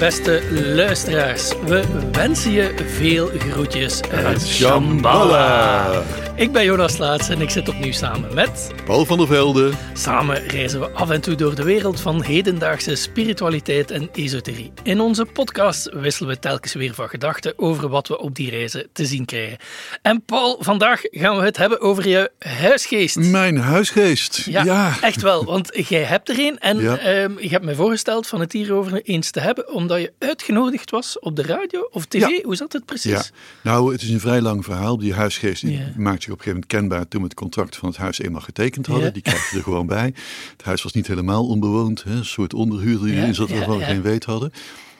beste 0.00 0.42
luisteraars. 0.50 1.52
We 1.66 1.84
wensen 2.12 2.50
je 2.52 2.74
veel 2.96 3.30
groetjes 3.38 4.00
uit 4.02 4.46
Shambhala. 4.46 6.02
Ik 6.40 6.52
ben 6.52 6.64
Jonas 6.64 6.98
Laats 6.98 7.28
en 7.28 7.40
ik 7.40 7.50
zit 7.50 7.68
opnieuw 7.68 7.92
samen 7.92 8.34
met... 8.34 8.70
Paul 8.84 9.04
van 9.04 9.18
der 9.18 9.26
Velde. 9.26 9.70
Samen 9.94 10.46
reizen 10.48 10.80
we 10.80 10.90
af 10.90 11.10
en 11.10 11.20
toe 11.20 11.34
door 11.34 11.54
de 11.54 11.62
wereld 11.62 12.00
van 12.00 12.22
hedendaagse 12.22 12.94
spiritualiteit 12.94 13.90
en 13.90 14.08
esoterie. 14.12 14.72
In 14.82 15.00
onze 15.00 15.24
podcast 15.24 15.90
wisselen 15.92 16.28
we 16.34 16.38
telkens 16.38 16.72
weer 16.74 16.94
van 16.94 17.08
gedachten 17.08 17.52
over 17.56 17.88
wat 17.88 18.08
we 18.08 18.18
op 18.18 18.34
die 18.34 18.50
reizen 18.50 18.88
te 18.92 19.06
zien 19.06 19.24
krijgen. 19.24 19.58
En 20.02 20.22
Paul, 20.24 20.56
vandaag 20.60 21.00
gaan 21.02 21.36
we 21.36 21.42
het 21.44 21.56
hebben 21.56 21.80
over 21.80 22.08
je 22.08 22.30
huisgeest. 22.38 23.16
Mijn 23.16 23.56
huisgeest. 23.56 24.36
Ja, 24.44 24.94
echt 25.00 25.22
wel. 25.22 25.44
Want 25.44 25.70
jij 25.88 26.02
hebt 26.02 26.28
er 26.28 26.38
een 26.38 26.58
en 26.58 26.78
Ja. 26.80 26.98
ehm, 26.98 27.32
je 27.38 27.48
hebt 27.48 27.64
mij 27.64 27.74
voorgesteld 27.74 28.26
van 28.26 28.40
het 28.40 28.52
hierover 28.52 29.02
eens 29.02 29.30
te 29.30 29.40
hebben, 29.40 29.72
omdat 29.72 30.00
je 30.00 30.12
uitgenodigd 30.18 30.90
was 30.90 31.18
op 31.18 31.36
de 31.36 31.42
radio 31.42 31.88
of 31.90 32.06
tv. 32.06 32.28
Ja. 32.28 32.42
Hoe 32.42 32.56
zat 32.56 32.72
het 32.72 32.84
precies? 32.84 33.10
Ja, 33.12 33.22
nou, 33.62 33.92
het 33.92 34.02
is 34.02 34.10
een 34.10 34.20
vrij 34.20 34.40
lang 34.40 34.64
verhaal. 34.64 34.98
Die 34.98 35.14
huisgeest 35.14 35.66
die 35.66 35.82
maakt 35.96 36.28
op 36.32 36.38
een 36.38 36.44
gegeven 36.44 36.68
moment 36.68 36.90
kenbaar 36.90 37.08
toen 37.08 37.20
we 37.20 37.26
het 37.26 37.36
contract 37.36 37.76
van 37.76 37.88
het 37.88 37.98
huis 37.98 38.18
eenmaal 38.18 38.40
getekend 38.40 38.86
hadden. 38.86 39.06
Ja. 39.06 39.12
Die 39.12 39.22
krijg 39.22 39.50
je 39.50 39.56
er 39.56 39.62
gewoon 39.62 39.86
bij. 39.86 40.14
Het 40.52 40.62
huis 40.62 40.82
was 40.82 40.92
niet 40.92 41.06
helemaal 41.06 41.46
onbewoond. 41.46 42.02
Hè? 42.02 42.10
Een 42.10 42.24
soort 42.24 42.54
onderhuur 42.54 42.98
die 42.98 43.14
erin 43.14 43.34
zat 43.34 43.50
waarvan 43.50 43.78
we 43.78 43.84
geen 43.84 44.02
weet 44.02 44.24
hadden. 44.24 44.52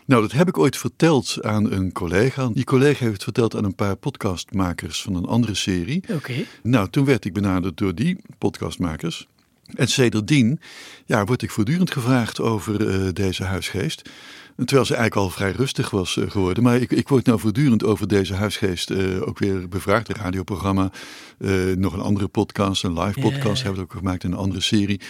Nou, 0.05 0.23
dat 0.23 0.33
heb 0.33 0.49
ik 0.49 0.59
ooit 0.59 0.77
verteld 0.77 1.39
aan 1.43 1.73
een 1.73 1.93
collega. 1.93 2.49
Die 2.53 2.65
collega 2.65 2.99
heeft 2.99 3.13
het 3.13 3.23
verteld 3.23 3.57
aan 3.57 3.65
een 3.65 3.75
paar 3.75 3.97
podcastmakers 3.97 5.03
van 5.03 5.15
een 5.15 5.25
andere 5.25 5.55
serie. 5.55 6.03
Oké. 6.09 6.45
Nou, 6.63 6.89
toen 6.89 7.05
werd 7.05 7.25
ik 7.25 7.33
benaderd 7.33 7.77
door 7.77 7.95
die 7.95 8.17
podcastmakers. 8.39 9.27
En 9.75 9.89
sedertdien 9.89 10.61
ja, 11.07 11.25
word 11.25 11.43
ik 11.43 11.51
voortdurend 11.51 11.91
gevraagd 11.91 12.41
over 12.41 12.89
eh, 12.89 13.13
deze 13.13 13.45
huisgeest. 13.45 14.11
Terwijl 14.57 14.85
ze 14.85 14.95
eigenlijk 14.95 15.27
al 15.27 15.31
vrij 15.31 15.53
rustig 15.53 15.91
was 15.91 16.17
eh, 16.17 16.31
geworden. 16.31 16.63
Maar 16.63 16.77
ik, 16.77 16.93
ik 16.93 17.09
word 17.09 17.27
nou 17.27 17.41
voortdurend 17.41 17.85
over 17.85 18.09
deze 18.09 18.35
huisgeest 18.35 18.91
eh, 18.91 19.29
ook 19.29 19.39
weer 19.39 19.69
bevraagd. 19.69 20.09
Een 20.09 20.23
radioprogramma, 20.23 20.91
eh, 21.39 21.51
nog 21.77 21.93
een 21.93 22.01
andere 22.01 22.29
podcast, 22.29 22.85
een 22.85 23.01
live 23.01 23.21
podcast 23.21 23.63
hebben 23.63 23.81
we 23.81 23.87
ook 23.87 23.99
gemaakt 23.99 24.25
in 24.25 24.33
een 24.33 24.39
andere 24.39 24.61
serie. 24.61 25.01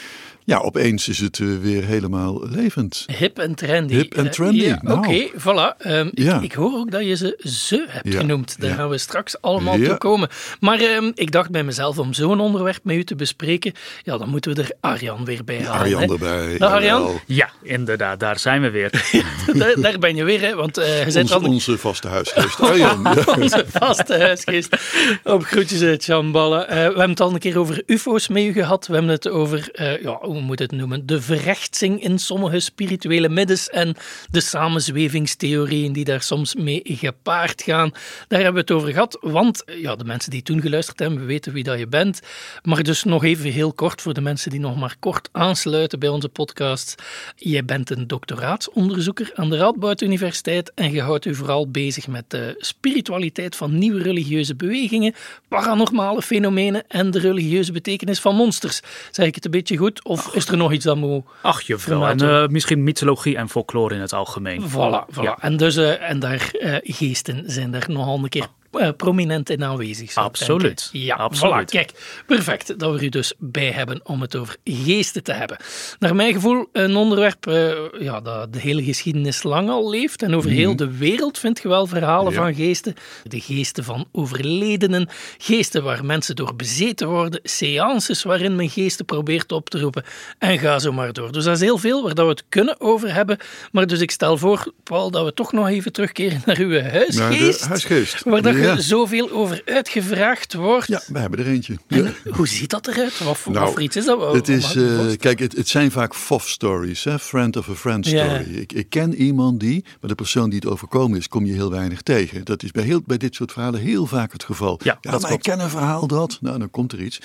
Ja, 0.50 0.58
opeens 0.58 1.08
is 1.08 1.18
het 1.18 1.38
eh, 1.38 1.46
weer 1.60 1.84
helemaal 1.84 2.48
levend. 2.48 3.06
Hip 3.18 3.38
en 3.38 3.54
trendy. 3.54 3.94
Hip 3.94 4.14
en 4.14 4.24
Eh, 4.26 4.30
trendy, 4.32 4.64
ja, 4.64 4.78
nou. 4.82 4.98
Oké, 4.98 5.28
voilà. 5.38 5.76
Ehm, 5.78 6.08
Ja. 6.14 6.36
ik, 6.36 6.42
ik 6.42 6.52
hoor 6.52 6.72
ook 6.78 6.90
dat 6.90 7.04
je 7.06 7.16
ze 7.16 7.38
ze 7.42 7.86
hebt 7.88 8.12
Ja, 8.12 8.18
genoemd. 8.20 8.60
Daar 8.60 8.70
ja. 8.70 8.76
gaan 8.76 8.88
we 8.88 8.98
straks 8.98 9.40
allemaal 9.40 9.76
Ja. 9.76 9.88
toe 9.88 9.98
komen. 9.98 10.28
Maar 10.60 10.78
ehm, 10.80 11.10
ik 11.14 11.32
dacht 11.32 11.50
bij 11.50 11.62
mezelf 11.62 11.98
om 11.98 12.12
zo'n 12.12 12.40
onderwerp 12.40 12.80
met 12.82 12.96
u 12.96 13.04
te 13.04 13.14
bespreken, 13.14 13.72
ja, 14.02 14.18
dan 14.18 14.28
moeten 14.28 14.54
we 14.54 14.62
er 14.62 14.70
Arjan 14.80 15.24
weer 15.24 15.44
bij 15.44 15.62
halen. 15.62 15.80
Arjan 15.80 16.02
hè. 16.02 16.06
erbij. 16.12 16.58
Arjan. 16.58 17.20
Ja, 17.26 17.50
inderdaad, 17.62 18.20
daar 18.20 18.38
zijn 18.38 18.62
we 18.62 18.70
weer. 18.70 18.90
daar, 19.58 19.80
daar 19.80 19.98
ben 19.98 20.16
je 20.16 20.24
weer, 20.24 20.40
hè, 20.40 20.54
want 20.54 20.78
eh 20.78 21.08
je 21.08 21.34
al 21.34 21.42
onze 21.42 21.78
vaste 21.78 22.08
huisgeest. 22.08 22.60
Arjan. 22.60 23.02
ja. 23.02 23.32
onze 23.42 23.64
vaste 23.68 24.18
huisgeest. 24.18 24.76
Op 25.24 25.44
groetjes 25.44 25.82
uit. 25.82 26.08
Eh, 26.08 26.18
we 26.66 26.74
hebben 26.74 27.10
het 27.10 27.20
al 27.20 27.32
een 27.32 27.38
keer 27.38 27.58
over 27.58 27.82
UFO's 27.86 28.28
met 28.28 28.42
u 28.42 28.52
gehad. 28.52 28.86
We 28.86 28.92
hebben 28.92 29.10
het 29.12 29.28
over, 29.28 29.68
eh, 29.72 30.02
ja, 30.02 30.18
hoe 30.40 30.48
moet 30.48 30.58
het 30.58 30.72
noemen, 30.72 31.06
de 31.06 31.20
verrechtsing 31.20 32.02
in 32.02 32.18
sommige 32.18 32.60
spirituele 32.60 33.28
middens 33.28 33.68
en 33.68 33.96
de 34.30 34.40
samenzwevingstheorieën 34.40 35.92
die 35.92 36.04
daar 36.04 36.22
soms 36.22 36.54
mee 36.54 36.80
gepaard 36.84 37.62
gaan. 37.62 37.92
Daar 38.28 38.40
hebben 38.42 38.54
we 38.54 38.60
het 38.60 38.70
over 38.70 38.92
gehad, 38.92 39.18
want 39.20 39.62
ja, 39.66 39.96
de 39.96 40.04
mensen 40.04 40.30
die 40.30 40.42
toen 40.42 40.60
geluisterd 40.60 40.98
hebben, 40.98 41.26
weten 41.26 41.52
wie 41.52 41.64
dat 41.64 41.78
je 41.78 41.86
bent. 41.86 42.20
Maar 42.62 42.82
dus 42.82 43.04
nog 43.04 43.24
even 43.24 43.50
heel 43.50 43.72
kort 43.72 44.02
voor 44.02 44.14
de 44.14 44.20
mensen 44.20 44.50
die 44.50 44.60
nog 44.60 44.76
maar 44.76 44.96
kort 44.98 45.28
aansluiten 45.32 45.98
bij 45.98 46.08
onze 46.08 46.28
podcast. 46.28 47.02
Jij 47.36 47.64
bent 47.64 47.90
een 47.90 48.06
doctoraatsonderzoeker 48.06 49.30
aan 49.34 49.50
de 49.50 49.56
Radboud 49.56 50.00
Universiteit 50.00 50.72
en 50.74 50.92
je 50.92 51.02
houdt 51.02 51.24
u 51.24 51.34
vooral 51.34 51.70
bezig 51.70 52.06
met 52.06 52.30
de 52.30 52.54
spiritualiteit 52.58 53.56
van 53.56 53.78
nieuwe 53.78 54.02
religieuze 54.02 54.54
bewegingen, 54.54 55.14
paranormale 55.48 56.22
fenomenen 56.22 56.84
en 56.88 57.10
de 57.10 57.18
religieuze 57.18 57.72
betekenis 57.72 58.20
van 58.20 58.34
monsters. 58.34 58.80
Zeg 59.10 59.26
ik 59.26 59.34
het 59.34 59.44
een 59.44 59.50
beetje 59.50 59.76
goed 59.76 60.04
of 60.04 60.19
is 60.32 60.48
er 60.48 60.56
nog 60.56 60.72
iets 60.72 60.84
dat 60.84 60.96
moet... 60.96 61.24
Ach, 61.42 61.60
juffrouw. 61.60 62.06
En 62.06 62.20
eh, 62.20 62.46
misschien 62.46 62.82
mythologie 62.82 63.36
en 63.36 63.48
folklore 63.48 63.94
in 63.94 64.00
het 64.00 64.12
algemeen. 64.12 64.62
Voilà, 64.70 65.14
voilà. 65.14 65.22
Ja. 65.22 65.38
En, 65.40 65.56
dus, 65.56 65.76
eh, 65.76 66.10
en 66.10 66.18
daar 66.18 66.50
eh, 66.52 66.76
geesten 66.82 67.42
zijn 67.46 67.70
daar 67.70 67.84
nogal 67.88 68.18
een 68.18 68.28
keer 68.28 68.48
prominent 68.96 69.50
in 69.50 69.64
aanwezig. 69.64 70.10
ik 70.10 70.16
Absoluut. 70.16 70.88
Ja, 70.92 71.14
Absoluut. 71.14 71.68
Voilà, 71.68 71.72
kijk, 71.72 72.22
perfect 72.26 72.78
dat 72.78 72.90
we 72.92 72.96
er 72.98 73.04
u 73.04 73.08
dus 73.08 73.32
bij 73.38 73.70
hebben 73.70 74.00
om 74.04 74.20
het 74.20 74.36
over 74.36 74.56
geesten 74.64 75.22
te 75.22 75.32
hebben. 75.32 75.56
Naar 75.98 76.14
mijn 76.16 76.32
gevoel 76.32 76.68
een 76.72 76.96
onderwerp 76.96 77.46
eh, 77.46 77.70
ja, 77.98 78.20
dat 78.20 78.52
de 78.52 78.58
hele 78.58 78.82
geschiedenis 78.82 79.42
lang 79.42 79.68
al 79.70 79.90
leeft. 79.90 80.22
En 80.22 80.34
over 80.34 80.50
heel 80.50 80.76
de 80.76 80.96
wereld 80.96 81.38
vind 81.38 81.60
je 81.62 81.68
wel 81.68 81.86
verhalen 81.86 82.32
Ja. 82.32 82.38
van 82.42 82.54
geesten. 82.54 82.94
De 83.22 83.40
geesten 83.40 83.84
van 83.84 84.08
overledenen, 84.12 85.08
geesten 85.38 85.82
waar 85.82 86.04
mensen 86.04 86.36
door 86.36 86.56
bezeten 86.56 87.08
worden, 87.08 87.40
seances 87.42 88.22
waarin 88.22 88.56
men 88.56 88.70
geesten 88.70 89.04
probeert 89.04 89.52
op 89.52 89.70
te 89.70 89.80
roepen. 89.80 90.04
En 90.38 90.58
ga 90.58 90.78
zo 90.78 90.92
maar 90.92 91.12
door. 91.12 91.32
Dus 91.32 91.44
dat 91.44 91.54
is 91.54 91.60
heel 91.60 91.78
veel 91.78 92.02
waar 92.02 92.14
dat 92.14 92.24
we 92.24 92.30
het 92.30 92.44
kunnen 92.48 92.80
over 92.80 93.14
hebben. 93.14 93.38
Maar 93.72 93.86
dus 93.86 94.00
ik 94.00 94.10
stel 94.10 94.36
voor, 94.38 94.72
Paul, 94.82 95.10
dat 95.10 95.24
we 95.24 95.34
toch 95.34 95.52
nog 95.52 95.68
even 95.68 95.92
terugkeren 95.92 96.42
naar 96.44 96.58
uw 96.58 96.80
huisgeest. 96.80 97.60
De 97.60 97.66
huisgeest. 97.68 98.24
Waar 98.24 98.42
dat 98.42 98.54
Ja. 98.62 98.80
zoveel 98.80 99.30
over 99.30 99.62
uitgevraagd 99.64 100.54
wordt. 100.54 100.86
Ja, 100.86 101.02
we 101.06 101.18
hebben 101.18 101.38
er 101.38 101.46
eentje. 101.46 101.76
Ja. 101.88 102.12
Hoe 102.30 102.48
ziet 102.48 102.70
dat 102.70 102.86
eruit? 102.86 103.18
Wat, 103.18 103.38
voor- 103.38 103.52
Nou, 103.52 103.64
wat 103.64 103.72
voor 103.74 103.82
iets 103.82 103.96
is 103.96 104.04
dat? 104.04 104.32
Het 104.34 104.48
is, 104.48 104.74
eh, 104.76 104.98
kijk, 105.16 105.38
het, 105.38 105.56
het 105.56 105.68
zijn 105.68 105.90
vaak 105.90 106.14
FOF-stories, 106.14 107.04
hè? 107.04 107.18
friend 107.18 107.56
of 107.56 107.68
a 107.68 107.74
friend 107.74 108.06
story. 108.06 108.46
Ik, 108.54 108.72
ik 108.72 108.90
ken 108.90 109.14
iemand 109.14 109.60
die, 109.60 109.84
maar 110.00 110.10
de 110.10 110.14
persoon 110.16 110.50
die 110.50 110.58
het 110.58 110.68
overkomen 110.68 111.18
is, 111.18 111.28
kom 111.28 111.44
je 111.46 111.52
heel 111.52 111.70
weinig 111.70 112.02
tegen. 112.02 112.44
Dat 112.44 112.62
is 112.62 112.70
bij, 112.70 112.84
heel, 112.84 113.00
bij 113.06 113.16
dit 113.16 113.34
soort 113.34 113.52
verhalen 113.52 113.80
heel 113.80 114.06
vaak 114.06 114.32
het 114.32 114.44
geval. 114.44 114.80
Ja, 114.82 114.98
dat 115.00 115.22
maar 115.22 115.32
ik 115.32 115.42
ken 115.42 115.60
een 115.60 115.70
verhaal 115.70 116.06
dat, 116.06 116.38
nou 116.40 116.58
dan 116.58 116.70
komt 116.70 116.92
er 116.92 117.00
iets. 117.02 117.18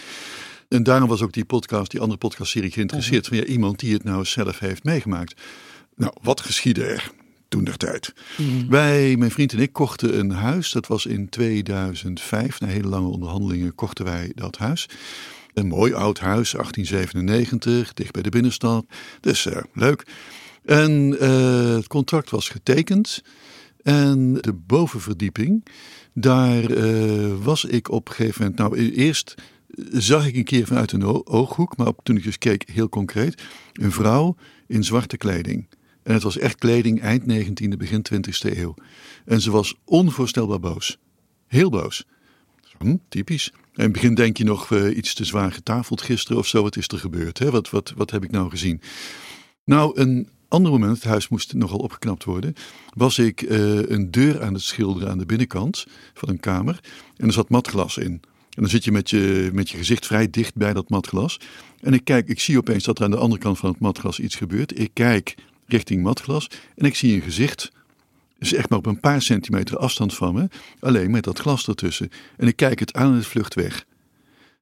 En 0.69 0.83
daarom 0.83 1.09
was 1.09 1.21
ook 1.21 1.33
die 1.33 1.45
podcast, 1.45 1.91
die 1.91 1.99
andere 1.99 2.19
podcastserie 2.19 2.71
geïnteresseerd. 2.71 3.27
Van 3.27 3.37
ja, 3.37 3.43
iemand 3.43 3.79
die 3.79 3.93
het 3.93 4.03
nou 4.03 4.25
zelf 4.25 4.59
heeft 4.59 4.83
meegemaakt. 4.83 5.41
Nou, 5.95 6.13
wat 6.21 6.41
geschiedde 6.41 6.83
er 6.85 7.11
toen 7.47 7.63
der 7.63 7.77
tijd? 7.77 8.13
Wij, 8.69 9.15
mijn 9.17 9.31
vriend 9.31 9.53
en 9.53 9.59
ik, 9.59 9.73
kochten 9.73 10.19
een 10.19 10.31
huis. 10.31 10.71
Dat 10.71 10.87
was 10.87 11.05
in 11.05 11.29
2005. 11.29 12.59
Na 12.59 12.67
hele 12.67 12.87
lange 12.87 13.07
onderhandelingen 13.07 13.75
kochten 13.75 14.05
wij 14.05 14.31
dat 14.35 14.57
huis. 14.57 14.89
Een 15.53 15.67
mooi 15.67 15.93
oud 15.93 16.19
huis, 16.19 16.51
1897, 16.51 17.93
dicht 17.93 18.11
bij 18.11 18.21
de 18.21 18.29
binnenstad. 18.29 18.85
Dus 19.21 19.45
eh, 19.45 19.61
leuk. 19.73 20.05
En 20.65 21.17
eh, 21.19 21.75
het 21.75 21.87
contract 21.87 22.29
was 22.29 22.49
getekend. 22.49 23.23
En 23.83 24.33
de 24.33 24.53
bovenverdieping, 24.53 25.65
daar 26.13 26.63
eh, 26.63 27.33
was 27.41 27.65
ik 27.65 27.91
op 27.91 28.07
een 28.09 28.15
gegeven 28.15 28.41
moment. 28.41 28.59
Nou, 28.59 28.79
e- 28.79 28.91
eerst 28.91 29.35
zag 29.91 30.27
ik 30.27 30.35
een 30.35 30.43
keer 30.43 30.65
vanuit 30.65 30.91
een 30.91 31.25
ooghoek, 31.27 31.77
maar 31.77 31.87
op- 31.87 31.99
toen 32.03 32.17
ik 32.17 32.25
eens 32.25 32.37
keek, 32.37 32.69
heel 32.71 32.89
concreet, 32.89 33.41
een 33.73 33.91
vrouw 33.91 34.35
in 34.67 34.83
zwarte 34.83 35.17
kleding. 35.17 35.67
En 36.05 36.13
het 36.13 36.23
was 36.23 36.37
echt 36.37 36.55
kleding 36.55 37.01
eind 37.01 37.23
19e, 37.23 37.77
begin 37.77 38.05
20e 38.13 38.57
eeuw. 38.57 38.73
En 39.25 39.41
ze 39.41 39.51
was 39.51 39.75
onvoorstelbaar 39.85 40.59
boos. 40.59 40.97
Heel 41.47 41.69
boos. 41.69 42.05
Hm, 42.77 42.95
typisch. 43.09 43.51
In 43.73 43.83
het 43.83 43.91
begin 43.91 44.15
denk 44.15 44.37
je 44.37 44.43
nog 44.43 44.71
eh, 44.71 44.97
iets 44.97 45.13
te 45.13 45.25
zwaar 45.25 45.51
getafeld 45.51 46.01
gisteren 46.01 46.37
of 46.37 46.47
zo. 46.47 46.61
Wat 46.61 46.75
is 46.75 46.87
er 46.87 46.99
gebeurd? 46.99 47.39
Hè? 47.39 47.51
Wat, 47.51 47.69
wat, 47.69 47.93
wat 47.95 48.11
heb 48.11 48.23
ik 48.23 48.31
nou 48.31 48.49
gezien? 48.49 48.81
Nou, 49.63 49.99
een 49.99 50.29
ander 50.47 50.71
moment, 50.71 50.95
het 50.95 51.03
huis 51.03 51.27
moest 51.27 51.53
nogal 51.53 51.79
opgeknapt 51.79 52.23
worden, 52.23 52.53
was 52.93 53.17
ik 53.17 53.41
eh, 53.41 53.89
een 53.89 54.11
deur 54.11 54.43
aan 54.43 54.53
het 54.53 54.63
schilderen 54.63 55.09
aan 55.09 55.17
de 55.17 55.25
binnenkant 55.25 55.85
van 56.13 56.29
een 56.29 56.39
kamer. 56.39 56.79
En 57.17 57.27
er 57.27 57.33
zat 57.33 57.49
matglas 57.49 57.97
in. 57.97 58.21
En 58.49 58.61
dan 58.61 58.69
zit 58.69 58.83
je 58.83 58.91
met, 58.91 59.09
je 59.09 59.49
met 59.53 59.69
je 59.69 59.77
gezicht 59.77 60.05
vrij 60.05 60.29
dicht 60.29 60.55
bij 60.55 60.73
dat 60.73 60.89
matglas. 60.89 61.39
En 61.81 61.93
ik 61.93 62.03
kijk, 62.03 62.27
ik 62.27 62.39
zie 62.39 62.57
opeens 62.57 62.83
dat 62.83 62.97
er 62.97 63.05
aan 63.05 63.11
de 63.11 63.17
andere 63.17 63.41
kant 63.41 63.57
van 63.57 63.69
het 63.69 63.79
matglas 63.79 64.19
iets 64.19 64.35
gebeurt. 64.35 64.79
Ik 64.79 64.89
kijk 64.93 65.35
richting 65.67 66.03
matglas 66.03 66.47
en 66.75 66.85
ik 66.85 66.95
zie 66.95 67.15
een 67.15 67.21
gezicht 67.21 67.71
dus 68.39 68.53
echt 68.53 68.69
maar 68.69 68.77
op 68.79 68.85
een 68.85 68.99
paar 68.99 69.21
centimeter 69.21 69.77
afstand 69.77 70.13
van 70.15 70.33
me. 70.33 70.47
Alleen 70.79 71.11
met 71.11 71.23
dat 71.23 71.39
glas 71.39 71.67
ertussen. 71.67 72.09
En 72.37 72.47
ik 72.47 72.55
kijk 72.55 72.79
het 72.79 72.93
aan 72.93 73.09
en 73.11 73.17
het 73.17 73.25
vlucht 73.25 73.53
weg. 73.53 73.85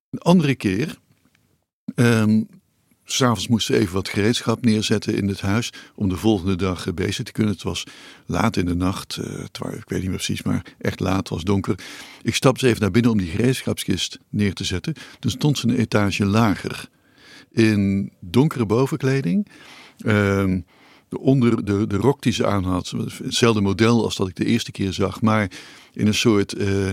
Een 0.09 0.19
andere 0.19 0.55
keer. 0.55 0.97
ehm, 1.95 2.41
S'avonds 3.05 3.47
moesten 3.47 3.73
we 3.73 3.79
even 3.79 3.93
wat 3.93 4.09
gereedschap 4.09 4.65
neerzetten 4.65 5.15
in 5.15 5.27
het 5.27 5.41
huis. 5.41 5.69
Om 5.95 6.09
de 6.09 6.15
volgende 6.17 6.55
dag 6.55 6.87
eh, 6.87 6.93
bezig 6.93 7.25
te 7.25 7.31
kunnen. 7.31 7.53
Het 7.53 7.63
was 7.63 7.83
laat 8.25 8.57
in 8.57 8.65
de 8.65 8.75
nacht. 8.75 9.15
wa- 9.59 9.69
ik 9.69 9.89
weet 9.89 9.99
niet 9.99 10.07
meer 10.07 10.17
precies, 10.17 10.41
maar 10.43 10.65
echt 10.77 10.99
laat. 10.99 11.17
Het 11.17 11.29
was 11.29 11.43
donker. 11.43 11.75
Ik 12.21 12.35
stapte 12.35 12.67
even 12.67 12.81
naar 12.81 12.91
binnen 12.91 13.11
om 13.11 13.17
die 13.17 13.27
gereedschapskist 13.29 14.19
neer 14.29 14.53
te 14.53 14.63
zetten. 14.63 14.93
Toen 15.19 15.31
stond 15.31 15.57
ze 15.57 15.67
een 15.67 15.77
etage 15.77 16.25
lager. 16.25 16.89
In 17.51 18.11
donkere 18.19 18.65
bovenkleding. 18.65 19.47
Ehm, 19.97 20.59
de 21.13 21.19
onder 21.19 21.65
de, 21.65 21.87
de 21.87 21.97
rok 21.97 22.21
die 22.21 22.33
ze 22.33 22.45
aan 22.45 22.63
had, 22.63 22.93
hetzelfde 23.23 23.61
model 23.61 24.03
als 24.03 24.15
dat 24.15 24.27
ik 24.27 24.35
de 24.35 24.45
eerste 24.45 24.71
keer 24.71 24.93
zag, 24.93 25.21
maar 25.21 25.51
in 25.93 26.07
een 26.07 26.13
soort 26.13 26.53
eh, 26.53 26.89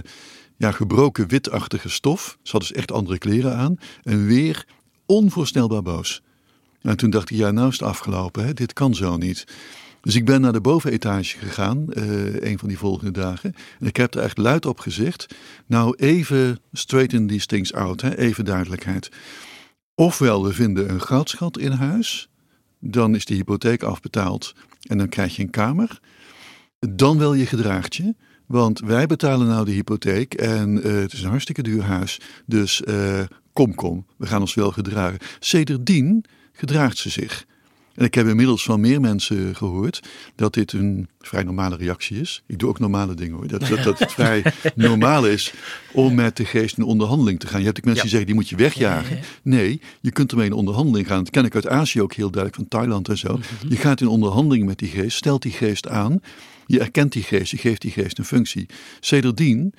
ja, 0.56 0.72
gebroken 0.72 1.28
witachtige 1.28 1.88
stof. 1.88 2.38
Ze 2.42 2.52
had 2.52 2.60
dus 2.60 2.72
echt 2.72 2.92
andere 2.92 3.18
kleren 3.18 3.56
aan. 3.56 3.76
En 4.02 4.26
weer 4.26 4.66
onvoorstelbaar 5.06 5.82
boos. 5.82 6.22
En 6.82 6.96
toen 6.96 7.10
dacht 7.10 7.30
ik, 7.30 7.36
ja, 7.36 7.50
nou 7.50 7.68
is 7.68 7.78
het 7.78 7.88
afgelopen, 7.88 8.46
hè? 8.46 8.52
dit 8.52 8.72
kan 8.72 8.94
zo 8.94 9.16
niet. 9.16 9.44
Dus 10.00 10.14
ik 10.14 10.24
ben 10.24 10.40
naar 10.40 10.52
de 10.52 10.60
bovenetage 10.60 11.38
gegaan, 11.38 11.86
uh, 11.88 12.40
een 12.40 12.58
van 12.58 12.68
die 12.68 12.78
volgende 12.78 13.10
dagen. 13.12 13.54
En 13.80 13.86
ik 13.86 13.96
heb 13.96 14.14
er 14.14 14.22
echt 14.22 14.38
luid 14.38 14.66
op 14.66 14.78
gezegd, 14.78 15.34
nou 15.66 15.96
even 15.96 16.58
straighten 16.72 17.26
these 17.26 17.46
things 17.46 17.72
out, 17.72 18.00
hè, 18.00 18.16
even 18.16 18.44
duidelijkheid. 18.44 19.10
Ofwel 19.94 20.44
we 20.44 20.52
vinden 20.52 20.90
een 20.90 21.02
goudschat 21.02 21.58
in 21.58 21.72
huis, 21.72 22.29
dan 22.80 23.14
is 23.14 23.24
de 23.24 23.34
hypotheek 23.34 23.82
afbetaald 23.82 24.54
en 24.88 24.98
dan 24.98 25.08
krijg 25.08 25.36
je 25.36 25.42
een 25.42 25.50
kamer. 25.50 26.00
Dan 26.78 27.18
wel 27.18 27.34
je 27.34 27.46
gedraagt 27.46 27.96
je. 27.96 28.14
Want 28.46 28.80
wij 28.80 29.06
betalen 29.06 29.46
nou 29.46 29.64
de 29.64 29.70
hypotheek 29.70 30.34
en 30.34 30.76
uh, 30.76 31.00
het 31.00 31.12
is 31.12 31.22
een 31.22 31.28
hartstikke 31.28 31.62
duur 31.62 31.82
huis. 31.82 32.20
Dus 32.46 32.82
uh, 32.84 33.20
kom, 33.52 33.74
kom, 33.74 34.06
we 34.16 34.26
gaan 34.26 34.40
ons 34.40 34.54
wel 34.54 34.70
gedragen. 34.70 35.18
Sedertdien 35.38 36.24
gedraagt 36.52 36.96
ze 36.96 37.10
zich. 37.10 37.46
En 37.94 38.04
ik 38.04 38.14
heb 38.14 38.26
inmiddels 38.26 38.62
van 38.62 38.80
meer 38.80 39.00
mensen 39.00 39.56
gehoord 39.56 40.00
dat 40.34 40.54
dit 40.54 40.72
een 40.72 41.08
vrij 41.20 41.42
normale 41.42 41.76
reactie 41.76 42.20
is. 42.20 42.42
Ik 42.46 42.58
doe 42.58 42.68
ook 42.68 42.78
normale 42.78 43.14
dingen 43.14 43.36
hoor. 43.36 43.48
Dat, 43.48 43.66
dat, 43.66 43.82
dat 43.82 43.98
het 43.98 44.12
vrij 44.12 44.44
normaal 44.74 45.26
is 45.26 45.52
om 45.92 46.14
met 46.14 46.36
de 46.36 46.44
geest 46.44 46.76
in 46.78 46.84
onderhandeling 46.84 47.40
te 47.40 47.46
gaan. 47.46 47.60
Je 47.60 47.66
hebt 47.66 47.78
ook 47.78 47.84
mensen 47.84 48.02
die 48.02 48.10
zeggen 48.10 48.28
die 48.28 48.36
moet 48.40 48.48
je 48.48 48.56
wegjagen. 48.56 49.18
Nee, 49.42 49.80
je 50.00 50.10
kunt 50.10 50.30
ermee 50.30 50.46
in 50.46 50.52
onderhandeling 50.52 51.06
gaan. 51.06 51.24
Dat 51.24 51.32
ken 51.32 51.44
ik 51.44 51.54
uit 51.54 51.68
Azië 51.68 52.02
ook 52.02 52.14
heel 52.14 52.30
duidelijk, 52.30 52.54
van 52.54 52.68
Thailand 52.68 53.08
en 53.08 53.18
zo. 53.18 53.38
Je 53.68 53.76
gaat 53.76 54.00
in 54.00 54.08
onderhandeling 54.08 54.66
met 54.66 54.78
die 54.78 54.88
geest, 54.88 55.16
stelt 55.16 55.42
die 55.42 55.52
geest 55.52 55.88
aan. 55.88 56.20
Je 56.66 56.80
erkent 56.80 57.12
die 57.12 57.22
geest, 57.22 57.50
je 57.50 57.58
geeft 57.58 57.80
die 57.80 57.90
geest 57.90 58.18
een 58.18 58.24
functie. 58.24 58.66
Sedertdien 59.00 59.74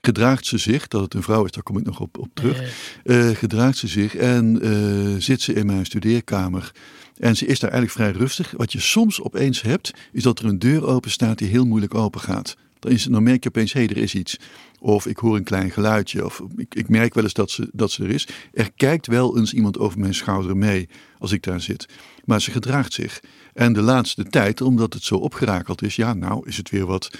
gedraagt 0.00 0.46
ze 0.46 0.58
zich, 0.58 0.88
dat 0.88 1.02
het 1.02 1.14
een 1.14 1.22
vrouw 1.22 1.44
is, 1.44 1.50
daar 1.50 1.62
kom 1.62 1.78
ik 1.78 1.84
nog 1.84 2.00
op, 2.00 2.18
op 2.18 2.28
terug. 2.34 2.74
Uh, 3.04 3.28
gedraagt 3.30 3.78
ze 3.78 3.86
zich 3.86 4.16
en 4.16 4.66
uh, 4.66 5.14
zit 5.18 5.42
ze 5.42 5.52
in 5.52 5.66
mijn 5.66 5.86
studeerkamer. 5.86 6.72
En 7.16 7.36
ze 7.36 7.46
is 7.46 7.58
daar 7.58 7.70
eigenlijk 7.70 8.00
vrij 8.00 8.22
rustig. 8.22 8.54
Wat 8.56 8.72
je 8.72 8.80
soms 8.80 9.22
opeens 9.22 9.62
hebt, 9.62 9.90
is 10.12 10.22
dat 10.22 10.38
er 10.38 10.44
een 10.44 10.58
deur 10.58 10.86
open 10.86 11.10
staat 11.10 11.38
die 11.38 11.48
heel 11.48 11.66
moeilijk 11.66 11.94
open 11.94 12.20
gaat. 12.20 12.56
Dan, 12.78 12.92
is, 12.92 13.04
dan 13.04 13.22
merk 13.22 13.42
je 13.42 13.48
opeens, 13.48 13.72
hé, 13.72 13.80
hey, 13.80 13.88
er 13.88 14.02
is 14.02 14.14
iets. 14.14 14.36
Of 14.78 15.06
ik 15.06 15.16
hoor 15.16 15.36
een 15.36 15.44
klein 15.44 15.70
geluidje. 15.70 16.24
Of 16.24 16.42
ik, 16.56 16.74
ik 16.74 16.88
merk 16.88 17.14
wel 17.14 17.24
eens 17.24 17.32
dat 17.32 17.50
ze, 17.50 17.68
dat 17.72 17.90
ze 17.90 18.04
er 18.04 18.10
is. 18.10 18.28
Er 18.52 18.70
kijkt 18.76 19.06
wel 19.06 19.38
eens 19.38 19.52
iemand 19.52 19.78
over 19.78 19.98
mijn 19.98 20.14
schouder 20.14 20.56
mee 20.56 20.88
als 21.18 21.32
ik 21.32 21.42
daar 21.42 21.60
zit. 21.60 21.86
Maar 22.24 22.40
ze 22.40 22.50
gedraagt 22.50 22.92
zich. 22.92 23.20
En 23.54 23.72
de 23.72 23.82
laatste 23.82 24.24
tijd, 24.24 24.60
omdat 24.60 24.92
het 24.94 25.02
zo 25.02 25.14
opgerakeld 25.14 25.82
is, 25.82 25.96
ja, 25.96 26.14
nou 26.14 26.48
is 26.48 26.56
het 26.56 26.70
weer 26.70 26.86
wat 26.86 27.10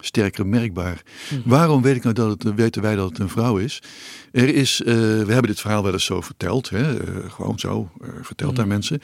sterker 0.00 0.46
merkbaar. 0.46 1.02
Mhm. 1.30 1.48
Waarom 1.48 1.82
weet 1.82 1.96
ik 1.96 2.02
nou 2.02 2.14
dat 2.14 2.42
het, 2.42 2.54
weten 2.54 2.82
wij 2.82 2.96
dat 2.96 3.08
het 3.08 3.18
een 3.18 3.28
vrouw 3.28 3.56
is? 3.56 3.82
Er 4.32 4.54
is, 4.54 4.80
uh, 4.80 4.86
we 4.96 5.32
hebben 5.32 5.46
dit 5.46 5.60
verhaal 5.60 5.82
wel 5.82 5.92
eens 5.92 6.04
zo 6.04 6.20
verteld, 6.20 6.70
hè? 6.70 6.92
Uh, 6.92 7.30
gewoon 7.30 7.58
zo, 7.58 7.90
uh, 8.02 8.08
verteld 8.22 8.58
aan 8.58 8.64
mhm. 8.64 8.72
mensen. 8.72 9.00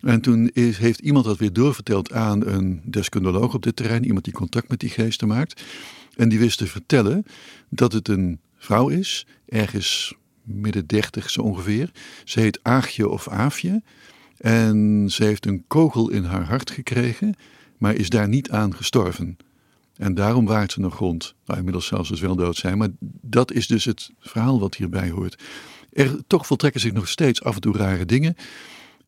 En 0.00 0.20
toen 0.20 0.50
is, 0.52 0.78
heeft 0.78 1.00
iemand 1.00 1.24
dat 1.24 1.38
weer 1.38 1.52
doorverteld 1.52 2.12
aan 2.12 2.46
een 2.46 2.80
deskundeloog 2.84 3.54
op 3.54 3.62
dit 3.62 3.76
terrein, 3.76 4.04
iemand 4.04 4.24
die 4.24 4.34
contact 4.34 4.68
met 4.68 4.80
die 4.80 4.90
geesten 4.90 5.28
maakt. 5.28 5.62
En 6.16 6.28
die 6.28 6.38
wist 6.38 6.58
te 6.58 6.66
vertellen 6.66 7.24
dat 7.68 7.92
het 7.92 8.08
een 8.08 8.40
vrouw 8.56 8.88
is, 8.88 9.26
ergens 9.48 10.14
midden 10.42 10.86
dertig 10.86 11.30
zo 11.30 11.40
ongeveer. 11.40 11.90
Ze 12.24 12.40
heet 12.40 12.58
Aagje 12.62 13.08
of 13.08 13.28
Aafje. 13.28 13.82
En 14.36 15.06
ze 15.10 15.24
heeft 15.24 15.46
een 15.46 15.64
kogel 15.66 16.10
in 16.10 16.24
haar 16.24 16.44
hart 16.44 16.70
gekregen, 16.70 17.34
maar 17.78 17.94
is 17.94 18.08
daar 18.08 18.28
niet 18.28 18.50
aan 18.50 18.74
gestorven. 18.74 19.36
En 19.96 20.14
daarom 20.14 20.46
waart 20.46 20.72
ze 20.72 20.80
nog 20.80 20.98
rond. 20.98 21.34
Nou, 21.44 21.58
inmiddels 21.58 21.86
zelfs 21.86 22.08
dus 22.08 22.20
wel 22.20 22.36
dood 22.36 22.56
zijn. 22.56 22.78
Maar 22.78 22.88
dat 23.20 23.52
is 23.52 23.66
dus 23.66 23.84
het 23.84 24.10
verhaal 24.20 24.60
wat 24.60 24.74
hierbij 24.74 25.10
hoort. 25.10 25.42
Er 25.92 26.26
toch 26.26 26.46
voltrekken 26.46 26.80
zich 26.80 26.92
nog 26.92 27.08
steeds 27.08 27.42
af 27.42 27.54
en 27.54 27.60
toe 27.60 27.76
rare 27.76 28.04
dingen. 28.04 28.36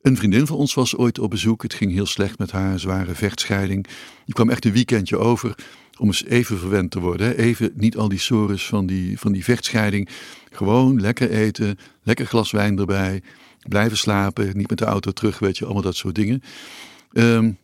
Een 0.03 0.17
vriendin 0.17 0.47
van 0.47 0.57
ons 0.57 0.75
was 0.75 0.97
ooit 0.97 1.19
op 1.19 1.31
bezoek. 1.31 1.63
Het 1.63 1.75
ging 1.75 1.93
heel 1.93 2.07
slecht 2.07 2.39
met 2.39 2.51
haar, 2.51 2.79
zware 2.79 3.15
vechtscheiding. 3.15 3.87
Die 4.25 4.35
kwam 4.35 4.51
echt 4.51 4.65
een 4.65 4.73
weekendje 4.73 5.17
over 5.17 5.55
om 5.99 6.07
eens 6.07 6.25
even 6.25 6.59
verwend 6.59 6.91
te 6.91 7.01
worden. 7.01 7.37
Even 7.37 7.73
niet 7.75 7.97
al 7.97 8.09
die 8.09 8.19
sores 8.19 8.67
van 8.67 8.87
die, 8.87 9.19
van 9.19 9.33
die 9.33 9.45
vechtscheiding. 9.45 10.09
Gewoon 10.51 11.01
lekker 11.01 11.31
eten, 11.31 11.79
lekker 12.03 12.27
glas 12.27 12.51
wijn 12.51 12.79
erbij. 12.79 13.23
Blijven 13.69 13.97
slapen, 13.97 14.57
niet 14.57 14.69
met 14.69 14.79
de 14.79 14.85
auto 14.85 15.11
terug, 15.11 15.39
weet 15.39 15.59
je, 15.59 15.65
allemaal 15.65 15.83
dat 15.83 15.97
soort 15.97 16.15
dingen. 16.15 16.43
Um, 17.13 17.59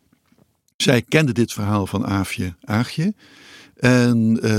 zij 0.77 1.01
kende 1.01 1.31
dit 1.31 1.53
verhaal 1.53 1.87
van 1.87 2.05
Aafje 2.05 2.55
Aagje. 2.61 3.13
En 3.75 4.39
uh, 4.43 4.51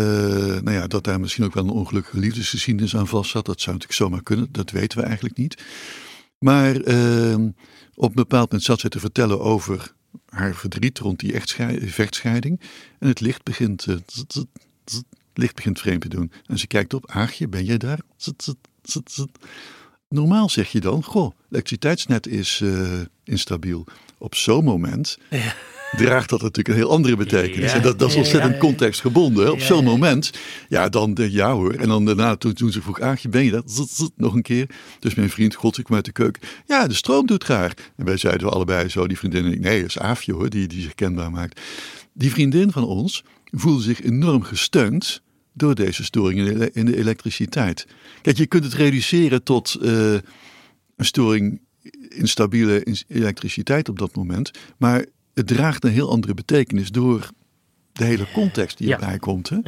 nou 0.60 0.70
ja, 0.70 0.86
dat 0.86 1.04
daar 1.04 1.20
misschien 1.20 1.44
ook 1.44 1.54
wel 1.54 1.64
een 1.64 1.70
ongelukkige 1.70 2.18
liefdesgeschiedenis 2.18 2.96
aan 2.96 3.06
vast 3.06 3.30
zat, 3.30 3.46
dat 3.46 3.60
zou 3.60 3.76
natuurlijk 3.76 4.02
zomaar 4.02 4.22
kunnen. 4.22 4.48
Dat 4.50 4.70
weten 4.70 4.98
we 4.98 5.04
eigenlijk 5.04 5.36
niet. 5.36 5.62
Maar 6.38 6.88
uh, 6.88 7.34
op 7.94 8.08
een 8.08 8.14
bepaald 8.14 8.44
moment 8.44 8.62
zat 8.62 8.80
zij 8.80 8.90
te 8.90 9.00
vertellen 9.00 9.40
over 9.40 9.94
haar 10.28 10.54
verdriet 10.54 10.98
rond 10.98 11.20
die 11.20 11.40
vechtscheiding. 11.86 12.60
En 12.98 13.08
het 13.08 13.20
licht 13.20 13.42
begint, 13.42 13.86
uh, 13.86 13.96
licht 15.34 15.54
begint 15.54 15.80
vreemd 15.80 16.00
te 16.00 16.08
doen. 16.08 16.32
En 16.46 16.58
ze 16.58 16.66
kijkt 16.66 16.94
op, 16.94 17.10
Aagje, 17.10 17.48
ben 17.48 17.64
jij 17.64 17.78
daar? 17.78 18.00
Normaal 20.08 20.48
zeg 20.48 20.72
je 20.72 20.80
dan, 20.80 21.04
goh, 21.04 21.32
elektriciteitsnet 21.50 22.26
is 22.26 22.60
uh, 22.60 23.00
instabiel. 23.24 23.86
Op 24.18 24.34
zo'n 24.34 24.64
moment 24.64 25.18
ja 25.30 25.54
draagt 25.96 26.28
dat 26.28 26.42
natuurlijk 26.42 26.68
een 26.68 26.82
heel 26.82 26.90
andere 26.90 27.16
betekenis. 27.16 27.72
en 27.72 27.82
dat, 27.82 27.98
dat 27.98 28.10
is 28.10 28.16
ontzettend 28.16 28.58
contextgebonden. 28.58 29.52
Op 29.52 29.60
zo'n 29.60 29.84
moment, 29.84 30.30
ja, 30.68 30.88
dan 30.88 31.16
ja 31.16 31.52
hoor. 31.52 31.74
En 31.74 31.88
dan 31.88 32.04
daarna, 32.04 32.36
toen, 32.36 32.52
toen 32.52 32.72
ze 32.72 32.82
vroeg, 32.82 33.00
Aagje, 33.00 33.28
ben 33.28 33.44
je 33.44 33.50
dat? 33.50 33.64
nog 34.16 34.34
een 34.34 34.42
keer. 34.42 34.68
Dus 34.98 35.14
mijn 35.14 35.30
vriend, 35.30 35.54
god, 35.54 35.78
ik 35.78 35.84
kom 35.84 35.94
uit 35.94 36.04
de 36.04 36.12
keuken. 36.12 36.42
Ja, 36.66 36.86
de 36.86 36.94
stroom 36.94 37.26
doet 37.26 37.44
graag. 37.44 37.72
En 37.96 38.04
wij 38.04 38.16
zeiden 38.16 38.46
we 38.46 38.52
allebei 38.52 38.88
zo, 38.88 39.06
die 39.06 39.18
vriendin 39.18 39.44
en 39.44 39.52
ik, 39.52 39.60
nee, 39.60 39.80
dat 39.80 39.88
is 39.88 39.98
Aafje 39.98 40.32
hoor, 40.32 40.50
die, 40.50 40.66
die 40.66 40.82
zich 40.82 40.94
kenbaar 40.94 41.30
maakt. 41.30 41.60
Die 42.12 42.30
vriendin 42.30 42.72
van 42.72 42.84
ons 42.84 43.24
voelde 43.50 43.82
zich 43.82 44.02
enorm 44.02 44.42
gesteund 44.42 45.22
door 45.52 45.74
deze 45.74 46.04
storing 46.04 46.48
in 46.72 46.86
de 46.86 46.96
elektriciteit. 46.96 47.86
Kijk, 48.22 48.36
je 48.36 48.46
kunt 48.46 48.64
het 48.64 48.74
reduceren 48.74 49.42
tot 49.42 49.78
uh, 49.82 50.12
een 50.96 51.04
storing 51.04 51.60
in 52.08 52.28
stabiele 52.28 52.86
elektriciteit 53.08 53.88
op 53.88 53.98
dat 53.98 54.14
moment. 54.14 54.50
Maar 54.78 55.04
het 55.36 55.46
draagt 55.46 55.84
een 55.84 55.90
heel 55.90 56.10
andere 56.10 56.34
betekenis 56.34 56.90
door 56.90 57.30
de 57.92 58.04
hele 58.04 58.26
context 58.32 58.78
die 58.78 58.92
erbij 58.92 59.18
komt. 59.18 59.48
Hè? 59.48 59.58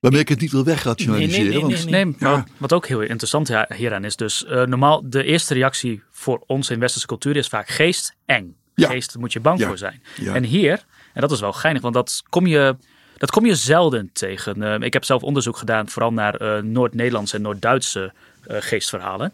Waarmee 0.00 0.20
ik 0.20 0.28
het 0.28 0.40
niet 0.40 0.52
wil 0.52 0.64
wegrationaliseren. 0.64 1.68
Nee, 1.68 2.04
nee, 2.04 2.16
nee, 2.18 2.42
wat 2.56 2.72
ook 2.72 2.86
heel 2.86 3.00
interessant 3.00 3.50
hieraan 3.74 4.04
is 4.04 4.16
dus... 4.16 4.44
Uh, 4.44 4.64
normaal, 4.64 5.02
de 5.04 5.24
eerste 5.24 5.54
reactie 5.54 6.02
voor 6.10 6.42
ons 6.46 6.70
in 6.70 6.78
westerse 6.78 7.06
cultuur 7.06 7.36
is 7.36 7.48
vaak 7.48 7.68
geest, 7.68 8.16
eng. 8.26 8.56
Geest, 8.74 9.12
daar 9.12 9.20
moet 9.20 9.32
je 9.32 9.40
bang 9.40 9.62
voor 9.62 9.78
zijn. 9.78 10.02
En 10.24 10.44
hier, 10.44 10.84
en 11.14 11.20
dat 11.20 11.30
is 11.30 11.40
wel 11.40 11.52
geinig, 11.52 11.82
want 11.82 11.94
dat 11.94 12.22
kom 12.28 12.46
je... 12.46 12.76
Dat 13.16 13.30
kom 13.30 13.46
je 13.46 13.54
zelden 13.54 14.10
tegen. 14.12 14.62
Uh, 14.62 14.74
ik 14.78 14.92
heb 14.92 15.04
zelf 15.04 15.22
onderzoek 15.22 15.56
gedaan, 15.56 15.88
vooral 15.88 16.12
naar 16.12 16.42
uh, 16.42 16.62
Noord-Nederlandse 16.62 17.36
en 17.36 17.42
Noord-Duitse 17.42 18.12
geestverhalen. 18.48 19.32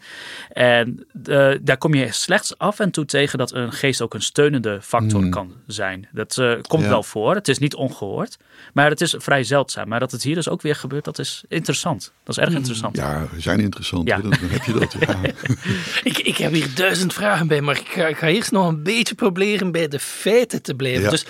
En 0.49 1.07
uh, 1.29 1.51
daar 1.61 1.77
kom 1.77 1.93
je 1.93 2.11
slechts 2.11 2.57
af 2.57 2.79
en 2.79 2.91
toe 2.91 3.05
tegen 3.05 3.37
dat 3.37 3.53
een 3.53 3.71
geest 3.71 4.01
ook 4.01 4.13
een 4.13 4.21
steunende 4.21 4.81
factor 4.81 5.21
hmm. 5.21 5.29
kan 5.29 5.53
zijn. 5.67 6.07
Dat 6.11 6.37
uh, 6.37 6.53
komt 6.61 6.85
wel 6.85 7.03
voor. 7.03 7.35
Het 7.35 7.47
is 7.47 7.57
niet 7.57 7.75
ongehoord. 7.75 8.37
Maar 8.73 8.89
het 8.89 9.01
is 9.01 9.15
vrij 9.17 9.43
zeldzaam. 9.43 9.87
Maar 9.87 9.99
dat 9.99 10.11
het 10.11 10.23
hier 10.23 10.35
dus 10.35 10.49
ook 10.49 10.61
weer 10.61 10.75
gebeurt, 10.75 11.03
dat 11.03 11.19
is 11.19 11.43
interessant. 11.47 12.13
Dat 12.23 12.35
is 12.35 12.37
erg 12.37 12.47
hmm. 12.47 12.57
interessant. 12.57 12.97
Ja, 12.97 13.27
we 13.31 13.41
zijn 13.41 13.59
interessant. 13.59 14.07
Ja. 14.07 14.17
Dan, 14.17 14.33
heb 14.33 14.63
je 14.63 14.73
dat. 14.73 14.95
Ja. 14.99 15.19
ik, 16.11 16.17
ik 16.17 16.37
heb 16.37 16.51
hier 16.51 16.75
duizend 16.75 17.13
vragen 17.13 17.47
bij, 17.47 17.61
maar 17.61 17.77
ik 17.79 17.87
ga, 17.87 18.07
ik 18.07 18.17
ga 18.17 18.27
eerst 18.27 18.51
nog 18.51 18.67
een 18.67 18.83
beetje 18.83 19.15
proberen 19.15 19.71
bij 19.71 19.87
de 19.87 19.99
feiten 19.99 20.61
te 20.61 20.75
blijven. 20.75 21.09
Dus 21.09 21.25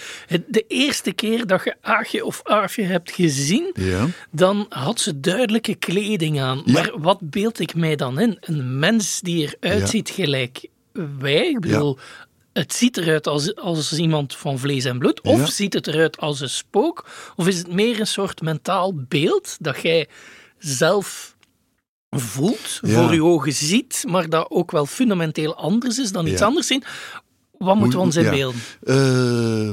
de 0.48 0.65
eerste 0.68 1.12
keer 1.12 1.48
dat 1.48 1.63
je 1.63 1.75
Aagje 1.82 2.25
of 2.25 2.39
Aafje 2.44 2.84
hebt 2.84 3.12
gezien, 3.12 3.75
dan 4.32 4.65
had 4.70 5.00
ze 5.00 5.20
duidelijke 5.20 5.75
kleding 5.75 6.42
aan. 6.42 6.63
Maar 6.65 6.92
wat 6.98 7.20
beeld 7.22 7.60
ik 7.60 7.75
mij 7.75 7.96
dan 7.96 8.20
in? 8.20 8.38
Een 8.39 8.79
mens 8.79 9.22
die 9.22 9.58
eruit 9.60 9.89
ziet 9.89 10.10
gelijk 10.10 10.67
wij. 11.20 11.50
Ik 11.50 11.60
bedoel, 11.60 11.98
het 12.53 12.74
ziet 12.74 12.98
eruit 12.98 13.27
als, 13.27 13.55
als 13.55 13.94
iemand 13.94 14.36
van 14.36 14.60
vlees 14.60 14.86
en 14.86 15.00
bloed. 15.00 15.22
Of 15.22 15.50
ziet 15.50 15.74
het 15.74 15.88
eruit 15.88 16.17
als 16.17 16.39
een 16.39 16.50
spook? 16.50 17.10
Of 17.36 17.48
is 17.48 17.58
het 17.58 17.72
meer 17.72 18.00
een 18.00 18.08
soort 18.08 18.41
mentaal 18.41 18.94
beeld 19.08 19.58
dat 19.60 19.82
jij 19.82 20.08
zelf 20.58 21.36
voelt, 22.10 22.79
voor 22.82 23.13
je 23.13 23.24
ogen 23.24 23.53
ziet, 23.53 24.03
maar 24.08 24.29
dat 24.29 24.50
ook 24.50 24.72
wel 24.72 24.86
fundamenteel 24.86 25.55
anders 25.55 26.00
is 26.00 26.12
dan 26.12 26.27
iets 26.27 26.41
anders 26.41 26.67
zien? 26.67 26.84
Wat 27.58 27.75
moeten 27.75 28.00
we 28.00 28.05
ons 28.05 28.15
inbeelden? 28.15 28.62
Uh, 28.84 29.67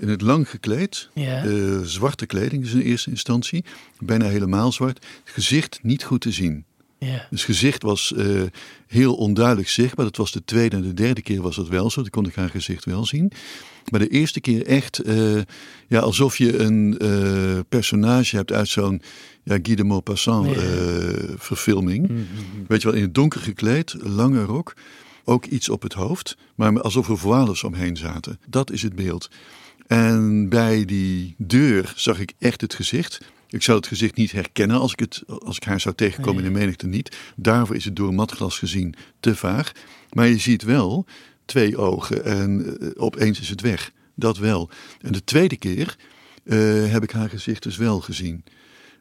in 0.00 0.08
het 0.08 0.20
lang 0.20 0.50
gekleed, 0.50 1.08
uh, 1.14 1.80
zwarte 1.82 2.26
kleding 2.26 2.64
is 2.64 2.72
in 2.72 2.80
eerste 2.80 3.10
instantie, 3.10 3.64
bijna 3.98 4.28
helemaal 4.28 4.72
zwart. 4.72 5.06
gezicht 5.24 5.78
niet 5.82 6.04
goed 6.04 6.20
te 6.20 6.30
zien. 6.30 6.64
Ja. 6.98 7.26
Dus 7.30 7.44
gezicht 7.44 7.82
was 7.82 8.12
uh, 8.16 8.42
heel 8.86 9.14
onduidelijk 9.14 9.68
zichtbaar. 9.68 10.04
Dat 10.04 10.16
was 10.16 10.32
de 10.32 10.44
tweede 10.44 10.76
en 10.76 10.82
de 10.82 10.94
derde 10.94 11.22
keer 11.22 11.42
was 11.42 11.56
dat 11.56 11.68
wel 11.68 11.90
zo. 11.90 12.00
Dan 12.00 12.10
kon 12.10 12.26
ik 12.26 12.34
haar 12.34 12.50
gezicht 12.50 12.84
wel 12.84 13.04
zien. 13.04 13.32
Maar 13.90 14.00
de 14.00 14.08
eerste 14.08 14.40
keer 14.40 14.66
echt 14.66 15.06
uh, 15.06 15.40
ja, 15.88 16.00
alsof 16.00 16.38
je 16.38 16.58
een 16.58 16.98
uh, 17.02 17.58
personage 17.68 18.36
hebt 18.36 18.52
uit 18.52 18.68
zo'n 18.68 19.02
ja, 19.42 19.58
Guy 19.62 19.74
de 19.74 19.84
Maupassant 19.84 20.54
ja. 20.54 20.60
verfilming. 21.36 22.08
Mm 22.08 22.16
-hmm. 22.16 22.64
Weet 22.68 22.82
je 22.82 22.88
wel, 22.88 22.96
in 22.96 23.02
het 23.02 23.14
donker 23.14 23.40
gekleed, 23.40 23.94
lange 23.98 24.44
rok. 24.44 24.74
ook 25.24 25.44
iets 25.44 25.68
op 25.68 25.82
het 25.82 25.92
hoofd, 25.92 26.36
maar 26.54 26.80
alsof 26.80 27.08
er 27.08 27.18
voiles 27.18 27.64
omheen 27.64 27.96
zaten. 27.96 28.40
Dat 28.46 28.70
is 28.70 28.82
het 28.82 28.94
beeld. 28.94 29.30
En 29.86 30.48
bij 30.48 30.84
die 30.84 31.34
deur 31.38 31.92
zag 31.96 32.20
ik 32.20 32.32
echt 32.38 32.60
het 32.60 32.74
gezicht. 32.74 33.20
Ik 33.48 33.62
zou 33.62 33.76
het 33.78 33.86
gezicht 33.86 34.16
niet 34.16 34.32
herkennen 34.32 34.78
als 34.80 34.92
ik, 34.92 34.98
het, 34.98 35.22
als 35.26 35.56
ik 35.56 35.64
haar 35.64 35.80
zou 35.80 35.94
tegenkomen 35.94 36.44
in 36.44 36.52
de 36.52 36.58
menigte 36.58 36.86
niet. 36.86 37.16
Daarvoor 37.36 37.76
is 37.76 37.84
het 37.84 37.96
door 37.96 38.14
matglas 38.14 38.58
gezien 38.58 38.94
te 39.20 39.36
vaag. 39.36 39.72
Maar 40.12 40.28
je 40.28 40.38
ziet 40.38 40.62
wel 40.62 41.06
twee 41.44 41.76
ogen 41.76 42.24
en 42.24 42.76
uh, 42.80 42.90
opeens 42.96 43.40
is 43.40 43.48
het 43.48 43.60
weg. 43.60 43.92
Dat 44.14 44.38
wel. 44.38 44.70
En 45.00 45.12
de 45.12 45.24
tweede 45.24 45.56
keer 45.56 45.96
uh, 46.44 46.90
heb 46.92 47.02
ik 47.02 47.10
haar 47.10 47.28
gezicht 47.28 47.62
dus 47.62 47.76
wel 47.76 48.00
gezien. 48.00 48.44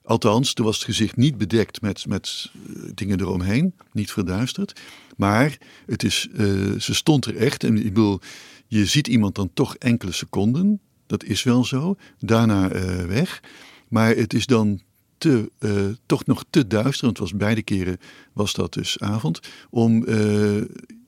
Althans, 0.04 0.54
toen 0.54 0.66
was 0.66 0.76
het 0.76 0.86
gezicht 0.86 1.16
niet 1.16 1.38
bedekt 1.38 1.82
met, 1.82 2.08
met 2.08 2.52
uh, 2.68 2.90
dingen 2.94 3.20
eromheen, 3.20 3.74
niet 3.92 4.12
verduisterd. 4.12 4.82
Maar 5.18 5.58
het 5.86 6.04
is, 6.04 6.28
ze 6.78 6.94
stond 6.94 7.26
er 7.26 7.36
echt. 7.36 7.64
En 7.64 7.78
ik 7.78 7.84
bedoel, 7.94 8.20
je 8.68 8.86
ziet 8.86 9.08
iemand 9.08 9.36
dan 9.36 9.50
toch 9.54 9.76
enkele 9.76 10.12
seconden. 10.12 10.80
Dat 11.08 11.24
is 11.24 11.44
wel 11.44 11.66
zo. 11.66 11.96
Daarna 12.20 12.68
weg. 13.08 13.42
Maar 13.96 14.16
het 14.16 14.34
is 14.34 14.46
dan 14.46 14.82
te, 15.18 15.52
uh, 15.60 15.72
toch 16.06 16.26
nog 16.26 16.46
te 16.50 16.68
duister, 16.68 17.06
want 17.06 17.18
het 17.18 17.30
was 17.30 17.40
beide 17.40 17.64
keren 17.64 17.98
was 18.34 18.54
dat 18.54 18.74
dus 18.74 19.00
avond, 19.00 19.40
om, 19.70 20.04
uh, 20.08 20.64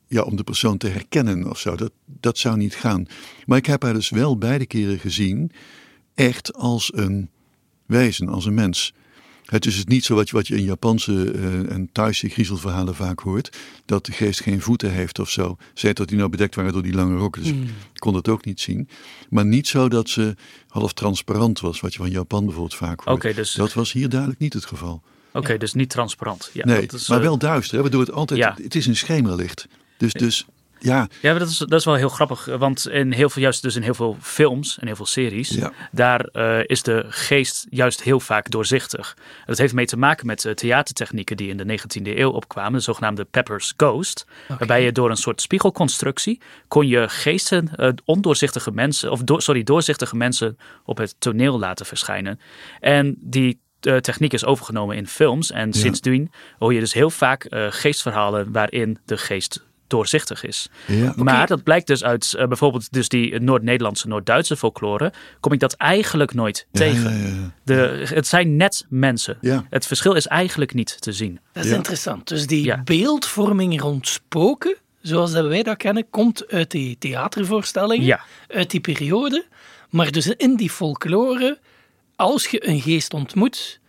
ja, 0.07 0.21
om 0.21 0.35
de 0.35 0.43
persoon 0.43 0.77
te 0.77 0.87
herkennen 0.87 1.49
of 1.49 1.59
zo. 1.59 1.75
Dat, 1.75 1.91
dat 2.05 2.37
zou 2.37 2.57
niet 2.57 2.75
gaan. 2.75 3.05
Maar 3.45 3.57
ik 3.57 3.65
heb 3.65 3.83
haar 3.83 3.93
dus 3.93 4.09
wel 4.09 4.37
beide 4.37 4.65
keren 4.65 4.99
gezien, 4.99 5.51
echt 6.13 6.53
als 6.53 6.91
een 6.93 7.29
wezen, 7.85 8.29
als 8.29 8.45
een 8.45 8.53
mens. 8.53 8.93
Het 9.47 9.65
is 9.65 9.75
dus 9.75 9.85
niet 9.85 10.05
zo 10.05 10.15
wat 10.15 10.29
je, 10.29 10.35
wat 10.35 10.47
je 10.47 10.55
in 10.55 10.63
Japanse 10.63 11.33
uh, 11.33 11.71
en 11.71 11.89
Thaise 11.91 12.29
griezelverhalen 12.29 12.95
vaak 12.95 13.19
hoort. 13.19 13.57
Dat 13.85 14.05
de 14.05 14.11
geest 14.11 14.41
geen 14.41 14.61
voeten 14.61 14.91
heeft 14.91 15.19
of 15.19 15.29
zo. 15.29 15.57
Zij 15.73 15.93
dat 15.93 16.07
die 16.07 16.17
nou 16.17 16.29
bedekt 16.29 16.55
waren 16.55 16.73
door 16.73 16.81
die 16.83 16.93
lange 16.93 17.17
rokken. 17.17 17.43
Dus 17.43 17.53
mm. 17.53 17.63
ik 17.93 17.99
kon 17.99 18.13
dat 18.13 18.27
ook 18.27 18.45
niet 18.45 18.59
zien. 18.59 18.89
Maar 19.29 19.45
niet 19.45 19.67
zo 19.67 19.87
dat 19.89 20.09
ze 20.09 20.35
half 20.67 20.93
transparant 20.93 21.59
was. 21.59 21.79
Wat 21.79 21.93
je 21.93 21.99
van 21.99 22.09
Japan 22.09 22.43
bijvoorbeeld 22.45 22.75
vaak 22.75 22.99
hoort. 22.99 23.17
Okay, 23.17 23.33
dus... 23.33 23.53
Dat 23.53 23.73
was 23.73 23.91
hier 23.91 24.09
duidelijk 24.09 24.39
niet 24.39 24.53
het 24.53 24.65
geval. 24.65 25.01
Oké, 25.27 25.37
okay, 25.37 25.57
dus 25.57 25.73
niet 25.73 25.89
transparant. 25.89 26.49
Ja, 26.53 26.65
nee, 26.65 26.85
is, 26.85 27.07
maar 27.07 27.17
uh... 27.17 27.23
wel 27.23 27.37
duister. 27.37 27.75
Hè, 27.75 27.81
waardoor 27.81 28.01
het 28.01 28.11
altijd... 28.11 28.39
Ja. 28.39 28.57
Het 28.61 28.75
is 28.75 28.85
een 28.85 28.95
schemerlicht. 28.95 29.67
Dus, 29.97 30.13
dus 30.13 30.45
ja, 30.79 31.07
ja 31.21 31.37
dat, 31.37 31.49
is, 31.49 31.57
dat 31.57 31.79
is 31.79 31.85
wel 31.85 31.95
heel 31.95 32.09
grappig. 32.09 32.45
Want 32.45 32.89
in 32.89 33.11
heel 33.11 33.29
veel, 33.29 33.41
juist 33.41 33.61
dus 33.61 33.75
in 33.75 33.81
heel 33.81 33.93
veel 33.93 34.17
films 34.21 34.79
en 34.79 34.87
heel 34.87 34.95
veel 34.95 35.05
series, 35.05 35.49
ja. 35.49 35.71
daar 35.91 36.29
uh, 36.33 36.59
is 36.63 36.81
de 36.83 37.05
geest 37.09 37.65
juist 37.69 38.03
heel 38.03 38.19
vaak 38.19 38.49
doorzichtig. 38.49 39.17
Dat 39.45 39.57
heeft 39.57 39.73
mee 39.73 39.85
te 39.85 39.97
maken 39.97 40.25
met 40.25 40.43
uh, 40.43 40.53
theatertechnieken 40.53 41.37
die 41.37 41.49
in 41.49 41.57
de 41.57 41.79
19e 41.79 42.17
eeuw 42.17 42.31
opkwamen, 42.31 42.73
de 42.73 42.79
zogenaamde 42.79 43.23
Pepper's 43.23 43.73
Ghost. 43.77 44.25
Okay. 44.43 44.57
Waarbij 44.57 44.83
je 44.83 44.91
door 44.91 45.09
een 45.09 45.17
soort 45.17 45.41
spiegelconstructie 45.41 46.41
kon 46.67 46.87
je 46.87 47.09
geesten, 47.09 47.71
uh, 47.77 47.89
ondoorzichtige 48.05 48.71
mensen, 48.71 49.11
of 49.11 49.21
do, 49.21 49.39
sorry, 49.39 49.63
doorzichtige 49.63 50.15
mensen 50.15 50.57
op 50.85 50.97
het 50.97 51.15
toneel 51.19 51.59
laten 51.59 51.85
verschijnen. 51.85 52.39
En 52.79 53.15
die 53.19 53.59
techniek 53.79 54.33
is 54.33 54.45
overgenomen 54.45 54.95
in 54.95 55.07
films. 55.07 55.51
En 55.51 55.67
ja. 55.71 55.79
sindsdien 55.79 56.31
hoor 56.57 56.73
je 56.73 56.79
dus 56.79 56.93
heel 56.93 57.09
vaak 57.09 57.45
uh, 57.49 57.67
geestverhalen 57.69 58.51
waarin 58.51 58.97
de 59.05 59.17
geest 59.17 59.65
doorzichtig 59.87 60.43
is. 60.43 60.69
Ja. 60.85 61.13
Maar 61.15 61.33
okay. 61.33 61.45
dat 61.45 61.63
blijkt 61.63 61.87
dus 61.87 62.03
uit 62.03 62.33
uh, 62.37 62.47
bijvoorbeeld 62.47 62.91
dus 62.91 63.09
die 63.09 63.39
Noord-Nederlandse, 63.39 64.07
Noord-Duitse 64.07 64.57
folklore, 64.57 65.13
kom 65.39 65.53
ik 65.53 65.59
dat 65.59 65.73
eigenlijk 65.73 66.33
nooit 66.33 66.67
ja, 66.71 66.79
tegen. 66.79 67.17
Ja, 67.17 67.51
de, 67.63 68.05
het 68.13 68.27
zijn 68.27 68.55
net 68.55 68.85
mensen. 68.89 69.37
Het 69.69 69.85
verschil 69.85 70.13
is 70.13 70.27
eigenlijk 70.27 70.73
niet 70.73 71.01
te 71.01 71.11
zien. 71.11 71.39
Dat 71.53 71.65
is 71.65 71.71
interessant. 71.71 72.27
Dus 72.27 72.47
die 72.47 72.83
beeldvorming 72.83 73.81
rond 73.81 74.07
spoken, 74.07 74.75
zoals 75.01 75.31
dat 75.31 75.47
wij 75.47 75.63
dat 75.63 75.77
kennen, 75.77 76.09
komt 76.09 76.47
uit 76.47 76.71
die 76.71 76.97
theatervoorstellingen, 76.97 78.19
uit 78.47 78.71
die 78.71 78.81
periode. 78.81 79.45
Maar 79.89 80.11
dus 80.11 80.27
in 80.27 80.55
die 80.55 80.69
folklore, 80.69 81.59
als 82.15 82.47
je 82.47 82.67
een 82.67 82.81
geest 82.81 83.13
ontmoet, 83.13 83.79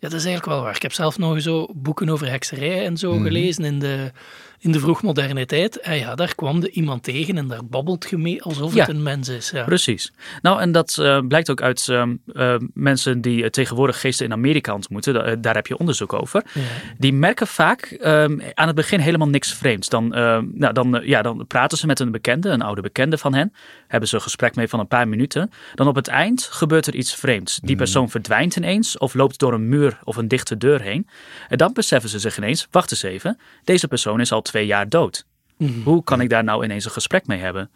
ja, 0.00 0.08
dat 0.08 0.18
is 0.18 0.24
eigenlijk 0.24 0.46
wel 0.46 0.62
waar. 0.62 0.74
Ik 0.74 0.82
heb 0.82 0.92
zelf 0.92 1.18
nog 1.18 1.40
zo 1.40 1.68
boeken 1.74 2.08
over 2.08 2.30
hekserij 2.30 2.84
en 2.84 2.96
zo 2.96 3.10
mm 3.10 3.16
-hmm. 3.16 3.26
gelezen 3.26 3.64
in 3.64 3.78
de 3.78 4.12
in 4.58 4.72
de 4.72 4.80
vroegmoderne 4.80 5.46
tijd. 5.46 5.80
En 5.80 5.98
ja, 5.98 6.14
daar 6.14 6.34
kwam 6.34 6.62
er 6.62 6.70
iemand 6.70 7.02
tegen 7.02 7.38
en 7.38 7.48
daar 7.48 7.64
babbelt 7.64 8.10
je 8.10 8.16
mee 8.16 8.42
alsof 8.42 8.74
ja, 8.74 8.80
het 8.80 8.88
een 8.88 9.02
mens 9.02 9.28
is. 9.28 9.50
Ja. 9.50 9.64
Precies. 9.64 10.12
Nou, 10.42 10.60
en 10.60 10.72
dat 10.72 10.96
uh, 11.00 11.18
blijkt 11.28 11.50
ook 11.50 11.62
uit 11.62 11.86
uh, 11.90 12.02
uh, 12.32 12.54
mensen 12.74 13.20
die 13.20 13.42
uh, 13.42 13.48
tegenwoordig 13.48 14.00
geesten 14.00 14.26
in 14.26 14.32
Amerika 14.32 14.74
ontmoeten. 14.74 15.14
Da 15.14 15.36
daar 15.36 15.54
heb 15.54 15.66
je 15.66 15.78
onderzoek 15.78 16.12
over. 16.12 16.44
Ja. 16.54 16.60
Die 16.98 17.12
merken 17.12 17.46
vaak 17.46 17.82
ehm, 17.82 18.38
aan 18.54 18.66
het 18.66 18.76
begin 18.76 19.00
helemaal 19.00 19.28
niks 19.28 19.54
vreemds. 19.54 19.88
Dan, 19.88 20.14
ehm, 20.14 20.44
nou, 20.52 20.72
dan, 20.72 21.00
ja, 21.04 21.22
dan 21.22 21.46
praten 21.46 21.78
ze 21.78 21.86
met 21.86 22.00
een 22.00 22.10
bekende, 22.10 22.48
een 22.48 22.62
oude 22.62 22.80
bekende 22.80 23.18
van 23.18 23.34
hen. 23.34 23.52
Hebben 23.86 24.08
ze 24.08 24.14
een 24.14 24.20
gesprek 24.20 24.54
mee 24.54 24.68
van 24.68 24.80
een 24.80 24.88
paar 24.88 25.08
minuten. 25.08 25.50
Dan 25.74 25.88
op 25.88 25.94
het 25.94 26.08
eind 26.08 26.48
gebeurt 26.50 26.86
er 26.86 26.94
iets 26.94 27.14
vreemds. 27.14 27.60
Die 27.62 27.76
persoon 27.76 28.02
mm. 28.02 28.10
verdwijnt 28.10 28.56
ineens 28.56 28.98
of 28.98 29.14
loopt 29.14 29.38
door 29.38 29.52
een 29.52 29.68
muur 29.68 29.98
of 30.04 30.16
een 30.16 30.28
dichte 30.28 30.56
deur 30.56 30.80
heen. 30.80 31.08
En 31.48 31.58
dan 31.58 31.72
beseffen 31.72 32.10
ze 32.10 32.18
zich 32.18 32.36
ineens, 32.36 32.68
wacht 32.70 32.90
eens 32.90 33.02
even, 33.02 33.38
deze 33.64 33.88
persoon 33.88 34.20
is 34.20 34.32
al 34.32 34.42
twee 34.48 34.66
jaar 34.66 34.88
dood. 34.88 35.24
Mm 35.56 35.66
-hmm. 35.66 35.82
Hoe 35.82 36.04
kan 36.04 36.20
ik 36.20 36.28
daar 36.28 36.44
nou 36.44 36.64
ineens 36.64 36.84
een 36.84 36.90
gesprek 36.90 37.26
mee 37.26 37.38
hebben? 37.38 37.70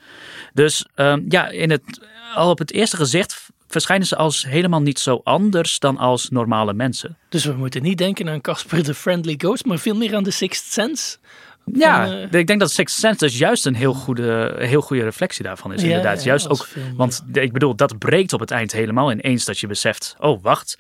Dus 0.52 0.86
um, 0.96 1.24
ja, 1.28 1.48
in 1.48 1.70
het, 1.70 2.00
al 2.34 2.50
op 2.50 2.58
het 2.58 2.72
eerste 2.72 2.96
gezicht 2.96 3.50
verschijnen 3.72 4.06
ze 4.06 4.16
als 4.16 4.46
helemaal 4.46 4.82
niet 4.82 4.98
zo 4.98 5.20
anders 5.24 5.78
dan 5.78 5.96
als 5.96 6.28
normale 6.28 6.74
mensen. 6.74 7.16
Dus 7.28 7.44
we 7.44 7.52
moeten 7.52 7.82
niet 7.82 7.98
denken 7.98 8.28
aan 8.28 8.40
Casper 8.40 8.82
the 8.82 8.94
Friendly 8.94 9.34
Ghost, 9.38 9.64
maar 9.64 9.78
veel 9.78 9.96
meer 9.96 10.16
aan 10.16 10.22
de 10.22 10.30
Sixth 10.30 10.72
Sense. 10.72 11.18
Ja, 11.73 12.07
van, 12.07 12.16
uh... 12.16 12.33
ik 12.33 12.47
denk 12.47 12.61
dat 12.61 12.71
Sixth 12.71 12.99
Sense 12.99 13.19
dus 13.19 13.38
juist 13.38 13.66
een 13.66 13.75
heel 13.75 13.95
goede, 13.95 14.54
heel 14.59 14.81
goede 14.81 15.02
reflectie 15.02 15.45
daarvan 15.45 15.73
is. 15.73 15.81
Ja, 15.81 15.87
inderdaad. 15.87 16.19
Ja, 16.19 16.25
juist 16.25 16.49
ook, 16.49 16.66
film, 16.66 16.97
want 16.97 17.25
ja. 17.33 17.40
ik 17.40 17.52
bedoel, 17.52 17.76
dat 17.76 17.99
breekt 17.99 18.33
op 18.33 18.40
het 18.40 18.50
eind 18.50 18.73
helemaal 18.73 19.12
ineens 19.12 19.45
dat 19.45 19.59
je 19.59 19.66
beseft: 19.66 20.14
oh 20.19 20.42
wacht, 20.42 20.78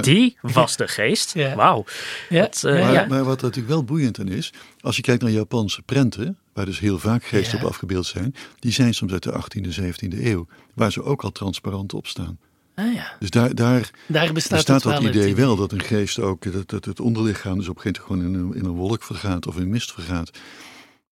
die 0.00 0.38
was 0.40 0.76
de 0.76 0.88
geest. 0.88 1.34
Wauw. 1.54 1.84
Dat, 2.28 2.62
uh, 2.66 2.80
maar, 2.80 3.08
maar, 3.08 3.24
wat 3.24 3.42
natuurlijk 3.42 3.68
wel 3.68 3.84
boeiend 3.84 4.20
aan 4.20 4.28
is, 4.28 4.52
als 4.80 4.96
je 4.96 5.02
kijkt 5.02 5.22
naar 5.22 5.30
Japanse 5.30 5.82
prenten, 5.82 6.38
waar 6.52 6.64
dus 6.64 6.78
heel 6.78 6.98
vaak 6.98 7.24
geesten 7.24 7.58
op 7.58 7.64
afgebeeld 7.64 8.06
zijn, 8.06 8.34
die 8.58 8.72
zijn 8.72 8.94
soms 8.94 9.12
uit 9.12 9.22
de 9.22 9.32
18e, 9.32 9.82
17e 9.82 10.24
eeuw, 10.24 10.46
waar 10.74 10.92
ze 10.92 11.02
ook 11.02 11.22
al 11.22 11.32
transparant 11.32 11.94
op 11.94 12.06
staan. 12.06 12.38
Ah, 12.74 12.94
ja. 12.94 13.16
Dus 13.18 13.30
daar, 13.30 13.54
daar, 13.54 13.90
daar 14.06 14.32
bestaat, 14.32 14.56
bestaat 14.56 14.82
dat 14.82 15.02
idee 15.02 15.34
wel, 15.34 15.56
dat 15.56 15.72
een 15.72 15.82
geest 15.82 16.18
ook, 16.18 16.52
dat, 16.52 16.68
dat 16.68 16.84
het 16.84 17.00
onderlichaam 17.00 17.58
dus 17.58 17.68
op 17.68 17.76
een 17.76 17.82
gegeven 17.82 18.04
moment 18.08 18.32
gewoon 18.32 18.44
in 18.44 18.50
een, 18.50 18.62
in 18.62 18.64
een 18.64 18.76
wolk 18.76 19.02
vergaat 19.02 19.46
of 19.46 19.56
in 19.56 19.68
mist 19.68 19.92
vergaat. 19.92 20.30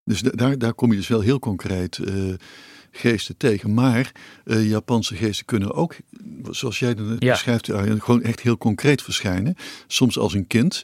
Dus 0.05 0.21
daar, 0.21 0.59
daar 0.59 0.75
kom 0.75 0.91
je 0.91 0.97
dus 0.97 1.09
wel 1.09 1.21
heel 1.21 1.39
concreet 1.39 1.99
uh, 1.99 2.35
geesten 2.91 3.37
tegen. 3.37 3.75
Maar 3.75 4.13
uh, 4.45 4.69
Japanse 4.69 5.15
geesten 5.15 5.47
kunnen 5.47 5.75
ook, 5.75 5.97
zoals 6.51 6.79
jij 6.79 6.89
het 6.89 6.99
ja. 7.19 7.31
beschrijft, 7.31 7.67
gewoon 7.73 8.23
echt 8.23 8.41
heel 8.41 8.59
concreet 8.59 9.03
verschijnen. 9.03 9.55
Soms 9.87 10.19
als 10.19 10.35
een 10.35 10.47
kind. 10.47 10.83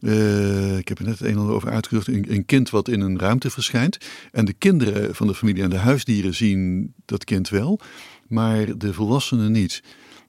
Uh, 0.00 0.78
ik 0.78 0.88
heb 0.88 0.98
er 0.98 1.04
net 1.04 1.18
het 1.18 1.28
een 1.28 1.34
en 1.34 1.38
ander 1.38 1.54
over 1.54 1.70
uitgezocht. 1.70 2.06
Een, 2.06 2.24
een, 2.28 2.44
kind 2.44 2.70
wat 2.70 2.88
in 2.88 3.00
een 3.00 3.18
ruimte 3.18 3.50
verschijnt. 3.50 3.98
En 4.32 4.44
de 4.44 4.52
kinderen 4.52 5.14
van 5.14 5.26
de 5.26 5.34
familie 5.34 5.62
en 5.62 5.70
de 5.70 5.76
huisdieren 5.76 6.34
zien 6.34 6.92
dat 7.04 7.24
kind 7.24 7.48
wel. 7.48 7.80
Maar 8.28 8.78
de 8.78 8.92
volwassenen 8.92 9.52
niet. 9.52 9.82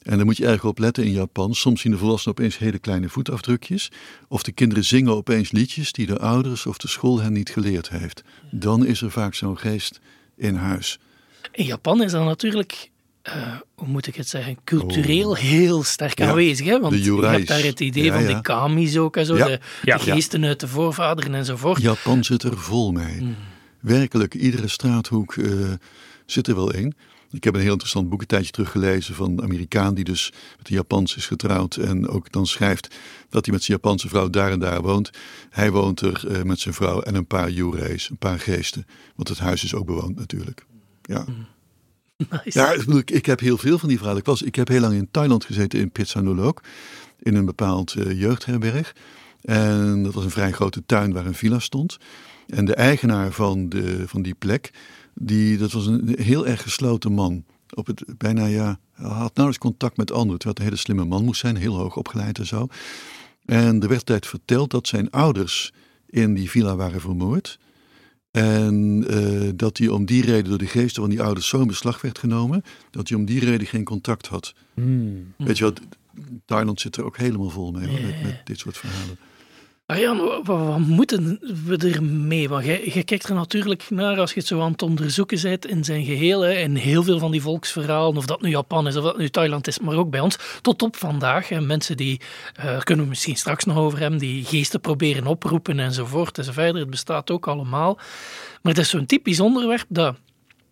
En 0.04 0.16
daar 0.18 0.26
moet 0.26 0.38
je 0.38 0.46
erg 0.46 0.64
op 0.64 0.80
letten 0.80 1.04
in 1.04 1.12
Japan. 1.12 1.56
Soms 1.56 1.82
zien 1.82 1.92
de 1.92 1.98
volwassenen 1.98 2.38
opeens 2.38 2.58
hele 2.58 2.80
kleine 2.80 3.10
voetafdrukjes. 3.10 3.92
Of 4.28 4.44
de 4.44 4.52
kinderen 4.52 4.84
zingen 4.84 5.16
opeens 5.16 5.52
liedjes 5.52 5.92
die 5.92 6.06
de 6.06 6.20
ouders 6.20 6.66
of 6.66 6.78
de 6.78 6.88
school 6.88 7.22
hen 7.22 7.34
niet 7.34 7.50
geleerd 7.50 7.90
heeft. 7.90 8.24
Dan 8.52 8.86
is 8.86 9.02
er 9.02 9.12
vaak 9.12 9.34
zo'n 9.34 9.58
geest 9.58 10.00
in 10.36 10.56
huis. 10.56 11.00
In 11.52 11.66
Japan 11.66 12.04
is 12.04 12.12
dat 12.12 12.24
natuurlijk, 12.24 12.90
uh, 13.28 13.34
hoe 13.76 13.88
moet 13.88 14.08
ik 14.08 14.16
het 14.16 14.28
zeggen, 14.28 14.58
cultureel 14.64 15.30
oh. 15.30 15.38
heel 15.38 15.84
sterk 15.84 16.20
ja, 16.20 16.30
aanwezig. 16.30 16.66
Hè? 16.66 16.80
Want 16.80 17.04
je 17.04 17.26
hebt 17.26 17.48
daar 17.48 17.64
het 17.64 17.80
idee 17.80 18.04
ja, 18.04 18.14
van 18.14 18.24
ja. 18.24 18.36
de 18.36 18.42
kami's 18.42 18.98
ook 18.98 19.18
en 19.18 19.26
zo, 19.26 19.36
de, 19.36 19.60
de, 19.84 20.00
geesten 20.00 20.46
uit 20.46 20.60
de 20.60 20.68
voorvaderen 20.68 21.36
enzovoort. 21.36 21.82
Japan 21.82 22.24
zit 22.24 22.44
er 22.44 22.58
vol 22.58 22.92
mee. 22.92 23.22
Mm. 23.22 23.36
Werkelijk, 23.80 24.34
iedere 24.34 24.68
straathoek 24.68 25.36
uh, 25.36 25.72
zit 26.26 26.48
er 26.48 26.56
wel 26.56 26.74
één. 26.74 26.96
Ik 27.34 27.44
heb 27.44 27.54
een 27.54 27.62
heel 27.62 27.72
interessant 27.72 28.10
boek 28.10 28.22
een 28.22 28.28
tijdje 28.28 28.52
teruggelezen 28.52 29.16
van 29.16 29.32
een 29.32 29.42
Amerikaan 29.42 29.94
die 29.94 30.04
dus 30.04 30.32
met 30.58 30.70
een 30.70 30.76
Japans 30.76 31.16
is 31.16 31.26
getrouwd 31.26 31.76
en 31.76 32.08
ook 32.08 32.32
dan 32.32 32.48
schrijft 32.48 32.96
dat 33.30 33.46
hij 33.46 33.54
met 33.54 33.64
zijn 33.64 33.78
Japanse 33.82 34.08
vrouw 34.08 34.30
daar 34.30 34.52
en 34.52 34.60
daar 34.60 34.82
woont. 34.82 35.10
Hij 35.50 35.72
woont 35.72 36.02
er 36.02 36.24
uh, 36.28 36.42
met 36.42 36.60
zijn 36.60 36.74
vrouw 36.74 37.02
en 37.02 37.16
een 37.16 37.28
paar 37.28 37.50
jure's, 37.50 38.10
een 38.10 38.18
paar 38.18 38.40
geesten, 38.40 38.86
want 39.16 39.30
het 39.30 39.40
huis 39.40 39.64
is 39.64 39.74
ook 39.74 39.86
bewoond 39.86 40.16
natuurlijk. 40.16 40.66
Ja. 41.02 41.26
Nice. 42.18 42.60
Ja, 42.60 42.72
ik, 42.72 43.12
ik 43.12 43.26
heb 43.26 43.40
heel 43.40 43.58
veel 43.58 43.80
van 43.80 43.90
die 43.90 43.98
verhalen. 43.98 44.22
Ik, 44.22 44.28
was, 44.28 44.42
ik 44.42 44.56
heb 44.56 44.68
heel 44.68 44.82
lang 44.82 44.94
in 44.94 45.08
Thailand 45.12 45.46
gezeten 45.46 45.80
in 45.80 45.92
Pitsanulok, 45.92 46.62
in 47.20 47.36
een 47.36 47.46
bepaald 47.46 47.96
uh, 47.96 48.20
jeugdherberg. 48.20 48.96
En 49.42 50.04
dat 50.04 50.14
was 50.14 50.24
een 50.24 50.30
vrij 50.30 50.52
grote 50.52 50.84
tuin 50.86 51.14
waar 51.14 51.26
een 51.26 51.34
villa 51.34 51.60
stond. 51.60 51.98
En 52.48 52.66
de 52.66 52.76
eigenaar 52.76 53.32
van, 53.32 53.70
de, 53.70 54.08
van 54.08 54.22
die 54.22 54.36
plek, 54.36 54.72
die, 55.14 55.58
dat 55.58 55.72
was 55.72 55.86
een 55.86 56.16
heel 56.20 56.48
erg 56.48 56.62
gesloten 56.62 57.12
man. 57.12 57.44
Op 57.74 57.88
het, 57.88 58.04
bijna, 58.18 58.46
ja, 58.46 58.80
hij 58.94 59.08
had 59.08 59.36
nauwelijks 59.36 59.58
contact 59.58 59.98
met 59.98 60.12
anderen. 60.12 60.40
Terwijl 60.40 60.54
het 60.54 60.60
een 60.60 60.64
hele 60.64 60.76
slimme 60.76 61.06
man 61.06 61.26
moest 61.26 61.40
zijn, 61.40 61.56
heel 61.56 61.76
hoog 61.76 61.96
opgeleid 61.96 62.40
en 62.40 62.46
zo. 62.46 62.68
En 63.46 63.82
er 63.82 63.88
werd 63.88 64.06
tijd 64.06 64.28
verteld 64.28 64.72
dat 64.72 64.88
zijn 64.88 65.12
ouders 65.12 65.74
in 66.06 66.34
die 66.34 66.50
villa 66.50 66.76
waren 66.76 67.02
vermoord. 67.02 67.60
En 68.32 69.06
uh, 69.10 69.50
dat 69.56 69.78
hij 69.78 69.88
om 69.88 70.06
die 70.06 70.26
reden 70.26 70.50
door 70.50 70.58
de 70.58 70.68
geesten 70.68 71.02
van 71.02 71.10
die 71.10 71.22
ouders 71.22 71.48
zo 71.48 71.62
in 71.62 71.68
beslag 71.68 72.02
werd 72.02 72.20
genomen, 72.20 72.64
dat 72.92 73.10
hij 73.10 73.18
om 73.18 73.26
die 73.26 73.40
reden 73.40 73.68
geen 73.68 73.84
contact 73.84 74.28
had. 74.28 74.54
Hmm. 74.74 75.34
Weet 75.38 75.58
je 75.58 75.64
wat, 75.64 75.82
Thailand 76.46 76.82
zit 76.82 76.98
er 76.98 77.06
ook 77.06 77.18
helemaal 77.18 77.50
vol 77.50 77.72
mee 77.72 77.88
hoor, 77.88 78.02
met, 78.02 78.24
met 78.24 78.42
dit 78.44 78.60
soort 78.60 78.78
verhalen. 78.78 79.18
Arjan, 79.86 80.44
wat, 80.44 80.80
moeten 80.80 81.40
we 81.66 81.78
ermee? 81.78 82.50
Want 82.50 82.66
je, 82.66 83.04
kijkt 83.04 83.30
er 83.30 83.36
natuurlijk 83.36 83.90
naar 83.90 84.20
als 84.20 84.34
je 84.34 84.40
het 84.40 84.48
zo 84.48 84.62
aan 84.62 84.72
het 84.72 84.82
onderzoeken 84.82 85.42
bent 85.42 85.66
in 85.66 85.84
zijn 85.84 86.04
geheel. 86.06 86.46
In 86.46 86.76
heel 86.76 87.04
veel 87.04 87.20
van 87.20 87.32
die 87.32 87.42
volksverhalen, 87.42 88.18
of 88.18 88.26
dat 88.26 88.42
nu 88.42 88.50
Japan 88.50 88.88
is 88.88 88.96
of 88.96 89.04
dat 89.04 89.18
nu 89.18 89.30
Thailand 89.30 89.68
is, 89.68 89.80
maar 89.80 89.96
ook 89.96 90.10
bij 90.10 90.20
ons, 90.20 90.38
tot 90.62 90.82
op 90.82 90.96
vandaag. 90.96 91.50
Mensen 91.50 91.98
die, 91.98 92.22
uh, 92.60 92.66
daar 92.66 92.84
kunnen 92.84 93.04
we 93.04 93.10
misschien 93.10 93.36
straks 93.36 93.64
nog 93.64 93.78
over 93.78 94.00
hebben, 94.00 94.20
die 94.20 94.46
geesten 94.46 94.82
proberen 94.82 95.28
oproepen 95.28 95.80
enzovoort 95.80 96.38
enzovoort. 96.38 96.74
Het 96.74 96.90
bestaat 96.90 97.32
ook 97.32 97.48
allemaal. 97.48 97.96
Maar 98.62 98.74
het 98.74 98.78
is 98.78 98.90
zo'n 98.90 99.06
typisch 99.06 99.40
onderwerp 99.40 99.86
dat 99.88 100.16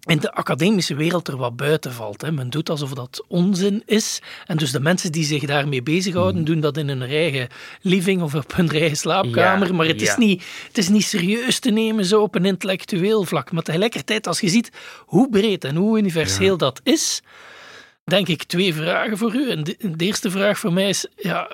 in 0.05 0.17
de 0.17 0.33
academische 0.33 0.95
wereld 0.95 1.27
er 1.27 1.37
wat 1.37 1.55
buiten 1.55 1.93
valt. 1.93 2.21
Hè. 2.21 2.31
Men 2.31 2.49
doet 2.49 2.69
alsof 2.69 2.93
dat 2.93 3.25
onzin 3.27 3.83
is. 3.85 4.21
En 4.45 4.57
dus 4.57 4.71
de 4.71 4.79
mensen 4.79 5.11
die 5.11 5.23
zich 5.23 5.45
daarmee 5.45 5.83
bezighouden, 5.83 6.35
hmm. 6.35 6.45
doen 6.45 6.59
dat 6.59 6.77
in 6.77 6.87
hun 6.87 7.01
eigen 7.01 7.47
living 7.81 8.21
of 8.21 8.35
op 8.35 8.55
hun 8.55 8.69
eigen 8.69 8.97
slaapkamer. 8.97 9.75
maar 9.75 9.85
het, 9.85 10.01
is 10.01 10.15
niet, 10.15 10.43
het 10.67 10.77
is 10.77 10.89
niet 10.89 11.03
serieus 11.03 11.59
te 11.59 11.69
nemen 11.69 12.05
zo 12.05 12.21
op 12.21 12.35
een 12.35 12.45
intellectueel 12.45 13.23
vlak. 13.23 13.51
Maar 13.51 13.63
tegelijkertijd, 13.63 14.27
als 14.27 14.39
je 14.39 14.49
ziet 14.49 14.71
hoe 14.97 15.29
breed 15.29 15.63
en 15.63 15.75
hoe 15.75 15.97
universeel 15.97 16.57
dat 16.57 16.81
is, 16.83 17.21
denk 18.03 18.27
ik 18.27 18.43
twee 18.43 18.73
vragen 18.73 19.17
voor 19.17 19.35
u. 19.35 19.49
En 19.49 19.63
de, 19.63 19.77
de, 19.95 20.05
eerste 20.05 20.31
vraag 20.31 20.59
voor 20.59 20.73
mij 20.73 20.89
is, 20.89 21.05
ja, 21.15 21.49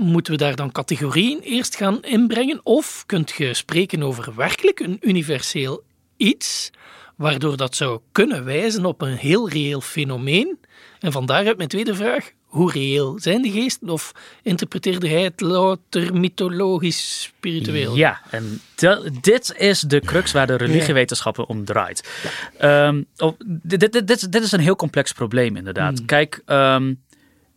moeten 0.00 0.32
we 0.32 0.38
daar 0.38 0.56
dan 0.56 0.72
categorieën 0.72 1.40
eerst 1.40 1.76
gaan 1.76 2.02
inbrengen? 2.02 2.60
Of 2.62 3.02
kunt 3.06 3.30
je 3.36 3.54
spreken 3.54 4.02
over 4.02 4.34
werkelijk 4.34 4.80
een 4.80 4.98
universeel 5.00 5.82
iets 6.16 6.70
waardoor 7.18 7.56
dat 7.56 7.76
zou 7.76 8.00
kunnen 8.12 8.44
wijzen 8.44 8.84
op 8.84 9.02
een 9.02 9.16
heel 9.16 9.48
reëel 9.48 9.80
fenomeen. 9.80 10.58
En 11.00 11.12
vandaar 11.12 11.46
uit 11.46 11.56
mijn 11.56 11.68
tweede 11.68 11.94
vraag, 11.94 12.30
hoe 12.44 12.72
reëel 12.72 13.18
zijn 13.20 13.42
de 13.42 13.50
geesten 13.50 13.88
of 13.88 14.12
interpreteerde 14.42 15.08
hij 15.08 15.22
het 15.22 15.40
louter 15.40 16.14
mythologisch 16.14 17.22
spiritueel? 17.22 17.96
Ja, 17.96 18.20
en 18.30 18.60
dit 19.20 19.54
is 19.56 19.80
de 19.80 20.00
crux 20.00 20.32
waar 20.32 20.46
de 20.46 20.56
religiewetenschappen 20.56 21.48
om 21.48 21.64
draait. 21.64 22.08
Ehm, 22.58 23.02
dit, 23.44 23.80
dit, 23.80 23.92
dit, 23.92 24.32
dit, 24.32 24.42
is 24.42 24.52
een 24.52 24.60
heel 24.60 24.76
complex 24.76 25.12
probleem 25.12 25.56
inderdaad. 25.56 25.98
Hmm. 25.98 26.06
Kijk, 26.06 26.42
ehm, 26.44 26.94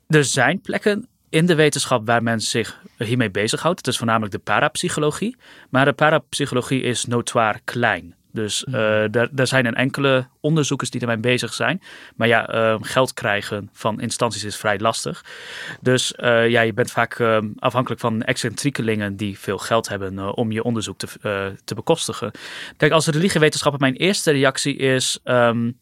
er 0.08 0.24
zijn 0.24 0.62
plekken 0.62 1.08
in 1.30 1.46
de 1.46 1.56
wetenschap 1.56 2.06
waar 2.06 2.24
men 2.24 2.42
zich 2.42 2.82
hiermee 2.98 3.32
bezighoudt. 3.32 3.78
Het 3.78 3.88
is 3.88 3.98
voornamelijk 3.98 4.32
de 4.32 4.40
parapsychologie. 4.40 5.36
Maar 5.70 5.86
de 5.86 5.94
parapsychologie 5.94 6.82
is 6.82 7.06
notoir 7.06 7.60
klein. 7.64 8.16
Dus 8.34 8.66
uh, 8.68 8.74
daar, 9.12 9.28
daar 9.32 9.48
zijn 9.48 9.66
een 9.66 9.76
enkele 9.76 10.28
onderzoekers 10.40 10.90
die 10.90 11.02
ermee 11.02 11.18
bezig 11.18 11.54
zijn. 11.54 11.82
Maar 12.16 12.28
ja, 12.28 12.48
ehm, 12.48 12.82
geld 12.82 13.14
krijgen 13.14 13.70
van 13.74 14.02
instanties 14.02 14.44
is 14.44 14.56
vrij 14.56 14.80
lastig. 14.80 15.26
Dus 15.82 16.14
uh, 16.18 16.50
ja, 16.50 16.62
je 16.62 16.74
bent 16.74 16.92
vaak 16.92 17.20
uh, 17.20 17.38
afhankelijk 17.60 18.02
van 18.02 18.22
excentriekelingen 18.22 19.16
die 19.16 19.40
veel 19.40 19.58
geld 19.58 19.90
hebben 19.90 20.20
eh, 20.20 20.32
om 20.36 20.52
je 20.52 20.64
onderzoek 20.64 20.98
te, 20.98 21.56
te 21.64 21.76
bekostigen. 21.76 22.32
Kijk, 22.78 22.92
als 22.92 23.08
religiewetenschappen 23.08 23.82
mijn 23.82 23.96
eerste 23.96 24.32
reactie 24.32 24.76
is 24.76 25.20
um, 25.24 25.78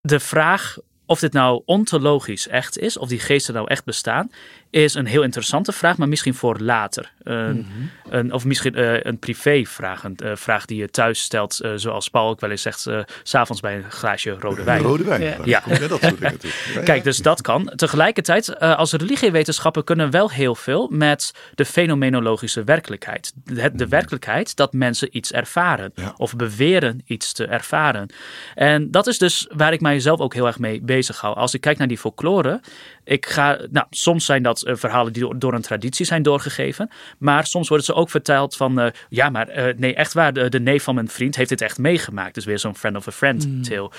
de 0.00 0.20
vraag 0.20 0.76
of 1.06 1.18
dit 1.18 1.32
nou 1.32 1.62
ontologisch 1.64 2.48
echt 2.48 2.78
is, 2.78 2.96
of 2.96 3.08
die 3.08 3.18
geesten 3.18 3.54
nou 3.54 3.68
echt 3.68 3.84
bestaan, 3.84 4.30
is 4.74 4.94
een 4.94 5.06
heel 5.06 5.22
interessante 5.22 5.72
vraag, 5.72 5.96
maar 5.96 6.08
misschien 6.08 6.34
voor 6.34 6.58
later. 6.58 7.12
Een, 7.22 7.56
mhm. 7.56 8.14
een, 8.14 8.32
of 8.32 8.44
misschien 8.44 8.78
uh, 8.78 9.02
een 9.02 9.18
privévraag, 9.18 10.04
een 10.04 10.18
uh, 10.24 10.30
vraag 10.34 10.64
die 10.64 10.78
je 10.78 10.90
thuis 10.90 11.20
stelt, 11.20 11.60
uh, 11.62 11.72
zoals 11.74 12.08
Paul 12.08 12.28
ook 12.28 12.40
wel 12.40 12.50
eens 12.50 12.62
zegt, 12.62 12.80
s 12.80 12.88
s'avonds 13.22 13.60
bij 13.60 13.76
een 13.76 13.90
glaasje 13.90 14.36
rode 14.40 14.62
wijn. 14.62 14.82
Rode 14.82 15.04
wijn, 15.04 15.22
ja. 15.22 15.36
ja. 15.44 15.62
ja. 15.66 15.88
dat 15.88 16.02
soort 16.02 16.20
dingen 16.20 16.38
Kijk, 16.84 17.04
dus 17.04 17.18
dat 17.18 17.40
kan. 17.40 17.72
Tegelijkertijd, 17.76 18.58
als 18.58 18.92
religiewetenschappen 18.92 19.84
kunnen 19.84 20.10
wel 20.10 20.30
heel 20.30 20.54
veel 20.54 20.88
met 20.90 21.34
de 21.54 21.64
fenomenologische 21.64 22.64
werkelijkheid. 22.64 23.32
De, 23.44 23.54
de 23.54 23.70
mhm. 23.70 23.88
werkelijkheid 23.88 24.56
dat 24.56 24.72
mensen 24.72 25.16
iets 25.16 25.32
ervaren, 25.32 25.92
of 26.16 26.36
beweren 26.36 27.02
iets 27.04 27.32
te 27.32 27.46
ervaren. 27.46 28.08
En 28.54 28.90
dat 28.90 29.06
is 29.06 29.18
dus 29.18 29.48
waar 29.50 29.72
ik 29.72 29.80
mijzelf 29.80 30.20
ook 30.20 30.34
heel 30.34 30.46
erg 30.46 30.58
mee 30.58 30.80
bezig 30.80 31.20
hou. 31.20 31.36
Als 31.36 31.54
ik 31.54 31.60
kijk 31.60 31.78
naar 31.78 31.88
die 31.88 31.98
folklore, 31.98 32.60
ik 33.04 33.26
ga, 33.26 33.58
nou, 33.70 33.86
soms 33.90 34.24
zijn 34.24 34.42
dat 34.42 34.63
uh, 34.64 34.74
verhalen 34.76 35.12
die 35.12 35.38
door, 35.38 35.54
een 35.54 35.62
traditie 35.62 36.06
zijn 36.06 36.22
doorgegeven. 36.22 36.90
Maar 37.18 37.46
soms 37.46 37.68
worden 37.68 37.86
ze 37.86 37.94
ook 37.94 38.10
verteld 38.10 38.56
van, 38.56 38.80
uh, 38.80 38.86
ja, 39.08 39.30
maar 39.30 39.58
uh, 39.58 39.74
nee, 39.76 39.94
echt 39.94 40.12
waar, 40.12 40.32
de, 40.32 40.48
de, 40.48 40.60
neef 40.60 40.82
van 40.82 40.94
mijn 40.94 41.08
vriend 41.08 41.36
heeft 41.36 41.48
dit 41.48 41.60
echt 41.60 41.78
meegemaakt. 41.78 42.34
Dus 42.34 42.44
weer 42.44 42.58
zo'n 42.58 42.76
friend 42.76 42.96
of 42.96 43.06
a 43.06 43.10
friend 43.10 43.46
mm. 43.46 43.62
tale. 43.62 43.90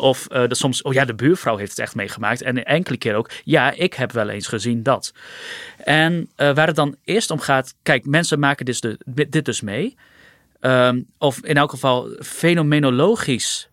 of 0.00 0.26
de, 0.26 0.54
soms, 0.54 0.82
oh 0.82 0.92
ja, 0.92 1.04
de 1.04 1.14
buurvrouw 1.14 1.56
heeft 1.56 1.70
het 1.70 1.78
echt 1.78 1.94
meegemaakt. 1.94 2.42
En 2.42 2.64
enkele 2.64 2.96
keer 2.96 3.14
ook, 3.14 3.30
ja, 3.44 3.72
ik 3.72 3.94
heb 3.94 4.12
wel 4.12 4.28
eens 4.28 4.46
gezien 4.46 4.82
dat. 4.82 5.12
En 5.76 6.30
waar 6.36 6.66
het 6.66 6.76
dan 6.76 6.96
eerst 7.04 7.30
om 7.30 7.38
gaat, 7.38 7.74
kijk, 7.82 8.06
mensen 8.06 8.38
maken 8.38 8.64
dit, 8.64 8.80
de, 8.82 9.28
dit 9.28 9.44
dus 9.44 9.60
mee. 9.60 9.96
Um, 10.60 11.06
of 11.18 11.38
in 11.44 11.56
elk 11.56 11.70
geval 11.70 12.08
fenomenologisch 12.20 13.68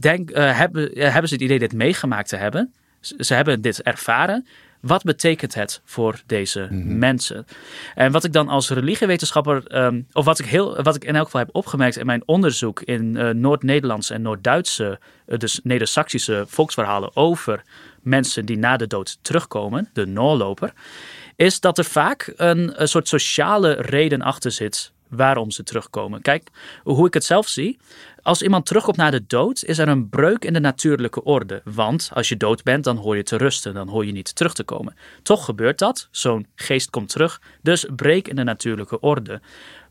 denk, 0.00 0.30
hebben, 0.34 0.90
hebben 0.94 1.28
ze 1.28 1.34
het 1.34 1.44
idee 1.44 1.58
dit 1.58 1.72
meegemaakt 1.72 2.28
te 2.28 2.36
hebben 2.36 2.72
ze 3.04 3.34
hebben 3.34 3.60
dit 3.60 3.82
ervaren. 3.82 4.46
Wat 4.84 5.02
betekent 5.02 5.54
het 5.54 5.80
voor 5.84 6.20
deze 6.26 6.68
mhm. 6.70 6.98
mensen? 6.98 7.46
En 7.94 8.12
wat 8.12 8.24
ik 8.24 8.32
dan 8.32 8.48
als 8.48 8.70
religiewetenschapper, 8.70 9.66
ehm, 9.66 10.00
of 10.12 10.24
wat 10.24 10.38
ik, 10.38 10.46
heel, 10.46 10.82
wat 10.82 10.96
ik 10.96 11.04
in 11.04 11.16
elk 11.16 11.24
geval 11.24 11.40
heb 11.40 11.54
opgemerkt 11.54 11.96
in 11.96 12.06
mijn 12.06 12.22
onderzoek 12.26 12.80
in 12.80 13.16
uh, 13.16 13.30
Noord-Nederlandse 13.30 14.14
en 14.14 14.22
Noord-Duitse, 14.22 14.98
uh, 15.26 15.38
dus 15.38 15.60
Neder-Saxische 15.62 16.44
volksverhalen 16.48 17.16
over 17.16 17.62
mensen 18.02 18.46
die 18.46 18.58
na 18.58 18.76
de 18.76 18.86
dood 18.86 19.18
terugkomen, 19.22 19.90
de 19.92 20.06
noorloper, 20.06 20.72
is 21.36 21.60
dat 21.60 21.78
er 21.78 21.84
vaak 21.84 22.32
een, 22.36 22.80
een 22.80 22.88
soort 22.88 23.08
sociale 23.08 23.72
reden 23.72 24.22
achter 24.22 24.50
zit 24.50 24.92
waarom 25.08 25.50
ze 25.50 25.62
terugkomen. 25.62 26.22
Kijk, 26.22 26.48
hoe 26.82 27.06
ik 27.06 27.14
het 27.14 27.24
zelf 27.24 27.48
zie. 27.48 27.78
Als 28.24 28.42
iemand 28.42 28.66
terugkomt 28.66 28.96
naar 28.96 29.10
de 29.10 29.24
dood, 29.26 29.64
is 29.64 29.78
er 29.78 29.88
een 29.88 30.08
breuk 30.08 30.44
in 30.44 30.52
de 30.52 30.60
natuurlijke 30.60 31.22
orde. 31.22 31.60
Want 31.64 32.10
als 32.12 32.28
je 32.28 32.36
dood 32.36 32.62
bent, 32.62 32.84
dan 32.84 32.96
hoor 32.96 33.16
je 33.16 33.22
te 33.22 33.36
rusten, 33.36 33.74
dan 33.74 33.88
hoor 33.88 34.06
je 34.06 34.12
niet 34.12 34.34
terug 34.34 34.54
te 34.54 34.64
komen. 34.64 34.96
Toch 35.22 35.44
gebeurt 35.44 35.78
dat, 35.78 36.08
zo'n 36.10 36.46
geest 36.54 36.90
komt 36.90 37.08
terug, 37.08 37.40
dus 37.62 37.86
breek 37.96 38.28
in 38.28 38.36
de 38.36 38.44
natuurlijke 38.44 39.00
orde. 39.00 39.40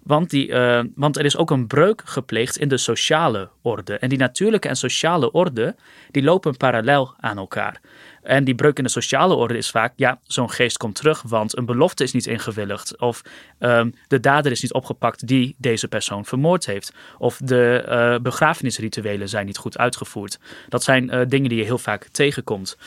Want, 0.03 0.29
die, 0.29 0.47
uh, 0.47 0.83
want 0.95 1.17
er 1.17 1.25
is 1.25 1.37
ook 1.37 1.51
een 1.51 1.67
breuk 1.67 2.01
gepleegd 2.05 2.57
in 2.57 2.67
de 2.67 2.77
sociale 2.77 3.49
orde. 3.61 3.97
En 3.97 4.09
die 4.09 4.17
natuurlijke 4.17 4.67
en 4.67 4.75
sociale 4.75 5.31
orde, 5.31 5.75
die 6.11 6.23
lopen 6.23 6.57
parallel 6.57 7.13
aan 7.19 7.37
elkaar. 7.37 7.81
En 8.23 8.43
die 8.43 8.55
breuk 8.55 8.77
in 8.77 8.83
de 8.83 8.89
sociale 8.89 9.33
orde 9.33 9.57
is 9.57 9.69
vaak, 9.69 9.93
ja, 9.95 10.19
zo'n 10.23 10.49
geest 10.51 10.77
komt 10.77 10.95
terug, 10.95 11.21
want 11.21 11.57
een 11.57 11.65
belofte 11.65 12.03
is 12.03 12.11
niet 12.11 12.25
ingewilligd. 12.25 12.99
Of 12.99 13.21
um, 13.59 13.93
de 14.07 14.19
dader 14.19 14.51
is 14.51 14.61
niet 14.61 14.73
opgepakt 14.73 15.27
die 15.27 15.55
deze 15.57 15.87
persoon 15.87 16.25
vermoord 16.25 16.65
heeft. 16.65 16.93
Of 17.17 17.37
de 17.37 17.85
uh, 17.87 18.21
begrafenisrituelen 18.21 19.29
zijn 19.29 19.45
niet 19.45 19.57
goed 19.57 19.77
uitgevoerd. 19.77 20.39
Dat 20.69 20.83
zijn 20.83 21.03
uh, 21.03 21.21
dingen 21.27 21.49
die 21.49 21.57
je 21.57 21.63
heel 21.63 21.77
vaak 21.77 22.07
tegenkomt. 22.11 22.77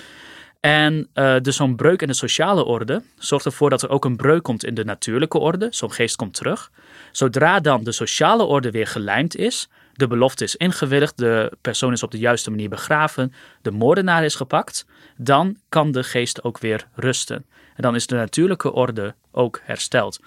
En 0.67 1.09
uh, 1.15 1.37
dus 1.41 1.57
zo'n 1.57 1.77
breuk 1.77 2.03
in 2.03 2.09
de 2.09 2.15
sociale 2.15 2.65
orde 2.65 3.03
zorgt 3.19 3.45
ervoor 3.45 3.71
dat 3.71 3.83
er 3.83 3.89
ook 3.89 4.05
een 4.05 4.17
breuk 4.17 4.43
komt 4.43 4.65
in 4.65 4.75
de 4.75 4.85
natuurlijke 4.85 5.39
orde. 5.39 5.69
Zo'n 5.71 5.93
geest 5.93 6.17
komt 6.17 6.35
terug. 6.35 6.71
Zodra 7.13 7.61
dan 7.61 7.85
de 7.85 7.93
sociale 7.93 8.45
orde 8.45 8.71
weer 8.71 8.87
gelijmd 8.87 9.37
is, 9.37 9.69
de 9.93 10.07
belofte 10.07 10.45
is 10.45 10.57
ingewilligd, 10.57 11.19
de 11.19 11.53
persoon 11.61 11.93
is 11.93 12.03
op 12.03 12.11
de 12.11 12.19
juiste 12.19 12.51
manier 12.51 12.69
begraven, 12.69 13.33
de 13.63 13.71
moordenaar 13.71 14.25
is 14.25 14.35
gepakt, 14.35 14.87
dan 15.17 15.57
kan 15.69 15.93
de 15.93 16.03
geest 16.03 16.45
ook 16.45 16.59
weer 16.59 16.89
rusten. 16.95 17.45
En 17.75 17.83
dan 17.83 17.95
is 17.95 18.07
de 18.07 18.15
natuurlijke 18.15 18.73
orde 18.73 19.15
ook 19.33 19.61
hersteld. 19.63 20.21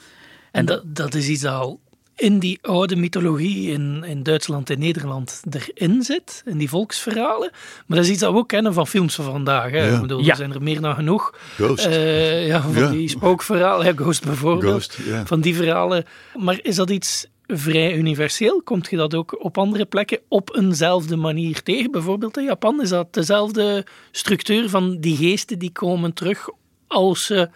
En, 0.52 0.66
dat, 0.66 0.82
dat 0.86 1.14
is 1.14 1.28
iets 1.28 1.46
al 1.46 1.80
in 2.20 2.40
die 2.40 2.60
oude 2.62 2.96
mythologie 2.96 3.72
in, 3.72 4.04
in 4.04 4.24
Duitsland 4.24 4.70
en 4.70 4.80
Nederland 4.80 5.42
erin 5.50 6.04
zit, 6.04 6.42
in 6.46 6.58
die 6.58 6.70
volksverhalen. 6.70 7.52
Maar 7.86 7.98
dat 7.98 8.06
is 8.06 8.12
iets 8.12 8.20
dat 8.20 8.32
we 8.32 8.38
ook 8.38 8.48
kennen 8.48 8.74
van 8.74 8.88
films 8.88 9.16
van 9.16 9.26
vandaag. 9.26 9.72
Hè. 9.72 9.88
Ja. 9.88 10.02
Bedoel, 10.02 10.28
Er 10.28 10.36
zijn 10.36 10.54
er 10.54 10.64
meer 10.64 10.82
dan 10.82 10.96
genoeg. 10.96 11.34
Ghost. 11.56 11.88
Uh, 11.88 12.48
ja, 12.48 12.62
van 12.62 12.92
die 12.92 13.10
spookverhalen. 13.10 13.98
Ghost 13.98 14.26
bijvoorbeeld. 14.26 14.94
Ghost, 14.94 15.28
van 15.28 15.42
die 15.42 15.56
verhalen. 15.56 16.06
Maar 16.36 16.60
is 16.62 16.76
dat 16.76 16.90
iets 16.90 17.28
vrij 17.48 17.96
universeel? 17.96 18.62
Komt 18.64 18.90
je 18.90 18.98
dat 18.98 19.14
ook 19.14 19.44
op 19.44 19.58
andere 19.58 19.86
plekken 19.86 20.20
op 20.28 20.56
eenzelfde 20.56 21.16
manier 21.16 21.64
tegen? 21.64 21.92
Bijvoorbeeld 21.92 22.38
in 22.38 22.44
Japan 22.44 22.82
is 22.82 22.90
dat 22.90 23.14
dezelfde 23.14 23.86
structuur 24.12 24.70
van 24.70 24.98
die 25.00 25.16
geesten 25.16 25.60
die 25.60 25.72
komen 25.72 26.14
terug 26.14 26.50
als 26.88 27.26
ze 27.26 27.50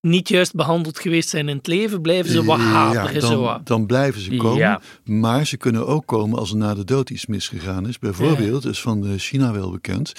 niet 0.00 0.28
juist 0.28 0.54
behandeld 0.54 0.98
geweest 0.98 1.28
zijn 1.28 1.48
in 1.48 1.56
het 1.56 1.66
leven, 1.66 2.00
blijven 2.00 2.30
ze 2.32 2.44
wat 2.44 2.58
hateren. 2.58 3.14
Ja, 3.14 3.20
dan, 3.20 3.60
dan, 3.64 3.86
blijven 3.86 4.20
ze 4.20 4.36
komen, 4.36 4.80
maar 5.04 5.46
ze 5.46 5.56
kunnen 5.56 5.86
ook 5.86 6.06
komen 6.06 6.38
als 6.38 6.50
er 6.50 6.56
na 6.56 6.74
de 6.74 6.84
dood 6.84 7.10
iets 7.10 7.26
misgegaan 7.26 7.88
is. 7.88 7.98
Bijvoorbeeld, 7.98 8.64
is 8.64 8.80
van 8.80 9.18
China 9.18 9.52
wel 9.52 9.70
bekend, 9.70 10.12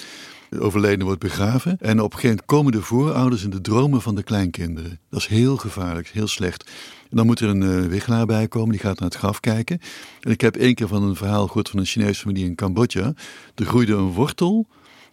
De 0.49 0.59
overledene 0.59 1.03
wordt 1.03 1.19
begraven. 1.19 1.77
En 1.79 1.99
op 1.99 2.13
een 2.13 2.19
gegeven 2.19 2.27
moment 2.29 2.45
komen 2.45 2.71
de 2.71 2.81
voorouders 2.81 3.43
in 3.43 3.49
de 3.49 3.61
dromen 3.61 4.01
van 4.01 4.15
de 4.15 4.23
kleinkinderen. 4.23 4.99
Dat 5.09 5.19
is 5.19 5.27
heel 5.27 5.57
gevaarlijk, 5.57 6.07
heel 6.07 6.27
slecht. 6.27 6.69
En 7.09 7.17
dan 7.17 7.25
moet 7.25 7.39
er 7.39 7.49
een 7.49 7.61
uh, 7.61 7.85
wichelaar 7.85 8.25
bij 8.25 8.47
komen, 8.47 8.71
die 8.71 8.79
gaat 8.79 8.99
naar 8.99 9.09
het 9.09 9.17
graf 9.17 9.39
kijken. 9.39 9.79
En 10.19 10.31
ik 10.31 10.41
heb 10.41 10.55
één 10.55 10.75
keer 10.75 10.87
van 10.87 11.03
een 11.03 11.15
verhaal 11.15 11.47
gehoord 11.47 11.69
van 11.69 11.79
een 11.79 11.85
Chinese 11.85 12.21
familie 12.21 12.45
in 12.45 12.55
Cambodja. 12.55 13.13
Er 13.55 13.65
groeide 13.65 13.93
een 13.93 14.11
wortel 14.11 14.67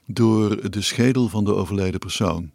door 0.07 0.71
de 0.71 0.83
schedel 0.83 1.29
van 1.29 1.45
de 1.45 1.55
overleden 1.55 2.01
persoon. 2.01 2.51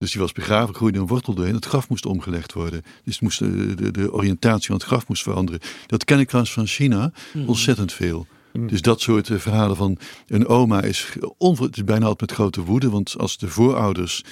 Dus 0.00 0.10
die 0.10 0.20
was 0.20 0.32
begraven, 0.32 0.74
groeide 0.74 0.98
een 0.98 1.06
wortel 1.06 1.34
doorheen. 1.34 1.54
Het 1.54 1.64
graf 1.64 1.88
moest 1.88 2.06
omgelegd 2.06 2.52
worden. 2.52 2.82
Dus 3.04 3.20
moest 3.20 3.38
de, 3.38 3.74
de, 3.74 3.90
de 3.90 4.12
oriëntatie 4.12 4.66
van 4.66 4.74
het 4.74 4.84
graf 4.84 5.08
moest 5.08 5.22
veranderen. 5.22 5.60
Dat 5.86 6.04
ken 6.04 6.18
ik 6.18 6.26
trouwens 6.26 6.54
van 6.54 6.66
China 6.66 7.12
hmm. 7.32 7.48
ontzettend 7.48 7.92
veel. 7.92 8.26
Hmm. 8.52 8.66
Dus 8.66 8.82
dat 8.82 9.00
soort 9.00 9.30
eh, 9.30 9.38
verhalen 9.38 9.76
van 9.76 9.98
een 10.26 10.46
oma 10.46 10.82
is, 10.82 11.06
het 11.38 11.76
is 11.76 11.84
bijna 11.84 12.04
altijd 12.04 12.30
met 12.30 12.38
grote 12.38 12.62
woede. 12.62 12.90
Want 12.90 13.18
als 13.18 13.38
de 13.38 13.48
voorouders 13.48 14.24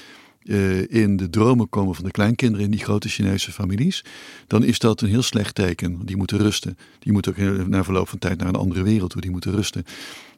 uh, 0.42 0.92
in 0.92 1.16
de 1.16 1.30
dromen 1.30 1.68
komen 1.68 1.94
van 1.94 2.04
de 2.04 2.10
kleinkinderen 2.10 2.64
in 2.64 2.70
die 2.70 2.84
grote 2.84 3.08
Chinese 3.08 3.52
families, 3.52 4.04
dan 4.46 4.64
is 4.64 4.78
dat 4.78 5.00
een 5.00 5.08
heel 5.08 5.22
slecht 5.22 5.54
teken. 5.54 5.98
Die 6.04 6.16
moeten 6.16 6.38
rusten. 6.38 6.78
Die 6.98 7.12
moeten 7.12 7.32
ook 7.32 7.66
na 7.66 7.84
verloop 7.84 8.08
van 8.08 8.18
tijd 8.18 8.38
naar 8.38 8.48
een 8.48 8.54
andere 8.54 8.82
wereld 8.82 9.10
toe. 9.10 9.20
Die 9.20 9.30
moeten 9.30 9.52
rusten. 9.52 9.84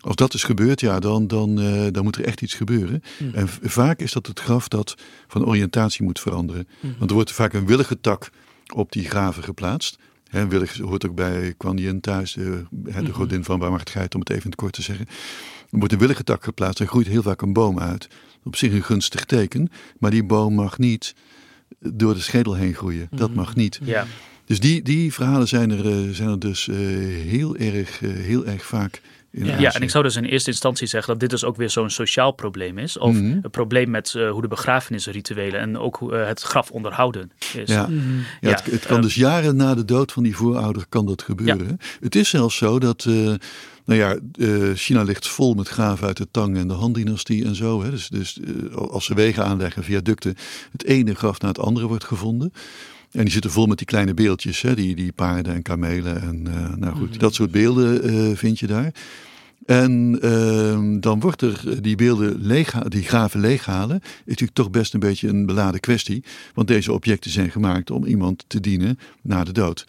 Als 0.01 0.17
dat 0.17 0.35
is 0.35 0.45
gebeurd, 0.45 0.81
ja, 0.81 1.01
dan, 1.01 1.27
dan, 1.27 1.61
uh, 1.61 1.87
dan 1.91 2.05
moet 2.05 2.17
er 2.17 2.25
echt 2.25 2.41
iets 2.43 2.55
gebeuren. 2.55 3.03
Hmm. 3.19 3.35
En 3.35 3.49
vaak 3.49 4.01
is 4.01 4.13
dat 4.13 4.27
het 4.27 4.41
graf 4.41 4.69
dat 4.69 4.95
van 5.29 5.47
oriëntatie 5.47 6.05
moet 6.05 6.21
veranderen. 6.21 6.69
Hmm. 6.81 6.95
Want 6.99 7.11
er 7.11 7.17
wordt 7.17 7.33
vaak 7.33 7.53
een 7.53 7.67
willige 7.67 8.01
tak 8.01 8.31
op 8.75 8.93
die 8.93 9.09
graven 9.09 9.43
geplaatst. 9.43 9.99
He, 10.29 10.49
willig 10.49 10.79
hoort 10.79 11.07
ook 11.07 11.15
bij 11.15 11.55
Kuan 11.57 11.77
Yin 11.77 12.01
thuis, 12.01 12.33
de, 12.33 12.65
de 12.71 12.93
hmm. 12.93 13.13
godin 13.13 13.45
van 13.45 13.59
barmhartigheid, 13.59 14.15
om 14.15 14.21
het 14.21 14.31
even 14.31 14.43
in 14.43 14.51
het 14.51 14.61
kort 14.61 14.73
te 14.73 14.83
zeggen. 14.83 15.07
Er 15.71 15.79
wordt 15.79 15.93
een 15.93 15.99
willige 15.99 16.25
tak 16.25 16.45
geplaatst 16.45 16.81
en 16.81 16.89
groeit 16.89 17.07
heel 17.07 17.23
vaak 17.23 17.43
een 17.43 17.53
boom 17.53 17.79
uit. 17.79 18.09
Op 18.45 18.57
zich 18.57 18.73
een 18.73 18.83
gunstig 18.83 19.25
teken, 19.25 19.71
maar 19.99 20.11
die 20.11 20.25
boom 20.25 20.55
mag 20.55 20.79
niet 20.79 21.15
door 21.79 22.15
de 22.15 22.21
schedel 22.21 22.55
heen 22.55 22.75
groeien. 22.75 23.09
Dat 23.11 23.35
mag 23.35 23.55
niet. 23.55 23.81
Ja. 23.83 24.07
Dus 24.45 24.61
die, 24.61 24.83
die 24.83 25.13
verhalen 25.13 25.49
zijn 25.49 25.71
er, 25.71 25.87
eh, 25.87 26.15
zijn 26.15 26.29
er 26.29 26.39
dus 26.39 26.67
uh, 26.67 26.77
heel, 27.31 27.57
erg, 27.57 28.01
uh, 28.01 28.13
heel 28.13 28.47
erg 28.47 28.65
vaak 28.65 29.01
ja. 29.31 29.75
en 29.75 29.83
ik 29.83 29.91
zou 29.91 30.05
dus 30.05 30.17
in 30.17 30.25
eerste 30.25 30.51
instantie 30.51 30.87
zeggen 30.87 31.13
dat 31.13 31.21
dit 31.21 31.31
dus 31.31 31.45
ook 31.45 31.57
weer 31.57 31.71
zo'n 31.71 31.91
sociaal 31.91 32.33
probleem 32.33 32.79
is. 32.79 32.99
Of 32.99 33.15
mm 33.15 33.39
een 33.43 33.51
probleem 33.51 33.91
met 33.91 34.15
uh, 34.17 34.31
hoe 34.31 34.43
de 34.43 34.49
begrafenisrituelen 34.49 35.61
en 35.61 35.79
ook 35.79 35.97
hoe, 35.97 36.13
uh, 36.13 36.27
het 36.27 36.43
graf 36.43 36.71
onderhouden 36.71 37.31
is. 37.55 37.69
Ja, 37.69 37.87
mm 37.87 38.25
ja, 38.41 38.51
het, 38.51 38.65
het, 38.65 38.87
kan 38.87 39.01
dus 39.01 39.15
jaren 39.15 39.57
na 39.57 39.75
de 39.75 39.85
dood 39.85 40.13
van 40.13 40.23
die 40.23 40.37
voorouder 40.37 40.85
kan 40.89 41.07
dat 41.07 41.23
gebeuren. 41.23 41.79
Het 42.01 42.15
is 42.15 42.29
zelfs 42.29 42.57
zo 42.57 42.79
dat... 42.79 43.05
Uh, 43.09 43.35
nou 43.85 44.01
ja, 44.01 44.19
China 44.75 45.03
ligt 45.03 45.29
vol 45.29 45.55
met 45.55 45.69
graven 45.69 46.07
uit 46.07 46.17
de 46.17 46.29
Tang 46.31 46.57
en 46.57 46.69
de 46.69 46.75
Han-dynastie 46.75 47.45
en 47.45 47.55
zo. 47.55 47.83
Hè. 47.83 47.91
Dus, 47.91 48.09
dus 48.09 48.41
als 48.75 49.05
ze 49.05 49.15
wegen 49.15 49.45
aanleggen, 49.45 49.85
viaducten, 49.85 50.37
het 50.73 50.85
ene 50.85 51.15
graf 51.15 51.41
na 51.41 51.49
het 51.49 51.59
andere 51.59 51.87
wordt 51.87 52.05
gevonden. 52.05 52.53
En 53.11 53.23
die 53.23 53.33
zitten 53.33 53.51
vol 53.51 53.67
met 53.67 53.79
die 53.79 53.87
kleine 53.87 54.15
beeldjes, 54.15 54.63
hè, 54.63 54.75
die, 54.75 54.95
die 54.95 55.13
paarden 55.13 55.55
en 55.55 55.63
kamelen. 55.63 56.23
En 56.23 56.45
uh, 56.49 56.75
nou 56.77 56.97
goed, 56.97 57.13
mm. 57.13 57.19
dat 57.19 57.35
soort 57.35 57.51
beelden 57.51 58.11
uh, 58.11 58.37
vind 58.37 58.59
je 58.59 58.67
daar. 58.67 58.93
En 59.67 60.19
uh, 60.25 61.01
dan 61.01 61.21
wordt 61.21 61.43
er 61.43 61.83
die 61.83 61.97
beelden 61.97 62.37
leeg, 62.41 62.73
die 62.73 63.03
graven 63.03 63.41
leeghalen, 63.41 64.01
is 64.03 64.11
natuurlijk 64.25 64.55
toch 64.55 64.71
best 64.71 64.95
een 64.95 65.01
beetje 65.01 65.29
een 65.29 65.47
beladen 65.47 65.81
kwestie. 65.81 66.25
Want 66.55 66.69
deze 66.69 66.93
objecten 66.93 67.31
zijn 67.31 67.51
gemaakt 67.51 67.91
om 67.91 68.05
iemand 68.05 68.45
te 68.47 68.61
dienen 68.61 68.99
na 69.23 69.45
de 69.45 69.53
dood. 69.53 69.87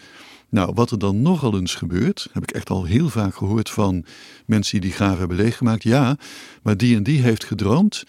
Nou, 0.50 0.72
wat 0.74 0.92
er 0.92 1.00
dan 1.00 1.22
nogal 1.22 1.60
eens 1.60 1.76
gebeurt, 1.76 2.28
heb 2.32 2.44
ik 2.44 2.52
echt 2.52 2.70
al 2.70 2.84
heel 2.84 3.10
vaak 3.10 3.36
gehoord 3.36 3.70
van 3.70 4.06
mensen 4.46 4.72
die 4.72 4.90
die 4.90 4.98
graven 4.98 5.20
hebben 5.20 5.38
leeggemaakt. 5.38 5.84
Ja, 5.84 6.18
maar 6.62 6.78
die 6.78 6.96
en 6.96 7.04
die 7.04 7.22
heeft 7.22 7.44
gedroomd 7.44 8.04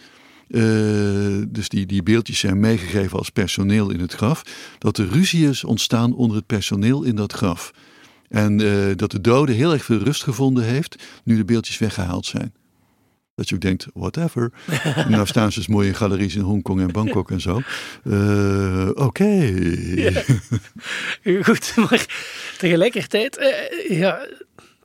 uh, 0.53 1.45
dus 1.49 1.69
die, 1.69 1.87
die 1.87 2.03
beeldjes 2.03 2.39
zijn 2.39 2.61
meegegeven 2.61 3.19
als 3.19 3.31
personeel 3.31 3.91
in 3.91 4.01
het 4.01 4.13
graf. 4.13 4.43
Dat 4.79 4.99
er 4.99 5.09
ruzie 5.09 5.49
is 5.49 5.65
ontstaan 5.65 6.15
onder 6.15 6.37
het 6.37 6.47
personeel 6.47 7.03
in 7.03 7.17
dat 7.17 7.33
graf. 7.33 7.73
En 8.29 8.61
uh, 8.61 8.85
dat 8.97 9.11
de 9.11 9.21
dode 9.21 9.53
heel 9.53 9.73
erg 9.73 9.85
veel 9.85 9.99
rust 9.99 10.23
gevonden 10.23 10.65
heeft 10.65 11.03
nu 11.25 11.37
de 11.37 11.45
beeldjes 11.45 11.79
weggehaald 11.79 12.27
zijn. 12.27 12.55
Dat 13.35 13.49
je 13.49 13.55
ook 13.55 13.61
denkt, 13.61 13.87
whatever. 13.95 14.53
nou 15.09 15.27
staan 15.27 15.53
ze 15.53 15.59
dus 15.59 15.69
mooi 15.69 15.89
in 15.89 15.95
galeries 15.95 16.35
in 16.35 16.43
Hongkong 16.43 16.81
en 16.81 16.93
Bangkok 16.93 17.31
en 17.31 17.41
zo. 17.41 17.61
Uh, 18.05 18.89
Oké. 18.89 19.03
Okay. 19.03 19.53
Ja. 19.95 20.23
Goed, 21.45 21.73
maar 21.91 22.07
tegelijkertijd, 22.59 23.39
ja, 23.89 24.27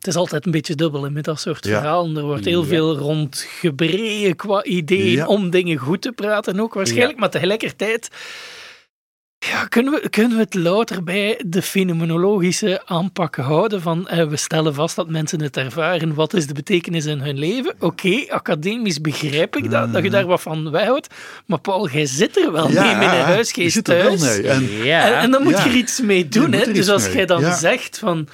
het 0.07 0.15
is 0.15 0.21
altijd 0.21 0.45
een 0.45 0.51
beetje 0.51 0.75
dubbel 0.75 1.09
met 1.09 1.23
dat 1.23 1.39
soort 1.39 1.67
verhalen. 1.67 2.17
Er 2.17 2.23
wordt 2.23 2.45
heel 2.45 2.63
veel 2.63 2.97
rond 2.97 3.45
gebreien 3.59 4.35
qua 4.35 4.63
ideeën 4.63 5.27
om 5.27 5.49
dingen 5.49 5.77
goed 5.77 6.01
te 6.01 6.11
praten 6.11 6.59
ook 6.59 6.73
waarschijnlijk. 6.73 7.19
Maar 7.19 7.29
tegelijkertijd 7.29 8.09
ja, 9.39 9.65
kunnen, 9.65 9.93
we, 9.93 10.09
kunnen 10.09 10.37
we 10.37 10.43
het 10.43 10.53
louter 10.53 11.03
bij 11.03 11.41
de 11.45 11.61
fenomenologische 11.61 12.81
aanpak 12.85 13.35
houden 13.35 13.81
van 13.81 14.07
eh, 14.07 14.27
we 14.27 14.37
stellen 14.37 14.73
vast 14.73 14.95
dat 14.95 15.09
mensen 15.09 15.41
het 15.41 15.57
ervaren, 15.57 16.13
wat 16.13 16.33
is 16.33 16.47
de 16.47 16.53
betekenis 16.53 17.05
in 17.05 17.19
hun 17.19 17.39
leven? 17.39 17.75
Oké, 17.79 18.25
academisch 18.27 19.01
begrijp 19.01 19.55
ik 19.55 19.71
dat, 19.71 19.93
dat 19.93 20.03
je 20.03 20.09
daar 20.09 20.25
wat 20.25 20.41
van 20.41 20.71
weghoudt, 20.71 21.07
maar 21.45 21.59
Paul, 21.59 21.89
jij 21.89 22.05
zit 22.05 22.37
er 22.37 22.51
wel 22.51 22.69
mee 22.69 22.95
met 22.95 23.11
een 23.11 23.21
huisgeest 23.21 23.83
thuis. 23.83 24.39
En, 24.39 24.69
ja. 24.83 25.21
en, 25.21 25.31
dan 25.31 25.43
moet 25.43 25.57
je 25.57 25.69
er 25.69 25.75
iets 25.75 26.01
mee 26.01 26.27
doen. 26.27 26.51
Hè? 26.51 26.71
Dus 26.71 26.89
als 26.89 27.07
jij 27.07 27.25
dan 27.25 27.53
zegt 27.53 27.99
van 27.99 28.27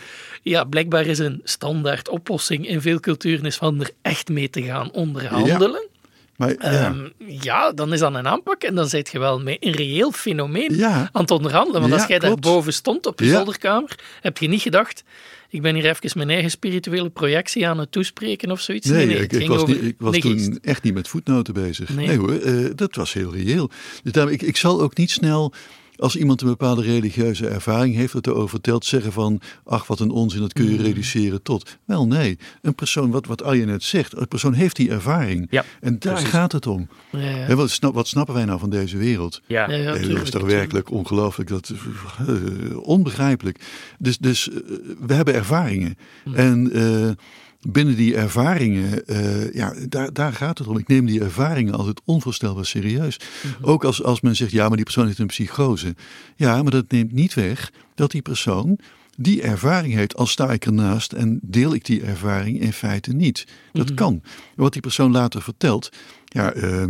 ja, 0.44 0.64
blijkbaar 0.64 1.06
is 1.06 1.20
een 1.20 1.42
standaard 1.44 2.10
oplossing 2.10 2.68
in 2.68 2.82
veel 2.82 3.00
culturen 3.00 3.46
is 3.46 3.56
van 3.56 3.82
er 3.82 3.90
echt 4.02 4.30
mee 4.30 4.50
te 4.50 4.62
gaan 4.62 4.92
onderhandelen. 4.92 5.88
Maar, 6.36 6.50
ja. 6.50 6.60
Ehm, 6.60 7.10
ja. 7.18 7.72
dan 7.72 7.94
is 7.94 8.00
dat 8.00 8.14
een 8.14 8.28
aanpak 8.28 8.64
en 8.64 8.76
dan 8.76 8.88
zit 8.88 9.10
je 9.10 9.20
wel 9.20 9.40
met 9.40 9.58
een 9.60 9.72
reëel 9.72 10.12
fenomeen 10.12 10.86
aan 10.86 11.10
het 11.12 11.32
onderhandelen. 11.32 11.82
Want 11.82 11.94
als 11.94 12.06
jij 12.06 12.20
daar 12.20 12.36
boven 12.36 12.74
stond 12.74 13.06
op 13.06 13.20
je 13.20 13.30
zolderkamer, 13.30 14.00
heb 14.22 14.38
je 14.38 14.48
niet 14.48 14.62
gedacht, 14.62 15.04
ik 15.50 15.62
ben 15.62 15.76
hier 15.76 15.86
even 15.86 16.12
mijn 16.18 16.30
eigen 16.30 16.50
spirituele 16.50 17.10
projectie 17.10 17.68
aan 17.68 17.80
het 17.80 17.92
toespreken 17.92 18.52
of 18.52 18.62
zoiets. 18.62 18.90
Nee, 18.90 19.06
nee, 19.06 19.18
ik, 19.18 19.34
ik, 19.34 19.48
was, 19.48 19.66
niet, 19.66 19.84
ik 19.84 19.96
was 19.98 20.18
toen 20.18 20.60
echt 20.62 20.84
niet 20.84 20.94
met 20.94 21.08
voetnoten 21.08 21.54
bezig. 21.54 21.90
Nee, 21.90 22.18
hoor, 22.18 22.34
uh, 22.34 22.70
dat 22.76 22.96
was 22.96 23.14
heel 23.14 23.34
reëel. 23.34 23.70
Dus 24.04 24.12
daarom, 24.12 24.34
ik, 24.34 24.42
ik 24.42 24.58
zal 24.58 24.82
ook 24.82 24.98
niet 24.98 25.12
snel 25.12 25.54
als 25.96 26.16
iemand 26.16 26.42
een 26.42 26.48
bepaalde 26.48 26.82
religieuze 26.82 27.48
ervaring 27.48 27.96
heeft, 27.96 28.14
het 28.14 28.28
erover 28.28 28.50
vertelt, 28.50 28.86
zeggen 28.86 29.12
van, 29.12 29.42
ach 29.64 29.88
wat 29.88 30.00
een 30.00 30.12
onzin, 30.12 30.40
dat 30.40 30.54
kun 30.54 30.70
je 30.70 30.78
mm. 30.78 30.84
reduceren 30.84 31.42
tot. 31.42 31.78
Wel 31.86 32.08
nee, 32.08 32.38
een 32.62 32.76
persoon, 32.76 33.12
wat, 33.12 33.26
wat 33.26 33.44
Arjen 33.44 33.68
net 33.68 33.84
zegt, 33.84 34.18
een 34.18 34.28
persoon 34.28 34.54
heeft 34.54 34.76
die 34.76 34.90
ervaring. 34.90 35.48
Ja, 35.50 35.66
en 35.82 36.00
daar 36.00 36.18
gaat 36.18 36.52
het 36.52 36.68
om. 36.68 36.88
Ja, 37.12 37.20
ja. 37.20 37.56
wat, 37.56 37.70
snap, 37.70 37.94
wat, 37.94 38.08
snappen 38.08 38.34
wij 38.34 38.46
nou 38.46 38.60
van 38.60 38.70
deze 38.70 38.98
wereld? 38.98 39.42
Ja, 39.48 39.70
ja, 39.70 39.76
ja 39.76 40.08
dat 40.08 40.22
is 40.22 40.30
toch 40.30 40.46
werkelijk 40.46 40.92
ongelooflijk, 40.92 41.50
dat, 41.50 41.74
uh, 42.30 42.78
onbegrijpelijk. 42.78 43.60
Dus, 44.00 44.18
dus 44.18 44.48
uh, 44.48 44.56
we 45.00 45.14
hebben 45.14 45.34
ervaringen. 45.34 45.98
Mm. 46.26 46.36
En... 46.36 46.78
Uh, 46.78 47.12
binnen 47.68 47.96
die 47.96 48.16
ervaringen, 48.16 49.04
uh, 49.06 49.54
ja, 49.54 49.74
daar, 49.90 50.14
daar 50.14 50.34
gaat 50.34 50.58
het 50.58 50.68
om. 50.68 50.78
Ik 50.78 50.88
neem 50.88 51.06
die 51.06 51.22
ervaringen 51.22 51.74
altijd 51.74 52.02
onvoorstelbaar 52.06 52.66
serieus. 52.66 53.18
Mhm. 53.18 53.70
Ook 53.70 53.84
als, 53.84 54.04
als 54.04 54.22
men 54.22 54.36
zegt, 54.36 54.52
ja, 54.52 54.68
maar 54.68 54.76
die 54.76 54.86
persoon 54.86 55.06
heeft 55.06 55.20
een 55.20 55.28
psychose. 55.28 55.96
Ja, 56.36 56.64
maar 56.64 56.72
dat 56.72 56.92
neemt 56.92 57.12
niet 57.12 57.34
weg 57.34 57.72
dat 57.96 58.12
die 58.12 58.22
persoon 58.22 58.80
die 59.18 59.42
ervaring 59.42 59.94
heeft, 59.94 60.16
al 60.16 60.26
sta 60.26 60.52
ik 60.52 60.66
ernaast 60.66 61.14
en 61.14 61.40
deel 61.42 61.74
ik 61.74 61.86
die 61.86 62.04
ervaring 62.04 62.62
in 62.62 62.74
feite 62.74 63.14
niet. 63.14 63.48
Dat 63.72 63.86
mhm. 63.86 63.96
kan. 63.96 64.22
Wat 64.56 64.74
die 64.74 64.82
persoon 64.82 65.12
later 65.12 65.42
vertelt, 65.42 65.90
ja, 66.26 66.56
uh, 66.56 66.84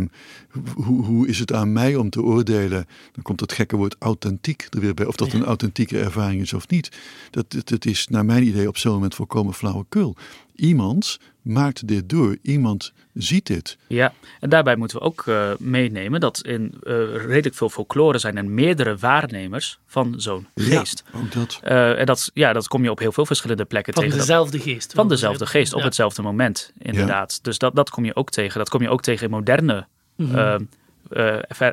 hoe, 0.74 1.04
hoe 1.04 1.28
is 1.28 1.38
het 1.38 1.52
aan 1.52 1.72
mij 1.72 1.96
om 1.96 2.10
te 2.10 2.22
oordelen? 2.22 2.86
Dan 3.12 3.22
komt 3.22 3.40
het 3.40 3.52
gekke 3.52 3.76
woord 3.76 3.96
authentiek 3.98 4.66
er 4.70 4.80
weer 4.80 4.94
bij. 4.94 5.06
Of 5.06 5.16
dat 5.16 5.32
een 5.32 5.44
authentieke 5.44 5.98
ervaring 5.98 6.40
is 6.40 6.52
of 6.52 6.68
niet. 6.68 6.90
Dat, 7.30 7.50
dat, 7.50 7.68
dat 7.68 7.84
is 7.84 8.08
naar 8.08 8.24
mijn 8.24 8.46
idee 8.46 8.68
op 8.68 8.76
zo'n 8.76 8.92
moment 8.92 9.14
volkomen 9.14 9.54
flauwekul. 9.54 10.16
Iemand 10.54 11.18
maakt 11.42 11.88
dit 11.88 12.08
door. 12.08 12.36
Iemand 12.42 12.92
ziet 13.14 13.46
dit. 13.46 13.78
Ja, 13.86 14.12
en 14.40 14.48
daarbij 14.48 14.76
moeten 14.76 14.98
we 14.98 15.04
ook 15.04 15.24
uh, 15.26 15.50
meenemen 15.58 16.20
dat 16.20 16.42
in 16.44 16.74
uh, 16.82 16.94
redelijk 17.26 17.54
veel 17.54 17.68
folklore 17.68 18.18
zijn 18.18 18.36
er 18.36 18.44
meerdere 18.44 18.96
waarnemers 18.96 19.78
van 19.86 20.14
zo'n 20.16 20.46
geest. 20.54 21.04
Ja, 21.12 21.18
ook 21.18 21.32
dat. 21.32 21.60
Uh, 21.64 21.98
en 22.00 22.06
dat, 22.06 22.30
ja, 22.34 22.52
dat 22.52 22.68
kom 22.68 22.82
je 22.82 22.90
op 22.90 22.98
heel 22.98 23.12
veel 23.12 23.26
verschillende 23.26 23.64
plekken 23.64 23.94
van 23.94 24.02
tegen. 24.02 24.18
Van 24.18 24.26
dezelfde 24.26 24.58
geest. 24.58 24.92
Van 24.92 25.08
dezelfde 25.08 25.46
geest, 25.46 25.74
op 25.74 25.82
hetzelfde 25.82 26.22
moment, 26.22 26.72
inderdaad. 26.78 27.38
Dus 27.42 27.58
dat, 27.58 27.74
dat 27.74 27.90
kom 27.90 28.04
je 28.04 28.16
ook 28.16 28.30
tegen. 28.30 28.58
Dat 28.58 28.68
kom 28.68 28.82
je 28.82 28.88
ook 28.88 29.02
tegen 29.02 29.24
in 29.24 29.30
moderne 29.30 29.86
mm 30.16 30.68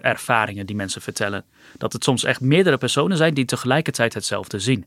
ervaringen 0.01 0.65
die 0.65 0.75
mensen 0.75 1.01
vertellen. 1.01 1.43
Dat 1.77 1.93
het 1.93 2.03
soms 2.03 2.23
echt 2.23 2.41
meerdere 2.41 2.77
personen 2.77 3.17
zijn 3.17 3.33
die 3.33 3.45
tegelijkertijd 3.45 4.13
hetzelfde 4.13 4.59
zien. 4.59 4.85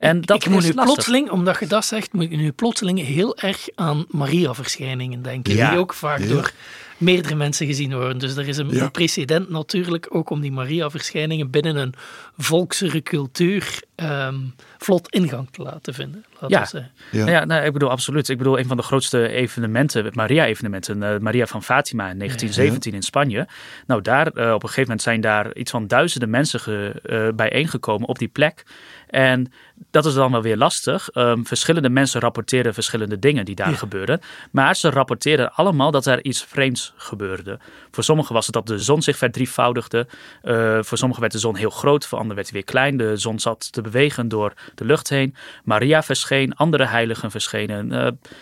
En 0.00 0.20
dat 0.20 0.44
ik 0.44 0.50
moet 0.50 0.62
nu 0.62 0.72
plotseling, 0.72 1.30
omdat 1.30 1.58
je 1.58 1.66
dat 1.66 1.84
zegt, 1.84 2.12
moet 2.12 2.22
ik 2.22 2.36
nu 2.36 2.52
plotseling 2.52 2.98
heel 3.00 3.36
erg 3.36 3.68
aan 3.74 4.04
Maria-verschijningen 4.08 5.22
denken. 5.22 5.54
Die 5.54 5.78
ook 5.78 5.94
vaak 5.94 6.28
door 6.28 6.52
meerdere 7.00 7.34
mensen 7.34 7.66
gezien 7.66 7.94
worden. 7.94 8.18
Dus 8.18 8.36
er 8.36 8.48
is 8.48 8.56
een, 8.56 8.90
precedent 8.90 9.50
natuurlijk 9.50 10.06
ook 10.10 10.30
om 10.30 10.40
die 10.40 10.52
Maria-verschijningen 10.52 11.50
binnen 11.50 11.76
een 11.76 11.94
volksere 12.38 13.02
cultuur 13.02 13.82
ehm, 13.94 14.36
vlot 14.78 15.08
ingang 15.08 15.48
te 15.50 15.62
laten 15.62 15.94
vinden. 15.94 16.24
Ja, 16.48 16.68
ja. 17.10 17.26
ja 17.26 17.44
nou, 17.44 17.64
ik 17.64 17.72
bedoel 17.72 17.90
absoluut. 17.90 18.28
Ik 18.28 18.38
bedoel, 18.38 18.58
een 18.58 18.66
van 18.66 18.76
de 18.76 18.82
grootste 18.82 19.28
evenementen, 19.28 20.10
Maria-evenementen, 20.14 21.02
uh, 21.02 21.18
Maria 21.18 21.46
van 21.46 21.62
Fatima 21.62 22.10
in 22.10 22.18
1917 22.18 22.94
in 22.94 23.02
Spanje. 23.02 23.48
Nou, 23.86 24.02
daar 24.02 24.26
uh, 24.26 24.52
op 24.52 24.62
een 24.62 24.68
gegeven 24.68 24.82
moment 24.82 25.02
zijn 25.02 25.20
daar 25.20 25.54
iets 25.54 25.70
van 25.70 25.86
duizenden 25.86 26.30
mensen 26.30 26.60
ge, 26.60 27.00
uh, 27.04 27.28
bijeengekomen 27.34 28.08
op 28.08 28.18
die 28.18 28.28
plek. 28.28 28.64
En 29.10 29.52
dat 29.90 30.06
is 30.06 30.14
dan 30.14 30.32
wel 30.32 30.42
weer 30.42 30.56
lastig. 30.56 31.08
Um, 31.14 31.46
verschillende 31.46 31.88
mensen 31.88 32.20
rapporteren 32.20 32.74
verschillende 32.74 33.18
dingen 33.18 33.44
die 33.44 33.54
daar 33.54 33.74
gebeurden. 33.74 34.20
Maar 34.50 34.76
ze 34.76 34.90
rapporteerden 34.90 35.52
allemaal 35.52 35.90
dat 35.90 36.06
er 36.06 36.24
iets 36.24 36.44
vreemds 36.44 36.92
gebeurde. 36.96 37.58
Voor 37.90 38.04
sommigen 38.04 38.34
was 38.34 38.46
het 38.46 38.54
dat 38.54 38.66
de 38.66 38.78
zon 38.78 39.02
zich 39.02 39.16
verdrievoudigde. 39.16 40.06
Uh, 40.44 40.78
voor 40.82 40.98
sommigen 40.98 41.20
werd 41.20 41.32
de 41.32 41.38
zon 41.38 41.56
heel 41.56 41.70
groot, 41.70 42.06
voor 42.06 42.18
anderen 42.18 42.36
werd 42.36 42.50
hij 42.50 42.56
weer 42.60 42.70
klein. 42.70 42.96
De 42.96 43.16
zon 43.16 43.38
zat 43.38 43.72
te 43.72 43.80
bewegen 43.80 44.28
door 44.28 44.52
de 44.74 44.84
lucht 44.84 45.08
heen. 45.08 45.34
Maria 45.64 46.02
verscheen, 46.02 46.54
andere 46.54 46.86
heiligen 46.86 47.30
verschenen. 47.30 47.92
Uh, 47.92 47.98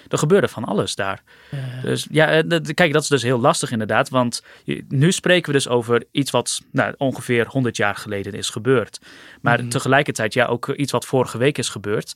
er 0.09 0.19
gebeurde 0.19 0.49
van 0.49 0.65
alles 0.65 0.95
daar. 0.95 1.23
Dus 1.83 2.07
ja, 2.11 2.29
eh, 2.31 2.61
kijk, 2.75 2.93
dat 2.93 3.03
is 3.03 3.09
dus 3.09 3.23
heel 3.23 3.41
lastig 3.41 3.71
inderdaad. 3.71 4.09
Want 4.09 4.43
nu 4.89 5.13
spreken 5.13 5.47
we 5.47 5.53
dus 5.53 5.69
over 5.69 6.05
iets 6.11 6.31
wat 6.31 6.63
nou, 6.73 6.95
ongeveer 6.97 7.47
100 7.47 7.77
jaar 7.77 7.97
geleden 7.97 8.33
is 8.33 8.51
gebeurd. 8.51 9.01
Maar 9.41 9.59
mhm. 9.59 9.69
tegelijkertijd 9.69 10.35
ja, 10.35 10.47
ook 10.47 10.58
iets 10.67 10.93
wat 10.93 11.07
vorige 11.07 11.39
week 11.39 11.59
is 11.59 11.69
gebeurd. 11.69 12.15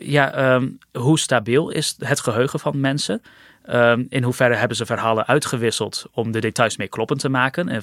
ja, 0.00 0.32
ehm, 0.32 0.68
hoe 0.92 1.18
stabiel 1.18 1.70
is 1.70 1.96
het 1.98 2.20
geheugen 2.20 2.60
van 2.60 2.80
mensen? 2.80 3.22
Um, 3.70 4.06
in 4.08 4.22
hoeverre 4.22 4.54
hebben 4.54 4.76
ze 4.76 4.86
verhalen 4.86 5.26
uitgewisseld 5.26 6.06
om 6.12 6.32
de 6.32 6.40
details 6.40 6.76
mee 6.76 6.88
kloppend 6.88 7.20
te 7.20 7.28
maken? 7.28 7.68
En, 7.68 7.82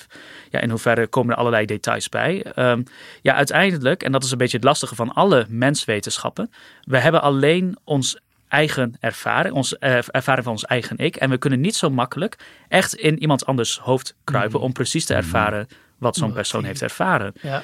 ja, 0.49 0.59
in 0.59 0.69
hoeverre 0.69 1.07
komen 1.07 1.33
er 1.33 1.39
allerlei 1.39 1.65
details 1.65 2.09
bij? 2.09 2.45
Um, 2.55 2.83
ja, 3.21 3.33
uiteindelijk, 3.33 4.03
en 4.03 4.11
dat 4.11 4.23
is 4.23 4.31
een 4.31 4.37
beetje 4.37 4.57
het 4.57 4.65
lastige 4.65 4.95
van 4.95 5.13
alle 5.13 5.45
menswetenschappen, 5.49 6.51
we 6.83 6.97
hebben 6.97 7.21
alleen 7.21 7.77
ons 7.83 8.19
eigen 8.47 8.95
ervaring, 8.99 9.55
ons 9.55 9.75
uh, 9.79 9.97
ervaring 10.07 10.43
van 10.43 10.53
ons 10.53 10.65
eigen 10.65 10.97
ik. 10.97 11.15
En 11.15 11.29
we 11.29 11.37
kunnen 11.37 11.61
niet 11.61 11.75
zo 11.75 11.89
makkelijk 11.89 12.37
echt 12.67 12.95
in 12.95 13.19
iemand 13.19 13.45
anders 13.45 13.77
hoofd 13.77 14.15
kruipen 14.23 14.59
mm. 14.59 14.65
om 14.65 14.71
precies 14.71 15.05
te 15.05 15.13
ervaren 15.13 15.67
wat 15.97 16.15
zo'n 16.15 16.33
persoon 16.33 16.63
heeft 16.63 16.81
ervaren. 16.81 17.33
Ja. 17.41 17.63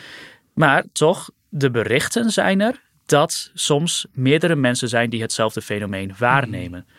Maar 0.53 0.83
toch, 0.91 1.29
de 1.49 1.71
berichten 1.71 2.31
zijn 2.31 2.61
er 2.61 2.81
dat 3.05 3.51
soms 3.53 4.05
meerdere 4.13 4.55
mensen 4.55 4.89
zijn 4.89 5.09
die 5.09 5.21
hetzelfde 5.21 5.61
fenomeen 5.61 6.13
waarnemen. 6.17 6.85
Mm. 6.87 6.93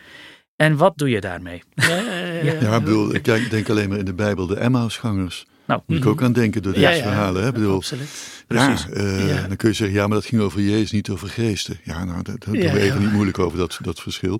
En 0.55 0.77
wat 0.77 0.97
doe 0.97 1.09
je 1.09 1.21
daarmee? 1.21 1.63
Ja, 1.75 1.87
ja, 1.87 2.53
ja. 2.61 2.75
ik 2.75 2.83
bedoel, 2.83 3.15
ik 3.15 3.49
denk 3.49 3.69
alleen 3.69 3.89
maar 3.89 3.97
in 3.97 4.05
de 4.05 4.13
Bijbel, 4.13 4.47
de 4.47 4.55
Emmausgangers. 4.55 5.45
Nou, 5.65 5.81
moet 5.85 5.97
ik 5.97 6.05
ook 6.05 6.21
aan 6.21 6.33
denken 6.33 6.61
door 6.61 6.73
deze 6.73 7.01
verhalen. 7.01 7.43
Hè? 7.43 7.51
Bedoel, 7.51 7.75
absoluut. 7.75 8.43
Ja, 8.47 8.75
uh, 8.93 9.47
dan 9.47 9.55
kun 9.55 9.69
je 9.69 9.75
zeggen, 9.75 9.97
ja, 9.97 10.07
maar 10.07 10.17
dat 10.17 10.25
ging 10.25 10.41
over 10.41 10.61
Jezus, 10.61 10.91
niet 10.91 11.09
over 11.09 11.27
geesten. 11.27 11.79
Ja, 11.83 12.05
nou, 12.05 12.23
daar 12.23 12.37
doen 12.39 12.53
we 12.53 12.79
even 12.79 12.99
niet 12.99 13.11
moeilijk 13.11 13.39
over 13.39 13.57
dat, 13.57 13.79
dat 13.81 13.99
verschil. 13.99 14.39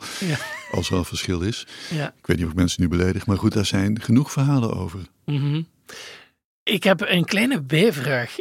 Als 0.71 0.89
er 0.89 0.97
een 0.97 1.05
verschil 1.05 1.41
is. 1.41 1.67
Ik 1.89 2.25
weet 2.25 2.37
niet 2.37 2.45
of 2.45 2.51
ik 2.51 2.57
mensen 2.57 2.81
nu 2.81 2.87
beledig, 2.87 3.25
maar 3.25 3.37
goed, 3.37 3.53
daar 3.53 3.65
zijn 3.65 4.01
genoeg 4.01 4.31
verhalen 4.31 4.73
over. 4.73 4.99
Mm 5.25 5.67
Ik 6.63 6.83
heb 6.83 7.01
een 7.01 7.25
kleine 7.25 7.61
bijvraag 7.61 8.35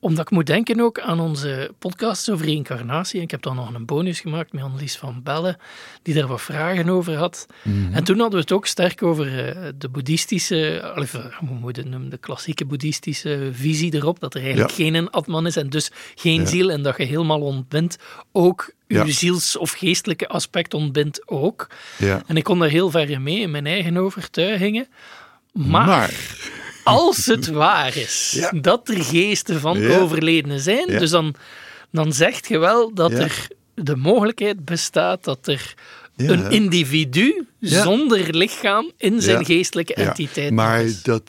omdat 0.00 0.24
ik 0.24 0.30
moet 0.30 0.46
denken 0.46 0.80
ook 0.80 1.00
aan 1.00 1.20
onze 1.20 1.70
podcast 1.78 2.30
over 2.30 2.46
reïncarnatie. 2.46 3.20
Ik 3.20 3.30
heb 3.30 3.42
dan 3.42 3.56
nog 3.56 3.74
een 3.74 3.84
bonus 3.84 4.20
gemaakt 4.20 4.52
met 4.52 4.62
Annelies 4.62 4.96
van 4.96 5.20
Bellen, 5.22 5.56
die 6.02 6.14
daar 6.14 6.26
wat 6.26 6.40
vragen 6.40 6.88
over 6.88 7.16
had. 7.16 7.46
Mhm. 7.62 7.94
En 7.94 8.04
toen 8.04 8.18
hadden 8.18 8.34
we 8.34 8.40
het 8.40 8.52
ook 8.52 8.66
sterk 8.66 9.02
over 9.02 9.26
uh, 9.26 9.68
de 9.78 9.88
boeddhistische, 9.88 10.92
of, 10.96 11.12
hoe 11.38 11.58
moet 11.58 11.76
het 11.76 11.88
noemen, 11.88 12.08
de 12.08 12.18
klassieke 12.18 12.64
boeddhistische 12.64 13.48
visie 13.52 13.94
erop, 13.94 14.20
dat 14.20 14.34
er 14.34 14.42
eigenlijk 14.42 14.72
geen 14.72 15.10
atman 15.10 15.46
is 15.46 15.56
en 15.56 15.70
dus 15.70 15.90
geen 16.14 16.46
ziel 16.46 16.70
en 16.70 16.82
dat 16.82 16.96
je 16.96 17.04
helemaal 17.04 17.40
ontbindt. 17.40 17.98
Ook 18.32 18.72
uw 18.88 19.06
ziels- 19.06 19.56
of 19.56 19.72
geestelijke 19.72 20.28
aspect 20.28 20.74
ontbindt 20.74 21.28
ook. 21.28 21.68
En 22.26 22.36
ik 22.36 22.44
kon 22.44 22.58
daar 22.58 22.68
heel 22.68 22.90
ver 22.90 23.20
mee 23.20 23.40
in 23.40 23.50
mijn 23.50 23.66
eigen 23.66 23.96
overtuigingen. 23.96 24.86
maar 25.52 26.10
als 26.84 27.26
het 27.26 27.46
waar 27.46 27.96
is 27.96 28.46
dat 28.60 28.88
er 28.88 29.04
geesten 29.04 29.60
van 29.60 29.90
overledenen 29.90 30.60
zijn, 30.60 30.86
dus 30.86 31.10
dan, 31.10 31.34
dan 31.90 32.12
zegt 32.12 32.48
je 32.48 32.58
wel 32.58 32.94
dat 32.94 33.12
er 33.12 33.48
de 33.74 33.96
mogelijkheid 33.96 34.64
bestaat 34.64 35.24
dat 35.24 35.46
er 35.46 35.74
een 36.16 36.50
individu 36.50 37.46
zonder 37.60 38.36
lichaam 38.36 38.90
in 38.96 39.22
zijn 39.22 39.44
geestelijke 39.44 39.94
entiteit. 39.94 40.52
Maar 40.52 40.84
dat, 41.02 41.22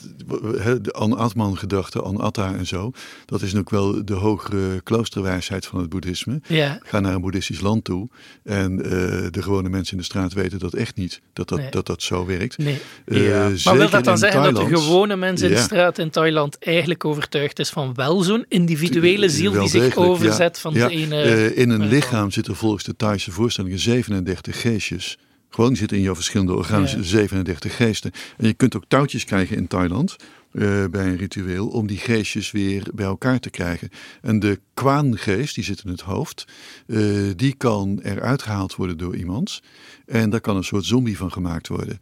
de 0.81 0.91
An-Atman-gedachte, 0.91 2.01
An-Atta 2.01 2.55
en 2.55 2.67
zo, 2.67 2.91
dat 3.25 3.41
is 3.41 3.55
ook 3.55 3.69
wel 3.69 4.05
de 4.05 4.13
hogere 4.13 4.81
kloosterwijsheid 4.81 5.65
van 5.65 5.79
het 5.79 5.89
boeddhisme. 5.89 6.41
Ga 6.83 6.99
naar 6.99 7.13
een 7.13 7.21
boeddhistisch 7.21 7.59
land 7.59 7.83
toe 7.83 8.09
en 8.43 8.71
uh, 8.71 8.85
de 9.29 9.41
gewone 9.41 9.69
mensen 9.69 9.93
in 9.93 9.99
de 9.99 10.05
straat 10.05 10.33
weten 10.33 10.59
dat 10.59 10.73
echt 10.73 10.95
niet, 10.95 11.21
dat 11.33 11.49
dat, 11.49 11.61
dat, 11.69 11.85
dat 11.85 12.03
zo 12.03 12.25
werkt. 12.25 12.57
Nee. 12.57 12.79
Uh, 13.05 13.47
maar 13.63 13.77
wil 13.77 13.89
dat 13.89 14.03
dan 14.03 14.17
zeggen 14.17 14.43
dat 14.43 14.55
de 14.55 14.77
gewone 14.77 15.15
mensen 15.15 15.47
in 15.47 15.55
de 15.55 15.61
straat 15.61 15.97
in 15.97 16.09
Thailand 16.09 16.59
eigenlijk 16.59 17.05
overtuigd 17.05 17.59
is 17.59 17.69
van 17.69 17.93
wel 17.93 18.21
zo'n 18.21 18.45
individuele 18.47 19.29
ziel 19.29 19.51
die 19.51 19.69
zich 19.69 19.95
overzet 19.95 20.59
van 20.59 20.73
de 20.73 20.89
ene... 20.89 21.25
Uh, 21.25 21.57
in 21.57 21.69
een 21.69 21.87
lichaam 21.87 22.31
zitten 22.31 22.55
volgens 22.55 22.83
de 22.83 22.95
Thaise 22.95 23.31
voorstellingen 23.31 23.79
37 23.79 24.61
geestjes. 24.61 25.17
Gewoon 25.53 25.75
zitten 25.75 25.97
in 25.97 26.03
jouw 26.03 26.15
verschillende 26.15 26.55
organen 26.55 27.05
37 27.05 27.75
geesten. 27.75 28.11
En 28.37 28.47
je 28.47 28.53
kunt 28.53 28.75
ook 28.75 28.85
touwtjes 28.87 29.25
krijgen 29.25 29.57
in 29.57 29.67
Thailand. 29.67 30.15
Uh, 30.51 30.85
bij 30.85 31.07
een 31.07 31.17
ritueel 31.17 31.67
om 31.67 31.87
die 31.87 31.97
geestjes 31.97 32.51
weer 32.51 32.87
bij 32.93 33.05
elkaar 33.05 33.39
te 33.39 33.49
krijgen. 33.49 33.89
En 34.21 34.39
de 34.39 34.59
kwaangeest, 34.73 35.55
die 35.55 35.63
zit 35.63 35.83
in 35.83 35.91
het 35.91 36.01
hoofd, 36.01 36.47
uh, 36.85 37.31
die 37.35 37.55
kan 37.55 37.99
eruit 38.03 38.41
gehaald 38.41 38.75
worden 38.75 38.97
door 38.97 39.15
iemand. 39.15 39.61
En 40.05 40.29
daar 40.29 40.41
kan 40.41 40.55
een 40.55 40.63
soort 40.63 40.85
zombie 40.85 41.17
van 41.17 41.31
gemaakt 41.31 41.67
worden. 41.67 41.99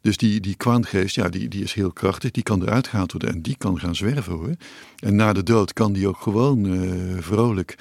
Dus 0.00 0.16
die, 0.16 0.40
die 0.40 0.56
kwaangeest, 0.56 1.14
ja, 1.14 1.28
die, 1.28 1.48
die 1.48 1.62
is 1.62 1.72
heel 1.72 1.92
krachtig, 1.92 2.30
die 2.30 2.42
kan 2.42 2.62
eruit 2.62 2.88
gehaald 2.88 3.12
worden 3.12 3.30
en 3.30 3.42
die 3.42 3.56
kan 3.56 3.78
gaan 3.78 3.96
zwerven 3.96 4.32
hoor. 4.32 4.54
En 4.98 5.16
na 5.16 5.32
de 5.32 5.42
dood 5.42 5.72
kan 5.72 5.92
die 5.92 6.08
ook 6.08 6.20
gewoon 6.20 6.64
uh, 6.64 7.16
vrolijk, 7.20 7.74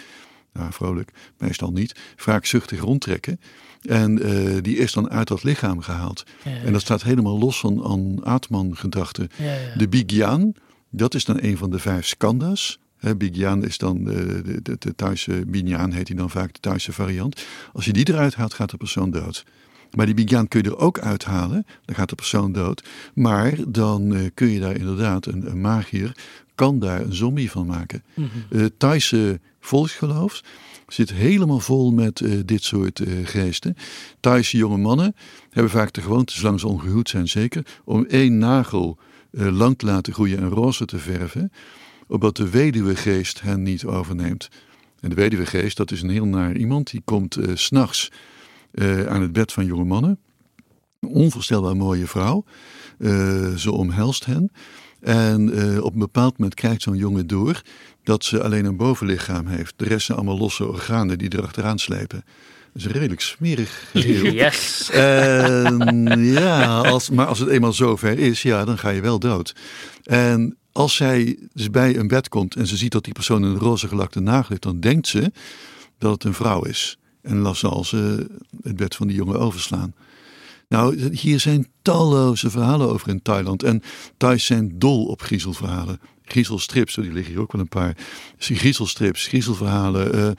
nou 0.53 0.71
vrolijk, 0.73 1.12
meestal 1.38 1.71
niet, 1.71 1.99
wraakzuchtig 2.15 2.80
rondtrekken. 2.80 3.39
En 3.88 4.28
uh, 4.28 4.58
die 4.62 4.78
is 4.78 4.93
dan 4.93 5.10
uit 5.10 5.28
dat 5.28 5.43
lichaam 5.43 5.82
gehaald. 5.82 6.23
En 6.65 6.71
dat 6.71 6.82
staat 6.82 7.04
helemaal 7.04 7.39
los 7.39 7.60
van 7.60 7.84
aan 7.84 8.23
Atman-gedachten. 8.23 9.30
De 9.78 9.88
Bigyan, 9.88 10.56
dat 10.89 11.13
is 11.13 11.26
dan 11.26 11.38
een 11.41 11.58
van 11.58 11.69
de 11.69 11.80
vijf 11.80 12.08
skandas. 12.08 12.80
Bigyan 13.17 13.63
is 13.63 13.78
dan 13.78 14.04
de, 14.04 14.41
de, 14.41 14.62
de, 14.62 14.76
de 14.80 14.95
Thaise, 14.95 15.43
Binyan 15.47 15.91
heet 15.91 16.08
hij 16.08 16.17
dan 16.17 16.30
vaak, 16.30 16.54
de 16.54 16.60
Thaise 16.60 16.91
variant. 16.91 17.45
Als 17.73 17.86
je 17.86 17.93
die 17.93 18.10
eruit 18.10 18.36
haalt, 18.36 18.54
gaat 18.54 18.69
de 18.69 18.78
persoon 18.78 19.12
dood. 19.12 19.45
Maar 19.91 20.06
die 20.06 20.15
Bigyan 20.15 20.47
kun 20.47 20.63
je 20.63 20.69
er 20.69 20.78
ook 20.78 21.00
uithalen, 21.00 21.65
dan 21.86 21.95
gaat 21.95 22.10
de 22.10 22.15
persoon 22.15 22.52
dood. 22.52 22.84
Maar 23.13 23.54
dan 23.67 24.13
uh, 24.13 24.19
kun 24.34 24.47
je 24.47 24.60
daar 24.60 24.76
inderdaad, 24.76 25.26
een, 25.26 25.50
een 25.50 25.62
magier 25.62 26.15
kan 26.56 26.80
daar 26.80 27.02
een 27.02 27.15
zombie 27.15 27.52
van 27.52 27.65
maken. 27.65 28.04
Mm 28.13 28.30
-hmm. 28.50 28.69
Thaise 28.78 29.39
volksgeloof 29.60 30.41
zit 30.88 31.13
helemaal 31.13 31.60
vol 31.60 31.91
met 31.91 32.19
uh, 32.19 32.39
dit 32.45 32.63
soort 32.63 33.00
uh, 33.00 33.08
geesten. 33.23 33.76
Thaise 34.19 34.58
jonge 34.58 34.78
mannen 34.78 35.15
hebben 35.50 35.71
vaak 35.71 35.93
de 35.93 36.02
gewoonte, 36.02 36.34
zolang 36.34 36.60
ze 36.60 36.67
ongehuwd 36.67 37.10
zijn 37.10 37.28
zeker, 37.28 37.65
om 37.86 38.06
één 38.06 38.38
nagel 38.38 38.97
uh, 39.32 39.58
lang 39.58 39.78
te 39.78 39.86
laten 39.86 40.13
groeien 40.13 40.38
en 40.38 40.50
roze 40.50 40.86
te 40.86 40.97
verven, 40.97 41.52
opdat 42.08 42.36
de 42.36 42.50
weduwegeest 42.50 43.41
hen 43.41 43.63
niet 43.63 43.86
overneemt. 43.86 44.50
En 45.00 45.10
de 45.10 45.15
weduwegeest, 45.15 45.78
dat 45.78 45.91
is 45.91 46.02
een 46.02 46.10
heel 46.10 46.26
naar 46.26 46.56
iemand, 46.56 46.91
die 46.91 47.02
komt 47.06 47.38
s 47.54 47.63
s'nachts 47.63 48.12
aan 49.08 49.21
het 49.21 49.32
bed 49.32 49.54
van 49.54 49.65
jonge 49.65 49.84
mannen. 49.84 50.19
Een 51.00 51.10
onvoorstelbaar 51.10 51.76
mooie 51.76 52.08
vrouw. 52.08 52.43
ze 53.58 53.71
omhelst 53.71 54.26
hen. 54.26 54.52
En 54.99 55.51
op 55.81 55.93
een 55.93 55.99
bepaald 55.99 56.38
moment 56.38 56.55
krijgt 56.55 56.81
zo'n 56.81 56.97
jongen 56.97 57.27
door 57.27 57.62
dat 58.03 58.23
ze 58.23 58.43
alleen 58.43 58.65
een 58.65 58.77
bovenlichaam 58.77 59.47
heeft. 59.47 59.73
De 59.75 59.86
rest 59.86 60.05
zijn 60.05 60.17
allemaal 60.17 60.38
losse 60.38 60.67
organen 60.67 61.17
die 61.17 61.33
erachteraan 61.33 61.79
slepen. 61.79 62.23
Dat 62.73 62.75
is 62.81 62.86
een 62.86 62.91
redelijk 62.91 63.21
smerig 63.21 63.88
geheel. 63.91 64.33
Yes. 64.43 64.89
En, 64.91 66.23
ja, 66.23 66.77
als, 66.77 67.10
maar 67.10 67.25
als 67.25 67.39
het 67.39 67.49
eenmaal 67.49 67.73
zover 67.73 68.19
is, 68.19 68.41
ja, 68.41 68.65
dan 68.65 68.77
ga 68.77 68.89
je 68.89 69.01
wel 69.01 69.19
dood. 69.19 69.55
En 70.03 70.57
als 70.71 70.95
zij 70.95 71.38
dus 71.53 71.69
bij 71.69 71.97
een 71.97 72.07
bed 72.07 72.29
komt 72.29 72.55
en 72.55 72.67
ze 72.67 72.77
ziet 72.77 72.91
dat 72.91 73.03
die 73.03 73.13
persoon 73.13 73.43
een 73.43 73.57
roze 73.57 73.88
gelakte 73.88 74.19
nagel 74.19 74.47
heeft, 74.49 74.62
dan 74.62 74.79
denkt 74.79 75.07
ze 75.07 75.31
dat 75.97 76.12
het 76.12 76.23
een 76.23 76.33
vrouw 76.33 76.63
is. 76.63 76.97
En 77.21 77.43
dan 77.43 77.55
zal 77.55 77.83
ze 77.83 78.27
het 78.62 78.75
bed 78.75 78.95
van 78.95 79.07
die 79.07 79.15
jongen 79.15 79.39
overslaan. 79.39 79.93
Nou, 80.67 81.15
hier 81.15 81.39
zijn 81.39 81.67
talloze 81.82 82.49
verhalen 82.49 82.89
over 82.89 83.10
in 83.10 83.21
Thailand. 83.21 83.63
En 83.63 83.82
Thais 84.17 84.45
zijn 84.45 84.80
dol 84.80 85.06
op 85.06 85.21
griezelverhalen. 85.21 85.99
griezelstrips, 86.23 86.95
die 86.95 87.12
liggen 87.12 87.34
hier 87.34 87.41
ook 87.41 87.51
wel 87.51 87.62
een 87.62 87.67
paar. 87.67 87.97
Griezelstrips, 88.38 89.27
griezelverhalen, 89.27 90.15
uh, 90.15 90.30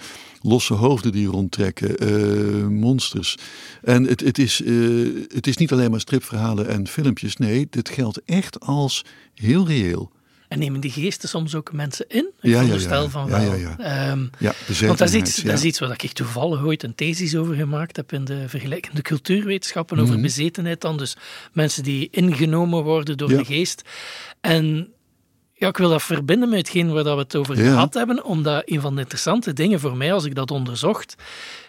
losse 0.40 0.74
hoofden 0.74 1.12
die 1.12 1.26
rondtrekken, 1.26 2.08
uh, 2.08 2.66
monsters. 2.66 3.36
En 3.82 4.04
het, 4.04 4.20
het, 4.20 4.38
is, 4.38 4.60
uh, 4.60 5.26
het 5.34 5.46
is 5.46 5.56
niet 5.56 5.72
alleen 5.72 5.90
maar 5.90 6.00
stripverhalen 6.00 6.68
en 6.68 6.86
filmpjes. 6.86 7.36
Nee, 7.36 7.66
dit 7.70 7.88
geldt 7.88 8.22
echt 8.24 8.60
als 8.60 9.04
heel 9.34 9.66
reëel. 9.66 10.10
En 10.48 10.58
nemen 10.58 10.80
die 10.80 10.90
geesten 10.90 11.28
soms 11.28 11.54
ook 11.54 11.72
mensen 11.72 12.08
in? 12.08 12.30
Ik 12.40 12.50
ja, 12.50 12.60
ja, 12.60 12.74
ja. 12.74 13.08
van 13.08 13.28
wel. 13.28 13.54
Ja. 13.54 14.10
Um, 14.10 14.30
ja 14.38 14.52
want 14.86 14.98
dat 14.98 15.08
is, 15.08 15.14
iets, 15.14 15.36
dat 15.36 15.54
is 15.54 15.64
iets 15.64 15.78
waar 15.78 15.90
ik 15.90 16.12
toevallig 16.12 16.64
ooit 16.64 16.82
een 16.82 16.94
thesis 16.94 17.36
over 17.36 17.54
gemaakt 17.54 17.96
heb 17.96 18.12
in 18.12 18.24
de 18.24 18.48
vergelijkende 18.48 19.02
cultuurwetenschappen, 19.02 19.98
over 19.98 20.12
mhm. 20.12 20.22
bezetenheid 20.22 20.80
dan. 20.80 20.96
Dus 20.96 21.16
mensen 21.52 21.82
die 21.82 22.08
ingenomen 22.10 22.82
worden 22.82 23.16
door 23.16 23.28
de 23.28 23.44
geest. 23.44 23.82
En 24.40 24.92
ja, 25.54 25.68
ik 25.68 25.76
wil 25.76 25.88
dat 25.88 26.02
verbinden 26.02 26.48
met 26.48 26.58
hetgeen 26.58 26.92
waar 26.92 27.04
we 27.04 27.10
het 27.10 27.36
over 27.36 27.56
gehad 27.56 27.94
hebben, 27.94 28.24
omdat 28.24 28.62
een 28.66 28.80
van 28.80 28.94
de 28.94 29.00
interessante 29.00 29.52
dingen 29.52 29.80
voor 29.80 29.96
mij, 29.96 30.12
als 30.12 30.24
ik 30.24 30.34
dat 30.34 30.50
onderzocht, 30.50 31.14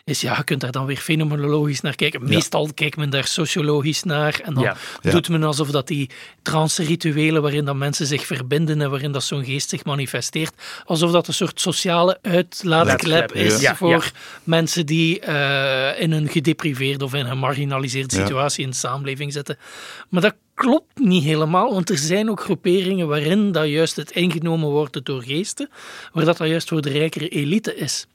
is 0.09 0.21
ja, 0.21 0.35
je 0.37 0.43
kunt 0.43 0.61
daar 0.61 0.71
dan 0.71 0.85
weer 0.85 0.97
fenomenologisch 0.97 1.81
naar 1.81 1.95
kijken. 1.95 2.23
Meestal 2.23 2.69
kijkt 2.73 2.97
men 2.97 3.09
daar 3.09 3.27
sociologisch 3.27 4.03
naar 4.03 4.39
en 4.43 4.53
dan 4.53 4.73
doet 5.01 5.29
men 5.29 5.43
alsof 5.43 5.69
dat 5.71 5.87
die 5.87 6.09
trance-rituelen 6.41 7.41
waarin 7.41 7.65
dat 7.65 7.75
mensen 7.75 8.05
zich 8.05 8.25
verbinden 8.25 8.81
en 8.81 8.89
waarin 8.89 9.11
dat 9.11 9.23
zo'n 9.23 9.45
geest 9.45 9.69
zich 9.69 9.83
manifesteert, 9.85 10.53
alsof 10.85 11.11
dat 11.11 11.27
een 11.27 11.33
soort 11.33 11.61
sociale 11.61 12.19
uitlaatklep 12.21 13.33
is 13.33 13.69
voor 13.75 14.11
mensen 14.43 14.85
die 14.85 15.21
uh, 15.27 16.01
in 16.01 16.11
een 16.11 16.29
gedepriveerde 16.29 17.05
of 17.05 17.13
in 17.13 17.19
een 17.19 17.27
gemarginaliseerde 17.27 18.15
situatie 18.15 18.63
in 18.63 18.69
de 18.69 18.75
samenleving 18.75 19.33
zitten. 19.33 19.57
Maar 20.09 20.21
dat 20.21 20.35
klopt 20.53 20.99
niet 20.99 21.23
helemaal, 21.23 21.73
want 21.73 21.89
er 21.89 21.97
zijn 21.97 22.29
ook 22.29 22.41
groeperingen 22.41 23.07
waarin 23.07 23.51
dat 23.51 23.67
juist 23.67 23.95
het 23.95 24.11
ingenomen 24.11 24.69
wordt 24.69 25.05
door 25.05 25.23
geesten, 25.23 25.69
waar 26.13 26.25
dat, 26.25 26.37
dat 26.37 26.47
juist 26.47 26.67
voor 26.67 26.81
de 26.81 26.89
rijkere 26.89 27.27
elite 27.27 27.75
is. 27.75 28.07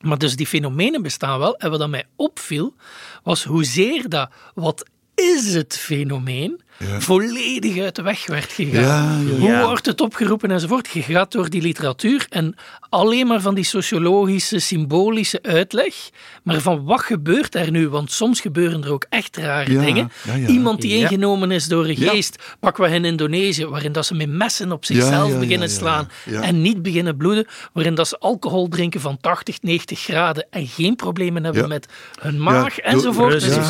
Maar 0.00 0.18
dus 0.18 0.36
die 0.36 0.46
fenomenen 0.46 1.02
bestaan 1.02 1.38
wel. 1.38 1.56
En 1.56 1.70
wat 1.70 1.88
mij 1.88 2.04
opviel, 2.16 2.74
was 3.22 3.44
hoezeer 3.44 4.08
dat 4.08 4.30
wat 4.54 4.88
is 5.14 5.54
het 5.54 5.76
fenomeen 5.76 6.60
volledig 6.98 7.78
uit 7.82 7.96
de 7.96 8.02
weg 8.02 8.26
werd 8.26 8.52
gegaan. 8.52 9.28
Hoe 9.38 9.58
wordt 9.66 9.86
het 9.86 10.00
opgeroepen 10.00 10.50
enzovoort? 10.50 10.88
Je 10.88 11.02
gaat 11.02 11.32
door 11.32 11.50
die 11.50 11.62
literatuur 11.62 12.26
en 12.28 12.54
alleen 12.88 13.26
maar 13.26 13.40
van 13.40 13.54
die 13.54 13.64
sociologische, 13.64 14.58
symbolische 14.58 15.38
uitleg. 15.42 15.94
Maar 16.42 16.60
van 16.60 16.84
wat 16.84 17.00
gebeurt 17.00 17.54
er 17.54 17.70
nu? 17.70 17.88
Want 17.88 18.12
soms 18.12 18.40
gebeuren 18.40 18.84
er 18.84 18.92
ook 18.92 19.06
echt 19.08 19.36
rare 19.36 19.78
dingen. 19.78 20.10
Iemand 20.46 20.80
die 20.80 20.96
ingenomen 20.96 21.50
is 21.50 21.66
door 21.66 21.86
een 21.86 21.96
geest, 21.96 22.42
pakken 22.60 22.84
we 22.84 22.90
in 22.90 23.04
Indonesië, 23.04 23.66
waarin 23.66 23.92
dat 23.92 24.06
ze 24.06 24.14
met 24.14 24.28
messen 24.28 24.72
op 24.72 24.84
zichzelf 24.84 25.38
beginnen 25.38 25.70
slaan 25.70 26.08
en 26.40 26.62
niet 26.62 26.82
beginnen 26.82 27.16
bloeden. 27.16 27.46
Waarin 27.72 27.94
dat 27.94 28.08
ze 28.08 28.18
alcohol 28.18 28.68
drinken 28.68 29.00
van 29.00 29.18
80, 29.20 29.62
90 29.62 30.00
graden 30.00 30.46
en 30.50 30.66
geen 30.66 30.96
problemen 30.96 31.44
hebben 31.44 31.68
met 31.68 31.86
hun 32.20 32.42
maag 32.42 32.78
enzovoort. 32.78 33.34
enzovoort. 33.34 33.66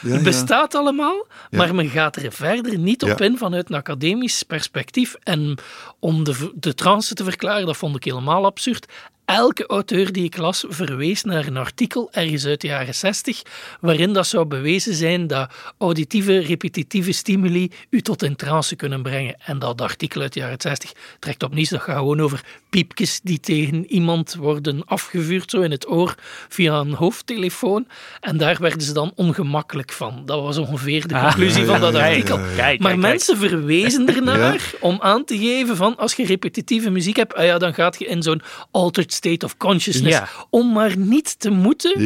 Het 0.00 0.22
bestaat 0.22 0.74
allemaal, 0.74 1.26
maar 1.50 1.74
men 1.74 1.88
gaat 1.88 2.16
er 2.16 2.32
verder 2.36 2.78
niet 2.78 3.02
op 3.02 3.20
in 3.20 3.38
vanuit 3.38 3.68
een 3.68 3.76
academisch 3.76 4.42
perspectief. 4.42 5.14
En 5.22 5.58
om 5.98 6.24
de, 6.24 6.52
de 6.54 6.74
trance 6.74 7.14
te 7.14 7.24
verklaren, 7.24 7.66
dat 7.66 7.76
vond 7.76 7.96
ik 7.96 8.04
helemaal 8.04 8.44
absurd 8.44 8.86
elke 9.26 9.66
auteur 9.66 10.12
die 10.12 10.24
ik 10.24 10.36
las 10.36 10.64
verwees 10.68 11.22
naar 11.24 11.46
een 11.46 11.56
artikel 11.56 12.08
ergens 12.12 12.46
uit 12.46 12.60
de 12.60 12.66
jaren 12.66 12.94
60 12.94 13.42
waarin 13.80 14.12
dat 14.12 14.26
zou 14.26 14.44
bewezen 14.44 14.94
zijn 14.94 15.26
dat 15.26 15.52
auditieve 15.78 16.38
repetitieve 16.38 17.12
stimuli 17.12 17.70
u 17.90 18.00
tot 18.00 18.22
een 18.22 18.36
trance 18.36 18.76
kunnen 18.76 19.02
brengen. 19.02 19.36
En 19.38 19.58
dat 19.58 19.80
artikel 19.80 20.20
uit 20.20 20.32
de 20.32 20.40
jaren 20.40 20.60
60 20.60 20.92
trekt 21.18 21.42
op 21.42 21.54
niets. 21.54 21.70
Dat 21.70 21.80
gaat 21.80 21.96
gewoon 21.96 22.20
over 22.20 22.44
piepjes 22.76 23.20
die 23.22 23.40
tegen 23.40 23.86
iemand 23.86 24.34
worden 24.34 24.84
afgevuurd 24.84 25.50
zo 25.50 25.60
in 25.60 25.70
het 25.70 25.90
oor 25.90 26.14
via 26.48 26.78
een 26.78 26.92
hoofdtelefoon. 26.92 27.86
En 28.20 28.36
daar 28.36 28.56
werden 28.60 28.82
ze 28.82 28.92
dan 28.92 29.12
ongemakkelijk 29.14 29.92
van. 29.92 30.22
Dat 30.24 30.42
was 30.42 30.56
ongeveer 30.56 31.08
de 31.08 31.14
ah. 31.14 31.22
conclusie 31.22 31.64
van 31.64 31.80
dat 31.80 31.94
artikel. 31.94 32.38
maar 32.78 32.98
mensen 32.98 33.36
verwezen 33.36 34.06
ernaar 34.16 34.70
om 34.80 34.98
aan 35.00 35.24
te 35.24 35.38
geven 35.38 35.76
van 35.76 35.96
als 35.96 36.14
je 36.14 36.26
repetitieve 36.26 36.90
muziek 36.90 37.16
hebt, 37.16 37.34
ah 37.34 37.44
ja, 37.44 37.58
dan 37.58 37.74
gaat 37.74 37.98
je 37.98 38.06
in 38.06 38.22
zo'n 38.22 38.42
altered 38.70 39.12
state 39.12 39.44
of 39.44 39.56
consciousness. 39.56 40.20
Om 40.50 40.72
maar 40.72 40.96
niet 40.96 41.40
te 41.40 41.50
moeten 41.50 42.00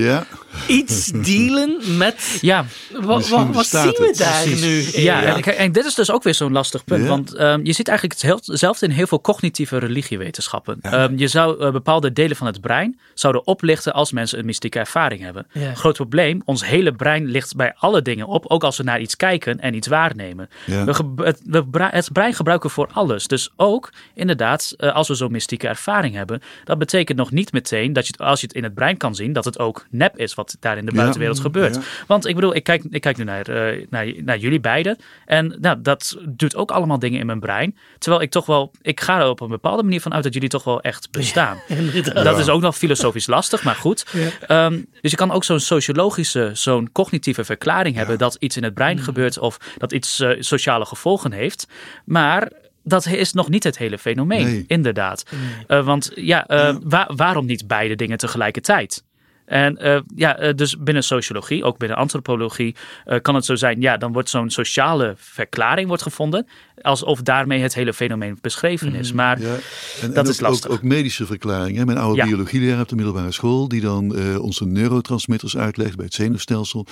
iets 0.66 1.10
dealen 1.30 1.96
met. 1.96 2.38
Ja, 2.40 2.64
wat, 3.00 3.28
wat, 3.28 3.66
zien 3.66 3.82
we 3.82 4.14
daar 4.16 4.46
nu? 4.48 4.84
Ja, 4.92 5.36
en, 5.36 5.56
en, 5.56 5.72
dit 5.72 5.84
is 5.84 5.94
dus 5.94 6.10
ook 6.10 6.22
weer 6.22 6.34
zo'n 6.34 6.52
lastig 6.52 6.84
punt. 6.84 7.06
Want 7.06 7.40
um, 7.40 7.64
je 7.64 7.72
ziet 7.72 7.88
eigenlijk 7.88 8.20
hetzelfde 8.20 8.86
in 8.86 8.92
heel 8.92 9.06
veel 9.06 9.20
cognitieve 9.20 9.78
religiewetenschappen. 9.78 10.59
Um, 10.68 11.18
je 11.18 11.28
zou 11.28 11.64
uh, 11.64 11.70
bepaalde 11.70 12.12
delen 12.12 12.36
van 12.36 12.46
het 12.46 12.60
brein 12.60 13.00
zouden 13.14 13.46
oplichten 13.46 13.92
als 13.92 14.12
mensen 14.12 14.38
een 14.38 14.44
mystieke 14.44 14.78
ervaring 14.78 15.22
hebben. 15.22 15.46
Groot 15.74 15.94
probleem, 15.94 16.42
ons 16.44 16.66
hele 16.66 16.92
brein 16.92 17.24
ligt 17.24 17.56
bij 17.56 17.74
alle 17.76 18.02
dingen 18.02 18.26
op, 18.26 18.46
ook 18.46 18.64
als 18.64 18.76
we 18.76 18.82
naar 18.82 19.00
iets 19.00 19.16
kijken 19.16 19.60
en 19.60 19.74
iets 19.74 19.88
waarnemen. 19.88 20.48
We, 20.66 20.94
het, 21.16 21.40
we, 21.44 21.64
het 21.90 22.12
brein 22.12 22.34
gebruiken 22.34 22.68
we 22.68 22.74
voor 22.74 22.88
alles. 22.92 23.26
Dus 23.26 23.50
ook 23.56 23.92
inderdaad, 24.14 24.74
uh, 24.78 24.94
als 24.94 25.08
we 25.08 25.14
zo'n 25.14 25.32
mystieke 25.32 25.68
ervaring 25.68 26.14
hebben, 26.14 26.40
dat 26.64 26.78
betekent 26.78 27.18
nog 27.18 27.30
niet 27.30 27.52
meteen 27.52 27.92
dat 27.92 28.06
je, 28.06 28.12
als 28.16 28.40
je 28.40 28.46
het 28.46 28.56
in 28.56 28.62
het 28.62 28.74
brein 28.74 28.96
kan 28.96 29.14
zien, 29.14 29.32
dat 29.32 29.44
het 29.44 29.58
ook 29.58 29.86
nep 29.90 30.18
is 30.18 30.34
wat 30.34 30.56
daar 30.60 30.78
in 30.78 30.86
de 30.86 30.92
buitenwereld 30.92 31.40
gebeurt. 31.40 31.78
Want 32.06 32.26
ik 32.26 32.34
bedoel, 32.34 32.54
ik 32.54 32.64
kijk, 32.64 32.84
ik 32.90 33.00
kijk 33.00 33.16
nu 33.16 33.24
naar, 33.24 33.48
uh, 33.48 33.86
naar, 33.90 34.12
naar 34.16 34.38
jullie 34.38 34.60
beiden. 34.60 34.96
En 35.26 35.56
nou, 35.60 35.82
dat 35.82 36.18
doet 36.28 36.56
ook 36.56 36.70
allemaal 36.70 36.98
dingen 36.98 37.20
in 37.20 37.26
mijn 37.26 37.40
brein. 37.40 37.76
Terwijl 37.98 38.22
ik 38.22 38.30
toch 38.30 38.46
wel, 38.46 38.72
ik 38.82 39.00
ga 39.00 39.20
er 39.20 39.28
op 39.28 39.40
een 39.40 39.48
bepaalde 39.48 39.82
manier 39.82 40.00
van 40.00 40.14
uit 40.14 40.22
dat 40.22 40.34
jullie 40.34 40.39
toch 40.48 40.64
wel 40.64 40.80
echt 40.80 41.10
bestaan. 41.10 41.58
dat 42.14 42.38
is 42.38 42.48
ook 42.48 42.60
nog 42.60 42.76
filosofisch 42.76 43.26
lastig, 43.26 43.62
maar 43.62 43.74
goed. 43.74 44.06
Um, 44.48 44.86
dus 45.00 45.10
je 45.10 45.16
kan 45.16 45.30
ook 45.30 45.44
zo'n 45.44 45.60
sociologische, 45.60 46.50
zo'n 46.54 46.92
cognitieve 46.92 47.44
verklaring 47.44 47.96
hebben 47.96 48.18
dat 48.18 48.36
iets 48.38 48.56
in 48.56 48.62
het 48.62 48.74
brein 48.74 48.96
mm. 48.96 49.02
gebeurt 49.02 49.38
of 49.38 49.56
dat 49.78 49.92
iets 49.92 50.20
uh, 50.20 50.36
sociale 50.38 50.86
gevolgen 50.86 51.32
heeft. 51.32 51.66
Maar 52.04 52.50
dat 52.84 53.06
is 53.06 53.32
nog 53.32 53.48
niet 53.48 53.64
het 53.64 53.78
hele 53.78 53.98
fenomeen, 53.98 54.64
inderdaad. 54.66 55.22
Uh, 55.68 55.84
want 55.84 56.10
ja, 56.14 56.50
uh, 56.50 57.06
waarom 57.08 57.46
niet 57.46 57.66
beide 57.66 57.96
dingen 57.96 58.18
tegelijkertijd? 58.18 59.02
En 59.50 59.78
uh, 59.80 60.00
ja, 60.16 60.52
dus 60.52 60.76
binnen 60.78 61.04
sociologie, 61.04 61.64
ook 61.64 61.78
binnen 61.78 61.96
antropologie, 61.98 62.74
kan 63.22 63.34
het 63.34 63.44
zo 63.44 63.54
zijn, 63.54 63.80
ja, 63.80 63.96
dan 63.96 64.12
wordt 64.12 64.28
zo'n 64.28 64.50
sociale 64.50 65.14
verklaring 65.16 65.88
wordt 65.88 66.02
gevonden, 66.02 66.46
alsof 66.82 67.22
daarmee 67.22 67.60
het 67.60 67.74
hele 67.74 67.92
fenomeen 67.92 68.38
beschreven 68.40 68.94
is. 68.94 69.10
Mm. 69.10 69.16
Maar 69.16 69.40
ja, 69.40 69.56
en, 70.02 70.12
dat 70.12 70.28
is 70.28 70.40
lastig. 70.40 70.70
Ook, 70.70 70.76
ook, 70.76 70.82
medische 70.82 71.26
verklaringen. 71.26 71.86
Mijn 71.86 71.98
oude 71.98 72.16
ja. 72.16 72.26
biologieleraar 72.26 72.80
op 72.80 72.88
de 72.88 72.96
middelbare 72.96 73.32
school, 73.32 73.68
die 73.68 73.80
dan 73.80 74.38
onze 74.38 74.66
neurotransmitters 74.66 75.56
uitlegt 75.56 75.96
bij 75.96 76.04
het 76.04 76.14
zenuwstelsel. 76.14 76.86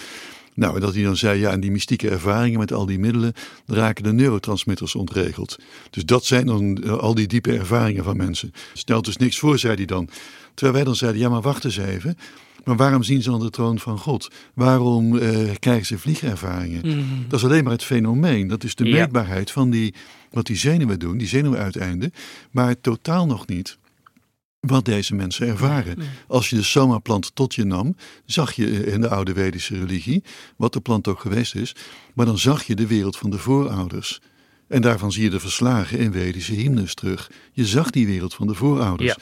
Nou, 0.58 0.74
en 0.74 0.80
dat 0.80 0.94
hij 0.94 1.02
dan 1.02 1.16
zei, 1.16 1.40
ja, 1.40 1.50
en 1.50 1.60
die 1.60 1.70
mystieke 1.70 2.10
ervaringen 2.10 2.58
met 2.58 2.72
al 2.72 2.86
die 2.86 2.98
middelen, 2.98 3.32
raken 3.66 4.04
de 4.04 4.12
neurotransmitters 4.12 4.94
ontregeld. 4.94 5.58
Dus 5.90 6.04
dat 6.04 6.24
zijn 6.24 6.46
dan 6.46 6.82
eh, 6.82 6.92
al 6.92 7.14
die 7.14 7.26
diepe 7.26 7.52
ervaringen 7.52 8.04
van 8.04 8.16
mensen. 8.16 8.52
Stelt 8.72 9.04
dus 9.04 9.16
niks 9.16 9.38
voor, 9.38 9.58
zei 9.58 9.74
hij 9.74 9.84
dan. 9.84 10.08
Terwijl 10.54 10.76
wij 10.76 10.84
dan 10.84 10.96
zeiden, 10.96 11.20
ja, 11.20 11.28
maar 11.28 11.40
wacht 11.40 11.64
eens 11.64 11.76
even. 11.76 12.18
Maar 12.68 12.76
waarom 12.76 13.02
zien 13.02 13.22
ze 13.22 13.30
dan 13.30 13.40
de 13.40 13.50
troon 13.50 13.78
van 13.78 13.98
God? 13.98 14.28
Waarom 14.54 15.14
uh, 15.14 15.50
krijgen 15.58 15.86
ze 15.86 15.98
vliegervaringen? 15.98 16.86
Mhm. 16.86 17.28
Dat 17.28 17.38
is 17.38 17.44
alleen 17.44 17.64
maar 17.64 17.72
het 17.72 17.84
fenomeen. 17.84 18.48
Dat 18.48 18.64
is 18.64 18.74
de 18.74 18.84
meetbaarheid 18.84 19.50
van 19.50 19.70
die, 19.70 19.94
wat 20.30 20.46
die 20.46 20.56
zenuwen 20.56 20.98
doen, 20.98 21.18
die 21.18 21.26
zenuwuiteinden. 21.26 22.12
Maar 22.50 22.80
totaal 22.80 23.26
nog 23.26 23.46
niet 23.46 23.78
wat 24.60 24.84
deze 24.84 25.14
mensen 25.14 25.46
ervaren. 25.46 25.98
Als 26.26 26.50
je 26.50 26.56
de 26.56 26.62
soma-plant 26.62 27.34
tot 27.34 27.54
je 27.54 27.64
nam, 27.64 27.96
zag 28.24 28.52
je 28.52 28.86
in 28.86 29.00
de 29.00 29.08
oude 29.08 29.34
Vedische 29.34 29.78
religie, 29.78 30.22
wat 30.56 30.72
de 30.72 30.80
plant 30.80 31.08
ook 31.08 31.20
geweest 31.20 31.54
is, 31.54 31.74
maar 32.14 32.26
dan 32.26 32.38
zag 32.38 32.62
je 32.62 32.74
de 32.74 32.86
wereld 32.86 33.16
van 33.16 33.30
de 33.30 33.38
voorouders. 33.38 34.20
En 34.66 34.82
daarvan 34.82 35.12
zie 35.12 35.22
je 35.22 35.30
de 35.30 35.40
verslagen 35.40 35.98
in 35.98 36.12
Vedische 36.12 36.54
hymnes 36.54 36.94
terug. 36.94 37.30
Je 37.52 37.66
zag 37.66 37.90
die 37.90 38.06
wereld 38.06 38.34
van 38.34 38.46
de 38.46 38.54
voorouders. 38.54 39.08
Ja. 39.08 39.16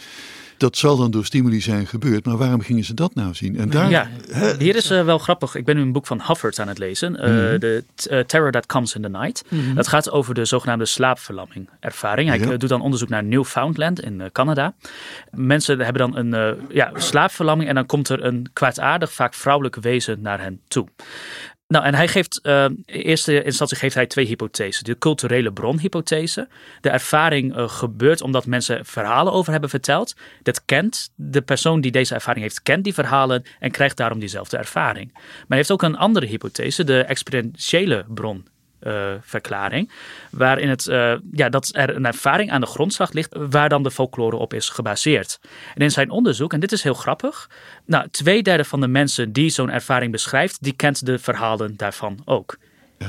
Dat 0.56 0.76
zal 0.76 0.96
dan 0.96 1.10
door 1.10 1.24
stimuli 1.24 1.60
zijn 1.60 1.86
gebeurd, 1.86 2.24
maar 2.24 2.36
waarom 2.36 2.60
gingen 2.60 2.84
ze 2.84 2.94
dat 2.94 3.14
nou 3.14 3.34
zien? 3.34 3.58
En 3.58 3.70
daar, 3.70 3.90
ja, 3.90 4.08
hier 4.58 4.76
is 4.76 4.90
uh, 4.90 5.04
wel 5.04 5.18
grappig. 5.18 5.54
Ik 5.54 5.64
ben 5.64 5.76
nu 5.76 5.82
een 5.82 5.92
boek 5.92 6.06
van 6.06 6.22
Hufford 6.26 6.58
aan 6.58 6.68
het 6.68 6.78
lezen. 6.78 7.12
Uh, 7.12 7.20
De 7.60 7.84
uh, 8.10 8.20
Terror 8.20 8.50
That 8.50 8.66
Comes 8.66 8.94
in 8.94 9.02
the 9.02 9.08
Night. 9.08 9.44
Mm 9.48 9.74
Dat 9.74 9.88
gaat 9.88 10.10
over 10.10 10.34
de 10.34 10.44
zogenaamde 10.44 10.86
slaapverlamming 10.86 11.68
ervaring. 11.80 12.28
Hij 12.28 12.56
doet 12.56 12.68
dan 12.68 12.80
onderzoek 12.80 13.08
naar 13.08 13.24
Newfoundland 13.24 14.00
in 14.00 14.22
Canada. 14.32 14.74
Mensen 15.30 15.80
hebben 15.80 16.10
dan 16.10 16.34
een 16.34 16.56
ja, 16.68 16.90
slaapverlamming 16.94 17.68
en 17.68 17.74
dan 17.74 17.86
komt 17.86 18.08
er 18.08 18.24
een 18.24 18.46
kwaadaardig, 18.52 19.12
vaak 19.12 19.34
vrouwelijk 19.34 19.76
wezen 19.76 20.20
naar 20.20 20.40
hen 20.40 20.60
toe. 20.68 20.88
Nou, 21.68 21.84
en 21.84 21.94
hij 21.94 22.08
geeft, 22.08 22.40
uh, 22.42 22.64
in 22.64 22.84
eerste 22.84 23.42
instantie 23.42 23.76
geeft 23.76 23.94
hij 23.94 24.06
twee 24.06 24.26
hypothesen. 24.26 24.84
De 24.84 24.98
culturele 24.98 25.52
bronhypothese. 25.52 26.48
De 26.80 26.90
ervaring 26.90 27.56
uh, 27.56 27.68
gebeurt 27.68 28.20
omdat 28.20 28.46
mensen 28.46 28.84
verhalen 28.84 29.32
over 29.32 29.52
hebben 29.52 29.70
verteld. 29.70 30.16
Dat 30.42 30.64
kent, 30.64 31.10
de 31.14 31.42
persoon 31.42 31.80
die 31.80 31.90
deze 31.90 32.14
ervaring 32.14 32.44
heeft, 32.44 32.62
kent 32.62 32.84
die 32.84 32.94
verhalen 32.94 33.42
en 33.58 33.70
krijgt 33.70 33.96
daarom 33.96 34.18
diezelfde 34.18 34.56
ervaring. 34.56 35.12
Maar 35.12 35.22
hij 35.48 35.56
heeft 35.56 35.70
ook 35.70 35.82
een 35.82 35.96
andere 35.96 36.26
hypothese, 36.26 36.84
de 36.84 37.02
experientiële 37.02 38.04
bron 38.08 38.46
verklaring. 39.20 39.90
Waarin 40.30 40.68
het, 40.68 40.84
ja, 41.32 41.48
dat 41.48 41.70
er 41.72 41.96
een 41.96 42.06
ervaring 42.06 42.50
aan 42.50 42.60
de 42.60 42.66
grondslag 42.66 43.12
ligt 43.12 43.36
waar 43.50 43.68
dan 43.68 43.82
de 43.82 43.90
folklore 43.90 44.36
op 44.36 44.54
is 44.54 44.68
gebaseerd. 44.68 45.40
En 45.74 45.82
in 45.82 45.90
zijn 45.90 46.10
onderzoek, 46.10 46.52
en 46.52 46.60
dit 46.60 46.72
is 46.72 46.82
heel 46.82 46.94
grappig, 46.94 47.50
nou, 47.84 48.08
twee 48.10 48.42
derde 48.42 48.64
van 48.64 48.80
de 48.80 48.88
mensen 48.88 49.32
die 49.32 49.50
zo'n 49.50 49.70
ervaring 49.70 50.12
beschrijft, 50.12 50.62
die 50.62 50.72
kent 50.72 51.06
de 51.06 51.18
verhalen 51.18 51.76
daarvan 51.76 52.22
ook. 52.24 52.56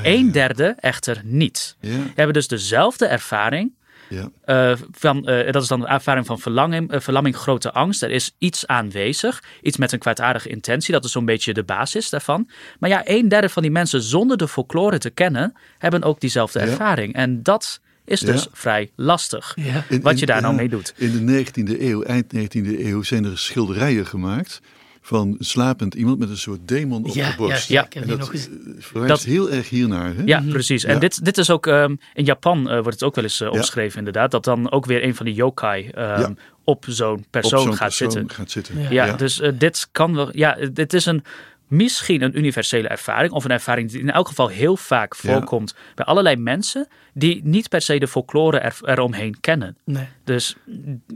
Een 0.03 0.31
derde 0.31 0.75
echter 0.79 1.21
niet. 1.23 1.75
Ja. 1.79 1.89
hebben 2.15 2.33
dus 2.33 2.47
dezelfde 2.47 3.05
ervaring. 3.05 3.73
Ja. 4.09 4.31
Uh, 4.45 4.77
van, 4.91 5.29
uh, 5.29 5.51
dat 5.51 5.61
is 5.61 5.67
dan 5.67 5.79
de 5.79 5.87
ervaring 5.87 6.25
van 6.25 6.39
verlamming, 6.39 6.93
uh, 6.93 6.99
verlamming, 6.99 7.35
grote 7.37 7.71
angst. 7.71 8.03
Er 8.03 8.11
is 8.11 8.35
iets 8.37 8.67
aanwezig, 8.67 9.43
iets 9.61 9.77
met 9.77 9.91
een 9.91 9.99
kwaadaardige 9.99 10.49
intentie. 10.49 10.93
Dat 10.93 11.05
is 11.05 11.11
zo'n 11.11 11.25
beetje 11.25 11.53
de 11.53 11.63
basis 11.63 12.09
daarvan. 12.09 12.49
Maar 12.79 12.89
ja, 12.89 13.01
een 13.03 13.27
derde 13.27 13.49
van 13.49 13.61
die 13.61 13.71
mensen 13.71 14.01
zonder 14.01 14.37
de 14.37 14.47
folklore 14.47 14.97
te 14.97 15.09
kennen, 15.09 15.53
hebben 15.77 16.03
ook 16.03 16.19
diezelfde 16.19 16.59
ervaring. 16.59 17.13
En 17.13 17.43
dat 17.43 17.79
is 18.05 18.19
dus 18.19 18.47
vrij 18.51 18.91
lastig. 18.95 19.55
wat 20.01 20.19
je 20.19 20.25
daar 20.25 20.41
nou 20.41 20.55
mee 20.55 20.69
doet. 20.69 20.93
In 20.97 21.25
de 21.25 21.45
19e 21.45 21.81
eeuw, 21.81 22.03
eind 22.03 22.33
19e 22.35 22.79
eeuw, 22.79 23.03
zijn 23.03 23.25
er 23.25 23.37
schilderijen 23.37 24.05
gemaakt 24.05 24.61
van 25.07 25.35
slapend 25.39 25.93
iemand 25.93 26.19
met 26.19 26.29
een 26.29 26.37
soort 26.37 26.59
demon 26.65 27.05
op 27.05 27.13
de 27.13 27.33
borst. 27.37 27.69
Ja, 27.69 27.87
ja. 27.89 28.05
dat 28.05 28.19
nog 28.19 28.33
eens... 28.33 28.49
dat 29.07 29.23
heel 29.23 29.51
erg 29.51 29.69
hiernaar. 29.69 30.15
Hè? 30.15 30.21
Ja, 30.25 30.43
precies. 30.49 30.83
En 30.83 30.99
dit, 30.99 31.25
dit 31.25 31.37
is 31.37 31.49
ook, 31.49 31.65
um, 31.65 31.99
in 32.13 32.25
Japan 32.25 32.59
uh, 32.59 32.73
wordt 32.73 32.91
het 32.91 33.03
ook 33.03 33.15
wel 33.15 33.23
eens 33.23 33.41
uh, 33.41 33.47
opgeschreven 33.51 33.97
inderdaad, 33.97 34.31
dat 34.31 34.43
dan 34.43 34.71
ook 34.71 34.85
weer 34.85 35.03
een 35.03 35.15
van 35.15 35.25
die 35.25 35.35
yokai 35.35 35.89
um, 35.97 36.37
op 36.63 36.85
zo'n 36.87 37.25
persoon, 37.29 37.67
gaat, 37.67 37.77
persoon 37.77 38.11
zitten. 38.11 38.35
gaat 38.35 38.51
zitten. 38.51 38.75
Ja, 38.89 39.15
dus 39.15 39.41
uh, 39.41 39.51
dit 39.57 39.87
kan 39.91 40.15
wel, 40.15 40.29
ja, 40.31 40.57
dit 40.73 40.93
is 40.93 41.05
een 41.05 41.23
misschien 41.67 42.21
een 42.21 42.37
universele 42.37 42.87
ervaring. 42.87 43.31
Of 43.31 43.43
een 43.43 43.51
ervaring 43.51 43.91
die 43.91 43.99
in 43.99 44.11
elk 44.11 44.27
geval 44.27 44.47
heel 44.47 44.77
vaak 44.77 45.15
voorkomt 45.15 45.75
bij 45.95 46.05
allerlei 46.05 46.35
mensen 46.35 46.87
die 47.13 47.41
niet 47.43 47.69
per 47.69 47.81
se 47.81 47.97
de 47.97 48.07
folklore 48.07 48.59
er, 48.59 48.77
eromheen 48.81 49.39
kennen. 49.39 49.77
Nee. 49.83 50.07
Dus 50.23 50.55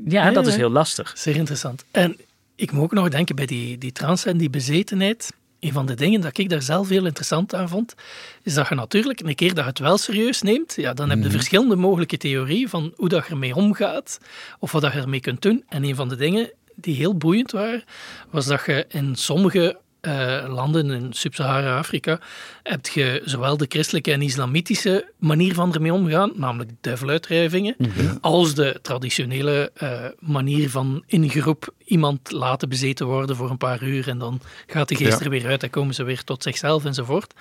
ja, 0.06 0.24
nee, 0.24 0.34
dat 0.34 0.48
is 0.48 0.56
heel 0.56 0.70
lastig. 0.70 1.14
Zeer 1.16 1.36
interessant. 1.36 1.86
En 1.92 2.18
ik 2.62 2.72
moet 2.72 2.84
ook 2.84 2.92
nog 2.92 3.10
denken 3.10 3.36
bij 3.36 3.46
die, 3.46 3.78
die 3.78 3.92
trance 3.92 4.30
en 4.30 4.38
die 4.38 4.50
bezetenheid. 4.50 5.34
Een 5.60 5.72
van 5.72 5.86
de 5.86 5.94
dingen 5.94 6.22
dat 6.22 6.38
ik 6.38 6.50
daar 6.50 6.62
zelf 6.62 6.90
heel 6.90 7.06
interessant 7.06 7.56
aan 7.56 7.70
vond, 7.70 7.96
is 8.44 8.54
dat 8.54 8.68
je 8.68 8.76
natuurlijk 8.76 9.20
een 9.20 9.36
keer 9.36 9.54
dat 9.54 9.64
je 9.64 9.70
het 9.70 9.80
wel 9.80 9.98
serieus 9.98 10.42
neemt, 10.42 10.74
ja, 10.76 10.94
dan 10.94 11.10
heb 11.10 11.18
je 11.18 11.24
mhm. 11.24 11.34
verschillende 11.34 11.76
mogelijke 11.76 12.18
theorieën 12.18 12.70
van 12.70 12.94
hoe 12.96 13.10
dat 13.10 13.26
je 13.26 13.32
ermee 13.32 13.56
omgaat 13.56 14.20
of 14.60 14.72
wat 14.72 14.82
dat 14.82 14.94
je 14.94 15.00
ermee 15.00 15.20
kunt 15.20 15.42
doen. 15.42 15.64
En 15.68 15.84
een 15.84 15.96
van 15.96 16.10
de 16.10 16.16
dingen 16.16 16.52
die 16.76 16.96
heel 16.96 17.18
boeiend 17.18 17.52
waren, 17.52 17.84
was 18.30 18.46
dat 18.46 18.66
je 18.66 18.86
in 18.88 19.16
sommige 19.16 19.80
uh, 20.02 20.46
landen 20.48 20.90
in 20.90 21.14
Sub-Sahara-Afrika 21.14 22.20
heb 22.64 22.88
je 22.88 23.22
zowel 23.26 23.58
de 23.58 23.66
christelijke 23.70 24.12
en 24.12 24.22
islamitische 24.22 25.12
manier 25.18 25.54
van 25.54 25.74
ermee 25.74 25.94
omgaan, 25.94 26.32
namelijk 26.36 26.72
duiveluitdrijvingen, 26.82 27.76
mhm. 27.78 28.16
als 28.22 28.56
de 28.56 28.80
traditionele 28.82 29.72
uh, 29.84 30.06
manier 30.20 30.70
van 30.70 31.04
in 31.08 31.30
groep 31.30 31.74
iemand 31.86 32.32
laten 32.32 32.70
bezeten 32.70 33.06
worden 33.06 33.36
voor 33.36 33.50
een 33.50 33.58
paar 33.58 33.84
uur 33.84 34.08
en 34.08 34.18
dan 34.18 34.42
gaat 34.68 34.90
de 34.90 34.96
geest 34.96 35.20
er 35.20 35.30
weer 35.30 35.48
uit 35.48 35.64
en 35.64 35.70
komen 35.70 35.96
ze 35.96 36.04
weer 36.04 36.24
tot 36.24 36.44
zichzelf 36.44 36.86
enzovoort. 36.86 37.34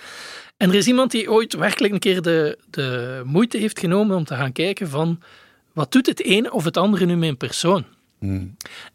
En 0.56 0.68
er 0.68 0.74
is 0.74 0.86
iemand 0.86 1.10
die 1.10 1.30
ooit 1.30 1.54
werkelijk 1.54 1.92
een 1.92 1.98
keer 1.98 2.22
de, 2.22 2.58
de 2.70 3.22
moeite 3.24 3.58
heeft 3.58 3.78
genomen 3.78 4.16
om 4.16 4.24
te 4.24 4.34
gaan 4.34 4.52
kijken 4.52 4.88
van 4.88 5.20
wat 5.72 5.92
doet 5.92 6.06
het 6.06 6.22
ene 6.22 6.52
of 6.52 6.64
het 6.64 6.76
andere 6.76 7.06
nu 7.06 7.16
met 7.16 7.28
een 7.28 7.36
persoon? 7.36 7.84
Mhm. 8.18 8.46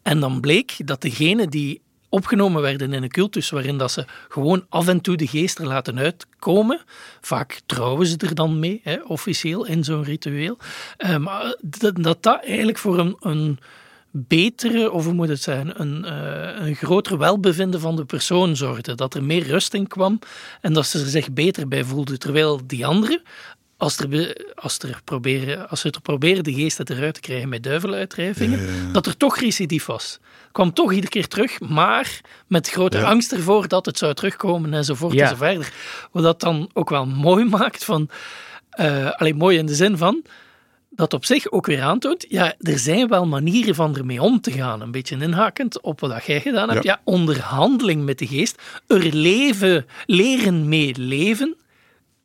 En 0.02 0.20
dan 0.20 0.40
bleek 0.40 0.76
dat 0.88 1.02
degene 1.02 1.48
die 1.48 1.82
opgenomen 2.10 2.62
werden 2.62 2.94
in 2.94 3.04
een 3.04 3.10
cultus 3.10 3.50
waarin 3.50 3.78
dat 3.78 3.92
ze 3.92 4.06
gewoon 4.30 4.66
af 4.70 4.88
en 4.88 5.02
toe 5.02 5.18
de 5.18 5.28
geest 5.28 5.60
er 5.60 5.68
laten 5.68 6.00
uitkomen. 6.00 6.82
Vaak 7.22 7.62
trouwen 7.66 8.08
ze 8.08 8.18
er 8.18 8.36
dan 8.36 8.60
mee, 8.60 8.82
hè, 8.84 8.96
officieel, 9.04 9.66
in 9.66 9.84
zo'n 9.84 10.04
ritueel. 10.04 10.58
Uh, 10.98 11.18
maar 11.18 11.58
dat, 11.62 11.96
dat, 12.04 12.24
dat 12.24 12.44
eigenlijk 12.44 12.78
voor 12.78 13.00
een, 13.00 13.16
een 13.20 13.60
betere, 14.12 14.92
of 14.92 15.04
hoe 15.04 15.14
moet 15.14 15.28
het 15.28 15.42
zijn, 15.42 15.82
een, 15.82 16.06
uh, 16.06 16.68
een 16.68 16.76
groter 16.76 17.18
welbevinden 17.18 17.80
van 17.80 17.96
de 17.96 18.06
persoon 18.06 18.56
zorgde. 18.56 18.96
Dat 18.96 19.14
er 19.14 19.24
meer 19.24 19.44
rust 19.44 19.74
in 19.74 19.88
kwam 19.88 20.20
en 20.62 20.74
dat 20.74 20.86
ze 20.86 21.00
er 21.00 21.06
zich 21.06 21.32
beter 21.32 21.68
bij 21.68 21.84
voelden. 21.84 22.20
Terwijl 22.20 22.62
die 22.68 22.86
anderen, 22.86 23.22
als, 23.78 23.98
er, 23.98 24.38
als, 24.56 24.80
er 24.80 25.02
proberen, 25.04 25.70
als 25.70 25.80
ze 25.82 25.92
er 25.92 26.02
proberen 26.02 26.44
de 26.44 26.54
geesten 26.54 26.90
eruit 26.90 27.14
te 27.14 27.20
krijgen 27.20 27.50
met 27.50 27.64
duiveluitdrijvingen, 27.64 28.94
dat 28.94 29.06
er 29.06 29.18
toch 29.18 29.38
recidief 29.38 29.86
was. 29.86 30.20
Kwam 30.52 30.74
toch 30.74 30.92
iedere 30.92 31.12
keer 31.12 31.28
terug, 31.28 31.60
maar 31.60 32.22
met 32.48 32.70
grote 32.70 33.06
angst 33.06 33.32
ervoor 33.32 33.68
dat 33.68 33.86
het 33.86 33.98
zou 33.98 34.14
terugkomen 34.14 34.74
enzovoort 34.74 35.14
ja. 35.14 35.24
enzoverder. 35.24 35.74
Wat 36.12 36.24
dat 36.24 36.40
dan 36.40 36.70
ook 36.74 36.90
wel 36.90 37.06
mooi 37.06 37.46
maakt 37.60 37.84
van, 37.84 38.10
uh, 38.80 39.12
alleen 39.12 39.36
mooi 39.36 39.58
in 39.58 39.66
de 39.66 39.76
zin 39.76 39.98
van, 39.98 40.24
dat 40.90 41.14
op 41.14 41.26
zich 41.26 41.52
ook 41.52 41.66
weer 41.66 41.82
aantoont, 41.82 42.26
ja, 42.30 42.54
er 42.60 42.80
zijn 42.80 43.08
wel 43.08 43.26
manieren 43.26 43.76
van 43.76 43.98
ermee 43.98 44.22
om 44.22 44.42
te 44.42 44.52
gaan. 44.52 44.82
Een 44.82 44.92
beetje 44.92 45.18
inhakend 45.18 45.82
op 45.82 46.00
wat 46.00 46.26
jij 46.26 46.42
gedaan 46.42 46.70
hebt. 46.70 46.84
Ja, 46.84 46.92
ja 46.92 47.02
onderhandeling 47.04 48.04
met 48.04 48.20
de 48.20 48.28
geest, 48.28 48.62
er 48.88 49.16
leven, 49.16 49.86
leren 50.06 50.70
mee 50.70 50.96
leven 50.98 51.56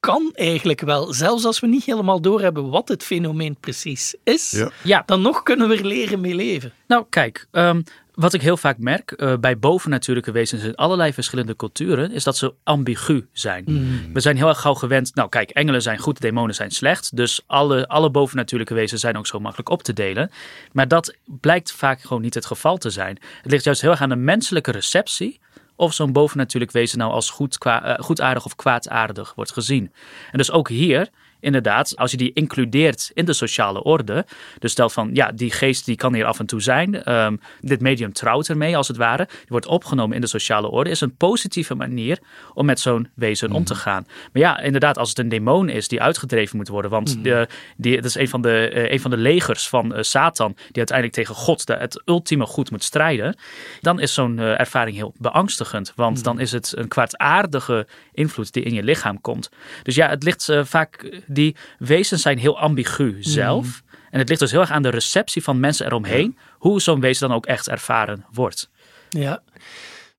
kan 0.01 0.31
eigenlijk 0.35 0.81
wel, 0.81 1.13
zelfs 1.13 1.45
als 1.45 1.61
we 1.61 1.67
niet 1.67 1.85
helemaal 1.85 2.21
doorhebben 2.21 2.71
wat 2.71 2.89
het 2.89 3.03
fenomeen 3.03 3.57
precies 3.61 4.15
is, 4.25 4.65
ja. 4.83 5.03
dan 5.07 5.21
nog 5.21 5.43
kunnen 5.43 5.69
we 5.69 5.77
er 5.77 5.87
leren 5.87 6.21
mee 6.21 6.35
leven. 6.35 6.73
Nou, 6.87 7.05
kijk, 7.09 7.47
um, 7.53 7.85
wat 8.15 8.35
ik 8.35 8.43
heel 8.43 8.57
vaak 8.57 8.79
merk 8.79 9.15
uh, 9.17 9.37
bij 9.37 9.59
bovennatuurlijke 9.59 10.33
wezens 10.33 10.63
in 10.63 10.75
allerlei 10.75 11.13
verschillende 11.13 11.57
culturen, 11.57 12.13
is 12.13 12.25
dat 12.25 12.37
ze 12.37 12.55
ambigu 12.63 13.27
zijn. 13.33 13.65
Mm. 13.67 14.13
We 14.13 14.21
zijn 14.21 14.37
heel 14.37 14.49
erg 14.49 14.61
gauw 14.61 14.75
gewend, 14.75 15.15
nou 15.15 15.29
kijk, 15.29 15.51
engelen 15.51 15.83
zijn 15.83 15.99
goed, 15.99 16.21
demonen 16.21 16.55
zijn 16.55 16.71
slecht, 16.71 17.17
dus 17.17 17.41
alle, 17.47 17.89
alle 17.89 18.11
bovennatuurlijke 18.11 18.75
wezens 18.75 19.01
zijn 19.01 19.17
ook 19.17 19.27
zo 19.27 19.41
makkelijk 19.41 19.69
op 19.69 19.83
te 19.83 19.93
delen. 19.93 20.31
Maar 20.73 20.89
dat 20.89 21.17
blijkt 21.25 21.73
vaak 21.73 22.01
gewoon 22.01 22.23
niet 22.23 22.35
het 22.35 22.47
geval 22.47 22.77
te 22.77 22.91
zijn. 22.91 23.19
Het 23.43 23.51
ligt 23.51 23.65
juist 23.65 23.81
heel 23.81 23.91
erg 23.91 24.01
aan 24.01 24.09
de 24.09 24.17
menselijke 24.17 24.71
receptie 24.71 25.41
of 25.81 25.93
zo'n 25.93 26.13
bovennatuurlijk 26.13 26.73
wezen 26.73 26.99
nou 26.99 27.13
als 27.13 27.31
goed, 27.31 27.59
kwa, 27.59 27.99
uh, 27.99 28.05
goedaardig 28.05 28.45
of 28.45 28.55
kwaadaardig 28.55 29.33
wordt 29.35 29.53
gezien. 29.53 29.93
En 30.31 30.39
dus 30.39 30.51
ook 30.51 30.69
hier 30.69 31.09
inderdaad, 31.41 31.97
als 31.97 32.11
je 32.11 32.17
die 32.17 32.33
includeert 32.33 33.11
in 33.15 33.25
de 33.25 33.33
sociale 33.33 33.83
orde. 33.83 34.27
Dus 34.59 34.73
stel 34.73 34.91
van, 34.91 35.11
ja, 35.13 35.33
die 35.33 35.51
geest 35.51 35.85
die 35.85 35.97
kan 35.97 36.15
hier 36.15 36.25
af 36.25 36.39
en 36.39 36.47
toe 36.47 36.63
zijn. 36.63 37.03
Ehm, 37.03 37.37
dit 37.61 37.81
medium 37.81 38.13
trouwt 38.13 38.49
ermee, 38.49 38.77
als 38.77 38.89
het 38.89 38.97
ware. 38.97 39.27
Die 39.27 39.47
wordt 39.49 39.67
opgenomen 39.67 40.15
in 40.15 40.21
de 40.21 40.27
sociale 40.27 40.69
orde. 40.71 40.91
Is 40.91 41.01
een 41.01 41.17
positieve 41.17 41.75
manier 41.75 42.19
om 42.55 42.67
met 42.67 42.81
zo'n 42.81 43.09
wezen 43.15 43.53
om 43.53 43.65
te 43.65 43.73
mhm. 43.73 43.83
gaan. 43.83 44.07
Maar 44.33 44.43
ja, 44.43 44.61
inderdaad, 44.61 44.99
als 44.99 45.09
het 45.09 45.19
een 45.19 45.29
demon 45.29 45.69
is 45.69 45.89
die 45.89 46.03
uitgedreven 46.03 46.57
moet 46.57 46.69
worden. 46.69 46.91
Want 46.91 47.17
mm. 47.17 47.23
de, 47.23 47.49
die, 47.77 47.95
dat 47.95 48.05
is 48.05 48.15
een 48.15 48.29
van 48.29 48.43
de, 48.43 48.71
uh, 48.75 48.91
een 48.91 49.01
van 49.01 49.11
de 49.11 49.17
legers 49.17 49.69
van 49.69 49.97
uh, 49.97 50.03
Satan. 50.03 50.53
Die 50.55 50.77
uiteindelijk 50.77 51.17
tegen 51.17 51.35
God, 51.35 51.67
de, 51.67 51.75
het 51.75 52.03
ultieme 52.05 52.47
goed, 52.47 52.71
moet 52.71 52.85
strijden. 52.85 53.37
Dan 53.81 54.01
is 54.01 54.15
zo'n 54.15 54.39
uh, 54.39 54.61
ervaring 54.61 54.97
heel 54.97 55.15
beangstigend. 55.19 55.93
Want 55.97 56.17
mhm. 56.17 56.25
dan 56.25 56.41
is 56.41 56.53
het 56.53 56.73
een 56.77 56.89
kwaadaardige 56.89 57.87
invloed 58.13 58.53
die 58.53 58.63
in 58.63 58.75
je 58.75 58.83
lichaam 58.83 59.21
komt. 59.21 59.51
Dus 59.83 59.95
ja, 59.95 60.09
het 60.09 60.23
ligt 60.23 60.53
vaak 60.63 61.21
die 61.33 61.57
wezens 61.79 62.23
zijn 62.23 62.39
heel 62.39 62.59
ambigu 62.59 63.17
zelf. 63.21 63.65
Mm. 63.65 63.99
En 64.11 64.19
het 64.19 64.29
ligt 64.29 64.41
dus 64.41 64.51
heel 64.51 64.61
erg 64.61 64.71
aan 64.71 64.83
de 64.83 64.89
receptie 64.89 65.43
van 65.43 65.61
mensen 65.61 65.87
eromheen, 65.87 66.39
hoe 66.59 66.81
zo'n 66.81 67.01
wezen 67.01 67.29
dan 67.29 67.37
ook 67.37 67.47
echt 67.47 67.69
ervaren 67.69 68.25
wordt. 68.33 68.71
Ja, 69.09 69.43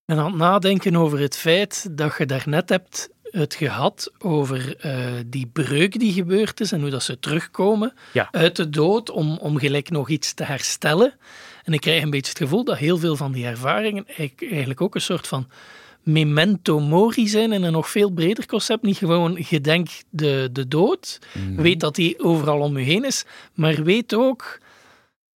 en 0.05 0.18
aan 0.18 0.26
het 0.26 0.36
nadenken 0.36 0.95
over 0.95 1.20
het 1.20 1.38
feit 1.38 1.88
dat 1.91 2.16
je 2.18 2.26
daarnet 2.26 2.70
hebt 2.70 3.09
het 3.22 3.53
gehad 3.53 4.12
over 4.20 4.86
uh, 4.86 5.05
die 5.26 5.47
breuk 5.53 5.99
die 5.99 6.14
gebeurd 6.14 6.59
is 6.59 6.72
en 6.72 6.82
hoe 6.82 6.89
dat 6.89 7.03
ze 7.03 7.20
terugkomen 7.20 7.93
uit 8.32 8.55
de 8.55 8.70
dood 8.70 9.09
om, 9.09 9.38
om 9.38 9.57
gelijk 9.57 9.89
nog 9.89 10.09
iets 10.09 10.34
te 10.34 10.43
herstellen. 10.43 11.14
En 11.64 11.74
ik 11.74 11.82
krijg 11.82 12.03
een 12.03 12.09
beetje 12.09 12.30
het 12.30 12.41
gevoel 12.41 12.64
dat 12.64 12.78
heel 12.78 12.97
veel 12.97 13.16
van 13.16 13.32
die 13.32 13.45
ervaringen 13.45 14.05
eigenlijk 14.38 14.82
ook 14.82 14.95
een 14.95 15.01
soort 15.01 15.28
van 15.28 15.47
memento 16.04 16.80
mori 16.80 17.28
zijn 17.28 17.52
in 17.52 17.64
een 17.64 17.72
nog 17.72 17.89
veel 17.89 18.10
breder 18.10 18.45
concept. 18.45 18.84
Niet 18.84 18.97
gewoon 18.97 19.43
gedenk 19.43 19.89
de, 20.10 20.49
de 20.52 20.68
dood, 20.68 21.20
mhm. 21.34 21.62
weet 21.62 21.80
dat 21.80 21.95
die 21.95 22.20
overal 22.20 22.60
om 22.60 22.78
u 22.78 22.82
heen 22.82 23.06
is, 23.06 23.26
maar 23.54 23.84
weet 23.84 24.14
ook 24.14 24.60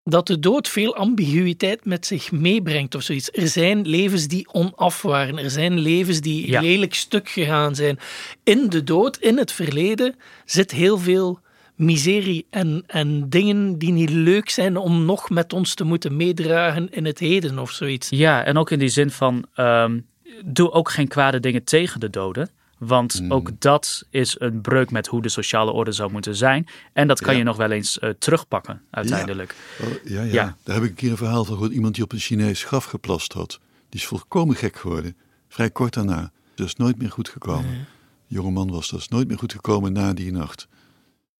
dat 0.04 0.28
de 0.28 0.40
dood 0.40 0.68
veel 0.68 0.96
ambiguïteit 0.96 1.86
met 1.86 2.06
zich 2.06 2.32
meebrengt 2.32 2.96
of 2.96 3.02
zoiets. 3.02 3.32
Er 3.32 3.48
zijn 3.48 3.88
levens 3.88 4.28
die 4.28 4.48
onaf 4.52 5.02
waren. 5.02 5.38
Er 5.38 5.50
zijn 5.50 5.80
levens 5.80 6.22
die 6.22 6.50
ja. 6.50 6.62
lelijk 6.62 6.94
stuk 6.94 7.30
gegaan 7.30 7.76
zijn. 7.76 8.00
In 8.44 8.70
de 8.70 8.84
dood, 8.84 9.18
in 9.18 9.38
het 9.38 9.52
verleden, 9.52 10.16
zit 10.46 10.72
heel 10.72 10.98
veel 10.98 11.40
miserie 11.76 12.46
en, 12.50 12.84
en 12.88 13.30
dingen 13.30 13.78
die 13.78 13.92
niet 13.92 14.10
leuk 14.10 14.50
zijn 14.50 14.78
om 14.78 15.06
nog 15.06 15.30
met 15.30 15.54
ons 15.54 15.74
te 15.74 15.84
moeten 15.84 16.16
meedragen 16.16 16.90
in 16.90 17.06
het 17.06 17.20
heden 17.20 17.60
of 17.60 17.72
zoiets. 17.72 18.10
Ja, 18.10 18.44
en 18.44 18.58
ook 18.58 18.72
in 18.72 18.80
die 18.80 18.90
zin 18.90 19.12
van 19.12 19.46
ehm, 19.54 20.00
doe 20.46 20.72
ook 20.72 20.92
geen 20.92 21.08
kwade 21.08 21.40
dingen 21.40 21.64
tegen 21.64 22.00
de 22.00 22.10
doden. 22.10 22.50
Want 22.78 23.14
hmm. 23.14 23.32
ook 23.32 23.50
dat 23.60 24.04
is 24.10 24.36
een 24.40 24.62
breuk 24.62 24.92
met 24.92 25.08
hoe 25.08 25.22
de 25.22 25.30
sociale 25.30 25.72
orde 25.72 25.92
zou 25.92 26.12
moeten 26.12 26.36
zijn. 26.36 26.68
En 26.94 27.08
dat 27.08 27.22
kan 27.22 27.38
je 27.38 27.44
nog 27.44 27.58
wel 27.58 27.72
eens 27.72 27.98
uh, 27.98 28.10
terugpakken 28.10 28.82
uiteindelijk. 28.90 29.56
Ja. 29.80 29.86
Oh, 29.86 29.94
ja, 30.04 30.22
ja. 30.22 30.56
daar 30.64 30.76
heb 30.76 30.84
ik 30.84 30.90
een 30.90 30.96
keer 30.96 31.12
een 31.12 31.18
verhaal 31.18 31.46
van 31.46 31.54
gehoord. 31.54 31.74
Iemand 31.74 31.96
die 31.96 32.04
op 32.04 32.12
een 32.12 32.20
Chinees 32.20 32.64
graf 32.64 32.86
geplast 32.86 33.34
had. 33.34 33.60
Die 33.90 34.00
is 34.00 34.06
volkomen 34.06 34.56
gek 34.56 34.76
geworden. 34.76 35.18
Vrij 35.48 35.70
kort 35.70 35.94
daarna. 35.94 36.32
Dus 36.56 36.76
nooit 36.76 36.98
meer 36.98 37.12
goed 37.12 37.30
gekomen. 37.30 37.88
jonge 38.28 38.52
man 38.52 38.72
was. 38.72 38.90
Dat 38.90 39.00
is 39.00 39.08
nooit 39.08 39.28
meer 39.28 39.38
goed 39.38 39.52
gekomen 39.52 39.94
na 39.94 40.14
die 40.14 40.32
nacht. 40.32 40.68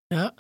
Ja. 0.08 0.34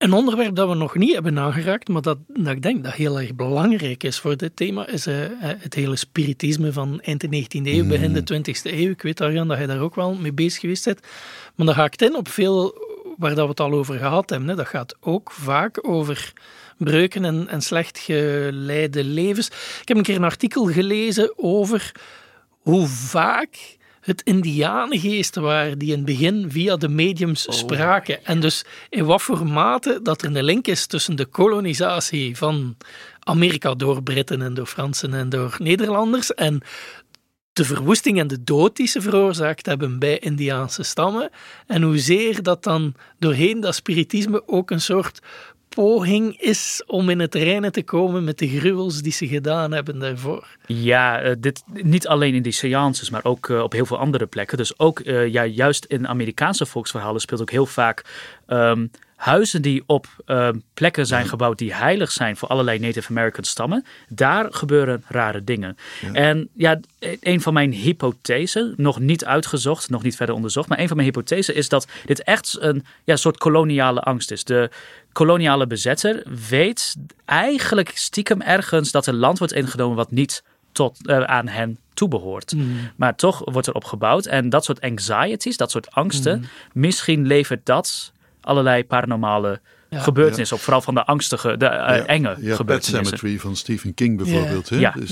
Een 0.00 0.12
onderwerp 0.12 0.54
dat 0.54 0.68
we 0.68 0.74
nog 0.74 0.96
niet 0.96 1.12
hebben 1.12 1.38
aangeraakt, 1.38 1.88
maar 1.88 2.02
dat, 2.02 2.18
dat 2.28 2.52
ik 2.52 2.62
denk 2.62 2.84
dat 2.84 2.92
heel 2.92 3.20
erg 3.20 3.34
belangrijk 3.34 4.02
is 4.02 4.18
voor 4.18 4.36
dit 4.36 4.56
thema, 4.56 4.88
is 4.88 5.06
uh, 5.06 5.14
het 5.40 5.74
hele 5.74 5.96
spiritisme 5.96 6.72
van 6.72 7.00
eind 7.00 7.20
de 7.20 7.44
19e 7.44 7.66
eeuw, 7.66 7.86
begin 7.86 8.12
de 8.12 8.34
20e 8.34 8.62
eeuw. 8.62 8.90
Ik 8.90 9.02
weet, 9.02 9.20
Arjan, 9.20 9.48
dat 9.48 9.58
je 9.58 9.66
daar 9.66 9.80
ook 9.80 9.94
wel 9.94 10.14
mee 10.14 10.32
bezig 10.32 10.60
geweest 10.60 10.84
bent. 10.84 11.00
Maar 11.54 11.66
dat 11.66 11.74
haakt 11.74 12.02
in 12.02 12.16
op 12.16 12.28
veel 12.28 12.74
waar 13.16 13.34
dat 13.34 13.44
we 13.44 13.50
het 13.50 13.60
al 13.60 13.72
over 13.72 13.98
gehad 13.98 14.30
hebben. 14.30 14.48
Hè. 14.48 14.54
Dat 14.54 14.66
gaat 14.66 14.96
ook 15.00 15.30
vaak 15.30 15.88
over 15.88 16.32
breuken 16.78 17.24
en, 17.24 17.48
en 17.48 17.60
slecht 17.60 17.98
geleide 17.98 19.04
levens. 19.04 19.46
Ik 19.80 19.88
heb 19.88 19.96
een 19.96 20.02
keer 20.02 20.16
een 20.16 20.24
artikel 20.24 20.64
gelezen 20.64 21.32
over 21.36 21.92
hoe 22.60 22.86
vaak 22.86 23.78
het 24.00 24.22
indianengeesten 24.22 25.42
waren 25.42 25.78
die 25.78 25.88
in 25.88 25.96
het 25.96 26.04
begin 26.04 26.50
via 26.50 26.76
de 26.76 26.88
mediums 26.88 27.46
oh. 27.46 27.54
spraken. 27.54 28.24
En 28.24 28.40
dus 28.40 28.64
in 28.88 29.04
wat 29.04 29.22
voor 29.22 29.46
mate 29.46 30.00
dat 30.02 30.22
er 30.22 30.36
een 30.36 30.44
link 30.44 30.66
is 30.66 30.86
tussen 30.86 31.16
de 31.16 31.24
kolonisatie 31.24 32.36
van 32.36 32.76
Amerika 33.20 33.74
door 33.74 34.02
Britten 34.02 34.42
en 34.42 34.54
door 34.54 34.66
Fransen 34.66 35.14
en 35.14 35.28
door 35.28 35.56
Nederlanders 35.58 36.34
en 36.34 36.62
de 37.52 37.64
verwoesting 37.64 38.18
en 38.18 38.26
de 38.26 38.44
dood 38.44 38.76
die 38.76 38.86
ze 38.86 39.00
veroorzaakt 39.00 39.66
hebben 39.66 39.98
bij 39.98 40.18
Indiaanse 40.18 40.82
stammen. 40.82 41.30
En 41.66 41.82
hoezeer 41.82 42.42
dat 42.42 42.62
dan 42.62 42.94
doorheen 43.18 43.60
dat 43.60 43.74
spiritisme 43.74 44.48
ook 44.48 44.70
een 44.70 44.80
soort 44.80 45.20
poging 45.74 46.40
is 46.40 46.82
om 46.86 47.08
in 47.08 47.18
het 47.20 47.34
reinen 47.34 47.72
te 47.72 47.82
komen 47.82 48.24
met 48.24 48.38
de 48.38 48.48
gruwels 48.48 49.02
die 49.02 49.12
ze 49.12 49.26
gedaan 49.26 49.72
hebben 49.72 49.98
daarvoor. 49.98 50.46
Ja, 50.66 51.24
uh, 51.24 51.34
dit, 51.38 51.62
niet 51.72 52.06
alleen 52.06 52.34
in 52.34 52.42
die 52.42 52.52
seances, 52.52 53.10
maar 53.10 53.24
ook 53.24 53.48
uh, 53.48 53.62
op 53.62 53.72
heel 53.72 53.86
veel 53.86 53.98
andere 53.98 54.26
plekken. 54.26 54.56
Dus 54.56 54.78
ook 54.78 55.00
uh, 55.00 55.26
ja, 55.26 55.44
juist 55.44 55.84
in 55.84 56.08
Amerikaanse 56.08 56.66
volksverhalen 56.66 57.20
speelt 57.20 57.40
ook 57.40 57.50
heel 57.50 57.66
vaak 57.66 58.04
um, 58.48 58.90
huizen 59.20 59.62
die 59.62 59.82
op 59.86 60.06
uh, 60.26 60.48
plekken 60.74 61.06
zijn 61.06 61.26
gebouwd 61.26 61.58
die 61.58 61.74
heilig 61.74 62.10
zijn 62.10 62.36
voor 62.36 62.48
allerlei 62.48 62.78
Native 62.78 63.08
American 63.08 63.44
stammen, 63.44 63.84
daar 64.08 64.52
gebeuren 64.52 65.04
rare 65.08 65.44
dingen. 65.44 65.76
En 66.12 66.48
ja, 66.54 66.80
een 67.20 67.40
van 67.40 67.52
mijn 67.52 67.72
hypothesen, 67.72 68.74
nog 68.76 69.00
niet 69.00 69.24
uitgezocht, 69.24 69.90
nog 69.90 70.02
niet 70.02 70.16
verder 70.16 70.34
onderzocht, 70.34 70.68
maar 70.68 70.78
een 70.78 70.88
van 70.88 70.96
mijn 70.96 71.08
hypothesen 71.08 71.54
is 71.54 71.68
dat 71.68 71.86
dit 72.04 72.22
echt 72.22 72.56
een 72.60 72.84
ja, 73.04 73.16
soort 73.16 73.38
koloniale 73.38 74.00
angst 74.00 74.30
is. 74.30 74.44
De 74.44 74.70
koloniale 75.12 75.66
bezetter 75.66 76.22
weet 76.48 76.96
eigenlijk 77.24 77.90
stiekem 77.94 78.40
ergens 78.40 78.90
dat 78.90 79.06
er 79.06 79.14
land 79.14 79.38
wordt 79.38 79.52
ingenomen 79.52 79.96
wat 79.96 80.10
niet 80.10 80.42
tot, 80.72 80.98
uh, 81.02 81.20
aan 81.20 81.48
hen 81.48 81.78
toebehoort. 81.94 82.52
Mm. 82.52 82.90
Maar 82.96 83.16
toch 83.16 83.42
wordt 83.44 83.66
er 83.66 83.74
op 83.74 83.84
gebouwd. 83.84 84.26
En 84.26 84.48
dat 84.48 84.64
soort 84.64 84.80
anxieties, 84.80 85.56
dat 85.56 85.70
soort 85.70 85.90
angsten, 85.90 86.38
mm. 86.38 86.46
misschien 86.72 87.26
levert 87.26 87.66
dat 87.66 88.12
allerlei 88.40 88.84
paranormale 88.84 89.60
ja. 89.90 90.00
gebeurtenissen 90.00 90.56
op. 90.56 90.62
Vooral 90.62 90.82
van 90.82 90.94
de 90.94 91.04
angstige, 91.04 91.56
de 91.56 91.64
uh, 91.64 92.08
enge 92.08 92.36
ja, 92.40 92.54
gebeurtenissen. 92.54 92.66
Pet 92.66 93.06
Cemetery 93.06 93.38
van 93.38 93.56
Stephen 93.56 93.94
King 93.94 94.16
bijvoorbeeld. 94.16 94.68
Hè? 94.68 94.78
Ja. 94.78 94.94
Dus 94.98 95.10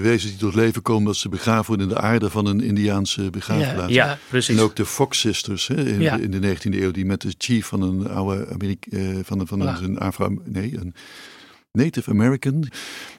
wezens 0.00 0.30
die 0.30 0.40
tot 0.40 0.54
leven 0.54 0.82
komen 0.82 1.04
dat 1.04 1.16
ze 1.16 1.28
begraven 1.28 1.66
worden 1.66 1.88
in 1.88 1.94
de 1.94 2.00
aarde 2.00 2.30
van 2.30 2.46
een 2.46 2.60
Indiaanse 2.60 3.30
begraafplaats. 3.30 3.92
Ja, 3.92 4.18
precies. 4.28 4.56
En 4.56 4.62
ook 4.62 4.76
de 4.76 4.86
Fox 4.86 5.20
Sisters 5.20 5.66
hè, 5.66 5.84
in, 5.86 5.98
de, 5.98 6.22
in 6.22 6.30
de 6.30 6.56
19e 6.56 6.82
eeuw 6.82 6.90
die 6.90 7.06
met 7.06 7.20
de 7.20 7.34
chief 7.38 7.66
van 7.66 7.82
een 7.82 8.08
oude 8.08 8.48
Amerika, 8.52 8.96
uh, 8.96 9.18
van, 9.22 9.40
een, 9.40 9.46
van 9.46 9.60
een, 9.60 9.84
een 9.84 9.98
Afro... 9.98 10.38
Nee, 10.44 10.78
een 10.78 10.94
Native 11.76 12.10
American. 12.10 12.68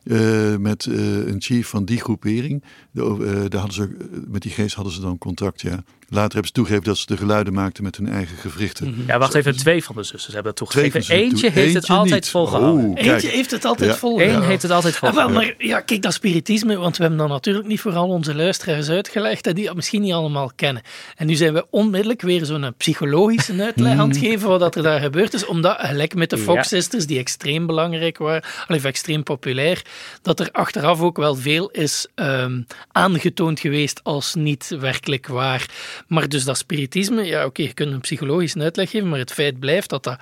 Uh, 0.04 0.56
met 0.56 0.86
uh, 0.86 1.28
een 1.28 1.42
chief 1.42 1.68
van 1.68 1.86
die 1.86 2.00
groepering. 2.00 2.64
De, 2.92 3.02
uh, 3.02 3.50
daar 3.50 3.60
hadden 3.60 3.74
ze, 3.74 3.98
met 4.28 4.42
die 4.42 4.52
geest 4.52 4.76
hadden 4.76 4.94
ze 4.94 5.02
dan 5.02 5.18
contact, 5.18 5.62
ja. 5.62 5.84
Later 6.10 6.32
hebben 6.32 6.48
ze 6.48 6.54
toegegeven 6.54 6.84
dat 6.84 6.98
ze 6.98 7.06
de 7.06 7.18
geluiden 7.18 7.54
maakten 7.54 7.84
met 7.84 7.98
hun 7.98 8.10
eigen 8.10 8.38
gewrichten. 8.38 8.90
Mhm. 8.90 9.08
Ja, 9.08 9.18
wacht 9.18 9.34
even. 9.34 9.58
Twee 9.58 9.84
van 9.84 9.96
de 9.96 10.04
zussen 10.04 10.34
hebben 10.34 10.54
dat 10.56 10.72
toegegeven. 10.72 11.16
Eentje 11.16 11.50
heeft 11.50 11.74
het 11.74 11.90
altijd 11.90 12.30
volgehouden. 12.30 12.86
Oh, 12.86 13.00
Eentje 13.00 13.28
heeft 13.28 13.52
het 13.52 13.66
altijd 13.66 13.90
ja. 13.90 13.98
volgehouden. 13.98 14.42
Eén 14.44 14.50
heeft 14.50 14.62
het 14.62 14.72
altijd 14.72 14.96
volgehouden. 14.96 15.38
maar 15.38 15.54
ja, 15.58 15.80
kijk, 15.80 16.02
dat 16.02 16.14
spiritisme, 16.14 16.78
want 16.78 16.98
we 16.98 17.02
hebben 17.04 17.20
dat 17.20 17.30
natuurlijk 17.30 17.68
niet 17.68 17.80
vooral 17.80 18.08
onze 18.08 18.36
luisteraars 18.36 18.90
uitgelegd, 18.90 19.48
en 19.48 19.56
die 19.56 19.66
dat 19.66 19.76
misschien 19.76 20.02
niet 20.02 20.14
allemaal 20.14 20.52
kennen. 20.56 20.84
En 21.16 21.28
nu 21.28 21.36
zijn 21.36 21.54
we 21.54 21.66
onmiddellijk 21.70 22.22
weer 22.22 22.46
zo'n 22.46 22.74
psychologische 22.78 23.62
uitleg 23.64 23.98
aan 23.98 24.10
het 24.10 24.18
geven 24.18 24.50
wat 24.50 24.76
er 24.76 24.84
daar 24.84 25.00
gebeurd 25.00 25.34
is, 25.34 25.46
omdat 25.46 25.78
gelijk 25.80 26.16
met 26.16 26.30
de 26.30 26.38
Fox 26.38 26.68
Sisters, 26.68 27.06
die 27.06 27.20
extreem 27.20 27.66
belangrijk 27.66 28.18
waren, 28.18 28.44
of 28.68 28.84
extreem 28.84 29.24
populair, 29.24 29.82
dat 30.22 30.40
er 30.40 30.50
achteraf 30.52 31.02
ook 31.02 31.18
wel 31.18 31.36
veel 31.36 31.70
is 31.70 32.08
um, 32.16 32.66
aangetoond 32.92 33.60
geweest 33.60 34.04
als 34.04 34.36
niet 34.36 34.76
werkelijk 34.80 35.28
waar. 35.28 35.66
Maar 36.08 36.30
dus 36.30 36.44
dat 36.44 36.58
spiritisme, 36.58 37.24
ja 37.24 37.46
oké, 37.46 37.62
je 37.62 37.74
kunt 37.74 37.92
een 37.92 38.02
psychologische 38.02 38.60
uitleg 38.60 38.90
geven, 38.90 39.10
maar 39.10 39.20
het 39.20 39.34
feit 39.34 39.60
blijft 39.60 39.90
dat 39.90 40.04
dat 40.04 40.20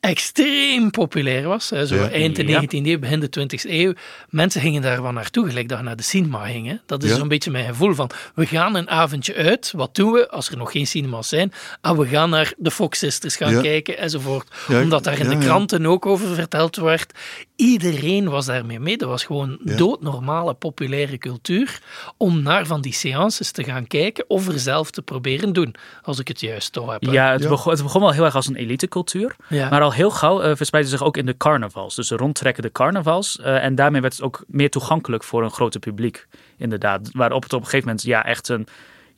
extreem 0.00 0.90
populair 0.90 1.48
was. 1.48 1.66
Zo 1.66 2.04
eind 2.04 2.36
de 2.36 2.44
19e 2.44 2.86
eeuw, 2.86 2.98
begin 2.98 3.20
de 3.20 3.30
20e 3.40 3.70
eeuw. 3.70 3.92
Mensen 4.28 4.60
gingen 4.60 4.82
daar 4.82 5.02
wel 5.02 5.12
naartoe, 5.12 5.48
gelijk 5.48 5.68
dat 5.68 5.78
je 5.78 5.84
naar 5.84 5.96
de 5.96 6.02
cinema 6.02 6.46
ging. 6.46 6.80
Dat 6.86 7.02
is 7.02 7.14
zo'n 7.14 7.28
beetje 7.28 7.50
mijn 7.50 7.64
gevoel 7.64 7.94
van, 7.94 8.10
we 8.34 8.46
gaan 8.46 8.74
een 8.74 8.90
avondje 8.90 9.34
uit. 9.34 9.72
Wat 9.76 9.94
doen 9.94 10.12
we 10.12 10.30
als 10.30 10.48
er 10.48 10.56
nog 10.56 10.72
geen 10.72 10.86
cinemas 10.86 11.28
zijn? 11.28 11.52
Ah, 11.80 11.98
we 11.98 12.06
gaan 12.06 12.30
naar 12.30 12.52
de 12.56 12.70
Fox 12.70 12.98
Sisters 12.98 13.36
gaan 13.36 13.62
kijken 13.62 13.98
enzovoort. 13.98 14.48
Omdat 14.68 15.04
daar 15.04 15.18
in 15.18 15.28
de 15.28 15.38
kranten 15.38 15.86
ook 15.86 16.06
over 16.06 16.34
verteld 16.34 16.76
werd. 16.76 17.12
Iedereen 17.60 18.28
was 18.28 18.46
daarmee 18.46 18.80
mee. 18.80 18.96
Dat 18.96 19.08
was 19.08 19.24
gewoon 19.24 19.58
doodnormale 19.62 20.54
populaire 20.54 21.18
cultuur 21.18 21.80
om 22.16 22.42
naar 22.42 22.66
van 22.66 22.80
die 22.80 22.92
seances 22.92 23.50
te 23.50 23.64
gaan 23.64 23.86
kijken 23.86 24.24
of 24.28 24.48
er 24.48 24.58
zelf 24.58 24.90
te 24.90 25.02
proberen 25.02 25.52
doen, 25.52 25.74
als 26.02 26.18
ik 26.18 26.28
het 26.28 26.40
juist 26.40 26.72
toch 26.72 26.92
heb. 26.92 27.02
Ja, 27.02 27.32
het, 27.32 27.48
Begon, 27.48 27.72
het 27.72 27.82
begon 27.82 28.00
wel 28.00 28.12
heel 28.12 28.24
erg 28.24 28.34
als 28.34 28.46
een 28.46 28.56
elitecultuur, 28.56 29.36
maar 29.48 29.80
al 29.80 29.92
heel 29.92 30.10
gauw 30.10 30.42
uh, 30.42 30.56
verspreidde 30.56 30.90
zich 30.90 31.02
ook 31.02 31.16
in 31.16 31.26
de 31.26 31.36
carnavals. 31.36 31.94
Dus 31.94 32.08
de 32.08 32.16
rondtrekkende 32.16 32.72
carnavals. 32.72 33.38
Uh, 33.40 33.64
en 33.64 33.74
daarmee 33.74 34.00
werd 34.00 34.12
het 34.12 34.22
ook 34.22 34.44
meer 34.46 34.70
toegankelijk 34.70 35.24
voor 35.24 35.42
een 35.42 35.50
groter 35.50 35.80
publiek, 35.80 36.26
inderdaad. 36.56 37.10
Waarop 37.12 37.42
het 37.42 37.52
op 37.52 37.60
een 37.60 37.64
gegeven 37.64 37.86
moment 37.86 38.06
ja, 38.06 38.24
echt 38.24 38.48
een 38.48 38.66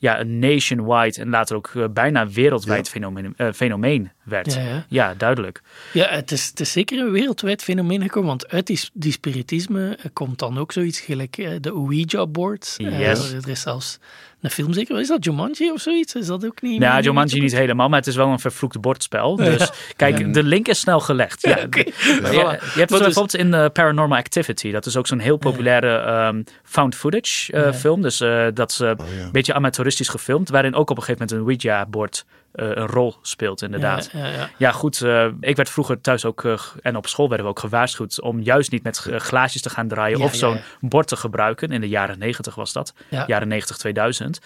ja, 0.03 0.19
een 0.19 0.39
nationwide 0.39 1.21
en 1.21 1.29
later 1.29 1.55
ook 1.55 1.71
uh, 1.73 1.85
bijna 1.89 2.27
wereldwijd 2.27 2.89
fenomeen, 2.89 3.33
uh, 3.37 3.51
fenomeen 3.51 4.11
werd. 4.23 4.53
Ja, 4.53 4.85
ja. 4.89 5.13
duidelijk. 5.13 5.61
Ja, 5.93 6.07
het 6.09 6.31
is, 6.31 6.47
het 6.47 6.59
is 6.59 6.71
zeker 6.71 6.99
een 6.99 7.11
wereldwijd 7.11 7.63
fenomeen 7.63 8.01
gekomen, 8.01 8.29
want 8.29 8.47
uit 8.49 8.67
die, 8.67 8.79
die 8.93 9.11
spiritisme 9.11 9.97
komt 10.13 10.39
dan 10.39 10.57
ook 10.57 10.71
zoiets 10.71 10.99
gelijk 10.99 11.35
de 11.35 11.71
Ouija-board. 11.71 12.75
Yes. 12.77 13.31
er 13.31 13.49
is 13.49 13.61
zelfs 13.61 13.99
een 14.43 14.51
film 14.51 14.73
zeker. 14.73 14.99
Is 14.99 15.07
dat 15.07 15.23
Jumanji 15.23 15.71
of 15.71 15.81
zoiets? 15.81 16.15
Is 16.15 16.25
dat 16.25 16.45
ook 16.45 16.61
niet? 16.61 16.79
Nou, 16.79 17.01
Jumanji 17.01 17.39
niet 17.39 17.51
helemaal, 17.51 17.89
maar 17.89 17.99
het 17.99 18.07
is 18.07 18.15
wel 18.15 18.27
een 18.27 18.39
vervloekte 18.39 18.79
bordspel. 18.79 19.35
Dus 19.35 19.71
kijk, 19.95 20.33
de 20.33 20.43
link 20.43 20.67
is 20.67 20.79
snel 20.79 20.99
gelegd. 20.99 21.41
Ja. 21.41 21.59
okay. 21.65 21.93
ja. 22.05 22.31
Je, 22.31 22.37
je, 22.73 22.79
hebt 22.79 22.89
het 22.89 22.89
bijvoorbeeld 22.89 23.35
in 23.35 23.47
uh, 23.47 23.65
Paranormal 23.73 24.17
Activity. 24.17 24.71
Dat 24.71 24.85
is 24.85 24.97
ook 24.97 25.07
zo'n 25.07 25.19
heel 25.19 25.37
populaire 25.37 26.27
um, 26.27 26.43
found 26.63 26.95
footage 26.95 27.53
uh, 27.53 27.73
film. 27.73 28.01
Dus 28.01 28.21
uh, 28.21 28.47
dat 28.53 28.71
is 28.71 28.81
oh, 28.81 28.87
een 28.87 29.31
beetje 29.31 29.53
amateuristisch 29.53 30.09
gefilmd. 30.09 30.49
Waarin 30.49 30.75
ook 30.75 30.89
op 30.89 30.97
een 30.97 31.03
gegeven 31.03 31.27
moment 31.27 31.61
een 31.61 31.67
Ouija-bord 31.67 32.25
een 32.53 32.87
rol 32.87 33.15
speelt, 33.21 33.61
inderdaad. 33.61 34.09
Ja, 34.13 34.27
ja, 34.27 34.49
ja. 34.57 34.71
goed. 34.71 34.99
Uh, 34.99 35.27
ik 35.39 35.55
werd 35.55 35.69
vroeger 35.69 36.01
thuis 36.01 36.25
ook, 36.25 36.43
uh, 36.43 36.59
en 36.81 36.95
op 36.95 37.07
school 37.07 37.27
werden 37.27 37.45
we 37.45 37.51
ook 37.51 37.59
gewaarschuwd 37.59 38.21
om 38.21 38.41
juist 38.41 38.71
niet 38.71 38.83
met 38.83 38.97
glaasjes 38.97 39.61
te 39.61 39.69
gaan 39.69 39.87
draaien 39.87 40.21
of 40.21 40.35
zo'n 40.35 40.59
bord 40.79 41.07
te 41.07 41.15
gebruiken. 41.15 41.71
In 41.71 41.81
de 41.81 41.89
jaren 41.89 42.19
90 42.19 42.55
was 42.55 42.73
dat. 42.73 42.93
Jaren 43.09 43.47
90, 43.47 43.77
2000. 43.77 44.41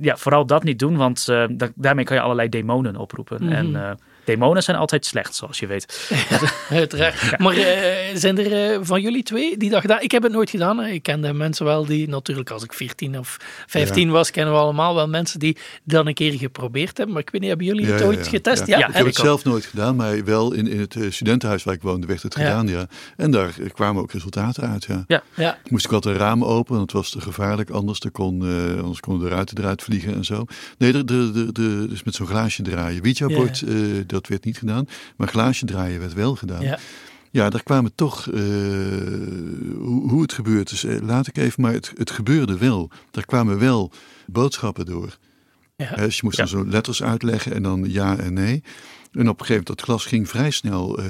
ja. 0.00 0.16
vooral 0.16 0.46
dat 0.46 0.62
niet 0.62 0.78
doen, 0.78 0.96
want 0.96 1.26
daarmee 1.74 2.04
kan 2.04 2.16
je 2.16 2.22
allerlei 2.22 2.48
demonen 2.48 2.96
oproepen. 2.96 3.42
Mm 3.42 3.48
-hmm. 3.48 3.76
En 3.76 3.98
Demonen 4.26 4.62
zijn 4.62 4.76
altijd 4.76 5.06
slecht, 5.06 5.34
zoals 5.34 5.58
je 5.58 5.66
weet. 5.66 6.10
uiteraard. 6.70 7.38
Maar 7.38 7.56
uh, 7.56 7.64
zijn 8.14 8.38
er 8.38 8.72
uh, 8.72 8.78
van 8.82 9.00
jullie 9.00 9.22
twee 9.22 9.56
die 9.56 9.70
dat 9.70 9.80
gedaan? 9.80 10.00
Ik 10.00 10.10
heb 10.10 10.22
het 10.22 10.32
nooit 10.32 10.50
gedaan. 10.50 10.78
Hè. 10.78 10.88
Ik 10.88 11.02
kende 11.02 11.32
mensen 11.32 11.64
wel 11.64 11.84
die, 11.84 12.08
natuurlijk 12.08 12.50
als 12.50 12.64
ik 12.64 12.72
14 12.72 13.18
of 13.18 13.36
15 13.66 14.10
was, 14.10 14.30
kennen 14.30 14.54
we 14.54 14.60
allemaal 14.60 14.94
wel 14.94 15.08
mensen 15.08 15.38
die 15.38 15.56
dan 15.84 16.06
een 16.06 16.14
keer 16.14 16.32
geprobeerd 16.32 16.96
hebben. 16.96 17.14
Maar 17.14 17.22
ik 17.22 17.30
weet 17.30 17.40
niet, 17.40 17.50
hebben 17.50 17.66
jullie 17.66 17.86
het 17.86 18.02
ooit 18.02 18.28
getest? 18.28 18.66
Ja, 18.66 18.88
ik 18.88 18.94
heb 18.94 19.06
het 19.06 19.14
zelf 19.14 19.44
nooit 19.44 19.64
gedaan, 19.64 19.96
maar 19.96 20.24
wel 20.24 20.52
in, 20.52 20.66
in 20.68 20.80
het 20.80 20.96
eh, 20.96 21.10
studentenhuis 21.10 21.64
waar 21.64 21.74
ik 21.74 21.82
woonde 21.82 22.06
werd 22.06 22.22
het 22.22 22.34
gedaan, 22.34 22.68
ja. 22.68 22.86
En 23.16 23.30
daar 23.30 23.54
kwamen 23.74 24.02
ook 24.02 24.12
resultaten 24.12 24.68
uit, 24.68 24.86
ja. 25.06 25.22
ja. 25.36 25.58
Moest 25.68 25.84
ik 25.84 25.92
altijd 25.92 26.14
een 26.14 26.20
raam 26.20 26.44
openen, 26.44 26.80
het 26.80 26.92
was 26.92 27.10
te 27.10 27.20
gevaarlijk, 27.20 27.70
anders, 27.70 28.00
er 28.00 28.10
kon, 28.10 28.44
uh, 28.44 28.80
anders 28.80 29.00
konden 29.00 29.28
de 29.28 29.34
ruiten 29.34 29.58
eruit 29.58 29.82
vliegen 29.82 30.14
en 30.14 30.24
zo. 30.24 30.44
Nee, 30.78 30.92
de, 30.92 31.04
de, 31.04 31.32
de, 31.32 31.52
de 31.52 31.86
dus 31.88 32.02
met 32.02 32.14
zo'n 32.14 32.26
glaasje 32.26 32.62
draaien. 32.62 33.02
Ouija-bord, 33.02 33.62
dat 34.16 34.28
werd 34.28 34.44
niet 34.44 34.58
gedaan. 34.58 34.88
Maar 35.16 35.28
glaasje 35.28 35.66
draaien 35.66 36.00
werd 36.00 36.14
wel 36.14 36.34
gedaan. 36.36 36.62
Ja. 36.62 36.78
Ja, 37.30 37.50
daar 37.50 37.62
kwamen 37.62 37.94
toch, 37.94 38.26
uh, 38.26 38.34
hoe, 39.78 40.10
hoe, 40.10 40.22
het 40.22 40.32
gebeurt 40.32 40.70
is, 40.70 40.84
uh, 40.84 41.00
laat 41.00 41.26
ik 41.26 41.36
even, 41.36 41.62
maar 41.62 41.72
het, 41.72 41.92
het 41.96 42.10
gebeurde 42.10 42.58
wel. 42.58 42.90
Daar 43.10 43.24
kwamen 43.24 43.58
wel 43.58 43.92
boodschappen 44.26 44.86
door. 44.86 45.18
Ja. 45.76 45.94
dus 45.94 46.16
je 46.16 46.20
moest 46.24 46.36
dan 46.36 46.48
zo 46.48 46.66
letters 46.66 47.02
uitleggen 47.02 47.54
en 47.54 47.62
dan 47.62 47.84
ja 47.88 48.16
en 48.18 48.32
nee. 48.32 48.62
En 49.12 49.28
op 49.28 49.40
een 49.40 49.46
gegeven 49.46 49.48
moment, 49.48 49.66
dat 49.66 49.80
glas 49.80 50.04
ging 50.04 50.28
vrij 50.28 50.50
snel, 50.50 51.00
uh, 51.00 51.06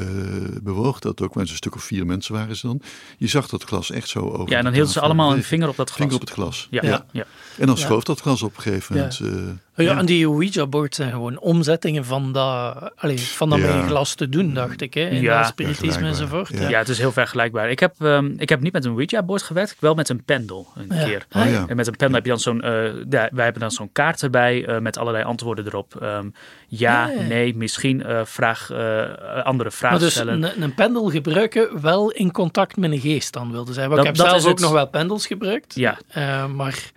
bewoog 0.63 0.99
dat 0.99 1.23
ook, 1.23 1.35
want 1.35 1.51
een 1.51 1.57
stuk 1.57 1.75
of 1.75 1.83
vier 1.83 2.07
mensen 2.07 2.35
waren 2.35 2.57
ze 2.57 2.67
dan. 2.67 2.81
Je 3.19 3.27
zag 3.27 3.49
dat 3.49 3.65
glas 3.65 3.91
echt 3.91 4.09
zo 4.09 4.19
over. 4.21 4.51
Ja, 4.51 4.59
en 4.59 4.65
dan 4.65 4.73
hielden 4.73 4.93
ze 4.93 5.01
allemaal 5.01 5.33
een 5.33 5.43
vinger 5.43 5.69
op 5.69 5.77
dat 5.77 5.91
glas. 5.91 6.01
Vinger 6.01 6.15
op 6.15 6.21
het 6.21 6.31
glas. 6.31 6.69
Ja, 6.71 6.81
ja. 6.83 7.07
ja. 7.13 7.27
En 7.59 7.67
dan 7.67 7.79
schoof 7.79 8.05
dat 8.05 8.21
glas 8.21 8.43
op 8.43 8.57
een 8.57 8.63
gegeven 8.63 8.97
moment. 8.97 9.21
Uh, 9.23 9.31
ja, 9.77 9.99
en 9.99 10.07
die 10.07 10.27
Ouija-boards 10.27 10.97
zijn 10.97 11.11
gewoon 11.11 11.39
omzettingen 11.39 12.05
van 12.05 12.33
dat, 12.33 12.93
allez, 12.97 13.29
van 13.29 13.51
dat 13.51 13.59
met 13.59 13.85
glas 13.87 14.15
te 14.15 14.29
doen, 14.29 14.55
dacht 14.55 14.81
ik. 14.81 14.95
Hè? 14.95 15.09
In 15.09 15.21
ja, 15.21 15.45
spiritisme 15.45 16.07
enzovoort. 16.07 16.59
Ja. 16.59 16.69
ja, 16.69 16.79
het 16.79 16.89
is 16.89 16.99
heel 16.99 17.13
vergelijkbaar. 17.13 17.71
Ik 17.71 17.81
heb, 17.81 17.95
um, 18.01 18.35
ik 18.39 18.49
heb 18.49 18.61
niet 18.61 18.73
met 18.73 18.85
een 18.85 18.91
Ouija-board 18.91 19.43
gewerkt, 19.43 19.77
wel 19.79 19.95
met 19.95 20.09
een 20.09 20.25
pendel 20.25 20.67
een 20.75 20.89
keer. 20.89 21.27
Oh, 21.33 21.43
en 21.43 21.77
met 21.77 21.87
een 21.87 21.97
pendel 21.97 22.17
heb 22.17 22.25
je 22.25 22.31
dan 22.31 22.41
zo'n, 22.41 22.57
uh, 22.57 22.63
wij 23.09 23.45
hebben 23.45 23.61
dan 23.61 23.71
zo'n 23.71 23.93
kaart 23.93 24.23
erbij 24.23 24.69
uh, 24.69 24.79
met 24.79 24.99
allerlei 24.99 25.25
antwoorden 25.25 25.67
erop. 25.67 25.99
Um, 26.03 26.35
ja, 26.69 27.11
nee, 27.29 27.57
misschien 27.57 28.01
uh, 28.07 28.21
vraag, 28.25 28.71
andere 29.45 29.71
vragen 29.71 29.99
dus 29.99 30.13
stellen. 30.13 30.43
Een, 30.43 30.63
een 30.63 30.75
pendel 30.75 31.11
gebruiken 31.11 31.81
wel 31.81 32.11
in 32.11 32.33
contact 32.33 32.77
met 32.77 32.91
een 32.91 33.01
geest 33.01 33.33
dan 33.33 33.51
wilde 33.51 33.73
zijn. 33.73 33.89
Want 33.89 34.03
dat, 34.03 34.11
ik 34.11 34.17
heb 34.17 34.29
zelf 34.29 34.43
ook 34.43 34.51
het... 34.51 34.61
nog 34.61 34.73
wel 34.73 34.89
pendels 34.89 35.27
gebruikt. 35.27 35.75
Ja. 35.75 35.99
maar 36.55 36.91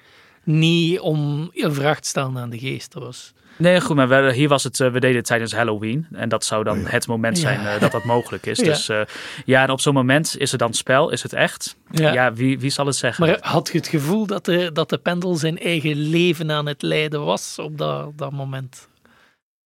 niet 0.50 1.00
om 1.00 1.50
een 1.54 1.74
vraag 1.74 2.00
te 2.00 2.08
stellen 2.08 2.38
aan 2.38 2.50
de 2.50 2.60
geest. 2.60 2.94
Dat 2.94 3.04
was... 3.04 3.34
Nee, 3.58 3.82
goed, 3.82 3.96
maar 3.96 4.08
we, 4.08 4.34
hier 4.34 4.48
was 4.48 4.64
het, 4.64 4.80
uh, 4.80 4.92
we 4.92 5.00
deden 5.00 5.16
het 5.18 5.26
tijdens 5.26 5.54
Halloween. 5.54 6.08
En 6.12 6.30
dat 6.30 6.46
zou 6.46 6.64
dan 6.64 6.80
oh 6.80 6.90
het 6.90 7.08
moment 7.08 7.38
zijn 7.38 7.62
uh, 7.62 7.80
dat 7.80 7.92
dat 7.92 8.04
mogelijk 8.04 8.46
is. 8.46 8.60
ja. 8.60 8.66
Dus 8.66 8.90
uh, 8.90 9.02
ja, 9.46 9.64
en 9.64 9.70
op 9.70 9.82
zo'n 9.82 9.94
moment 9.94 10.38
is 10.38 10.52
er 10.52 10.58
dan 10.58 10.74
spel, 10.74 11.10
is 11.10 11.24
het 11.24 11.34
echt? 11.34 11.76
Ja, 11.92 12.14
ja 12.14 12.34
wie, 12.34 12.60
wie 12.60 12.70
zal 12.70 12.86
het 12.86 12.96
zeggen? 12.96 13.26
Maar 13.26 13.38
had 13.42 13.70
je 13.72 13.78
het 13.78 13.88
gevoel 13.88 14.26
dat 14.26 14.46
de, 14.46 14.72
dat 14.74 14.90
de 14.90 14.98
pendel 14.98 15.36
zijn 15.36 15.60
eigen 15.60 15.96
leven 15.96 16.52
aan 16.52 16.66
het 16.66 16.82
leiden 16.82 17.26
was 17.26 17.60
op 17.60 17.78
dat, 17.78 18.18
dat 18.18 18.32
moment? 18.32 18.88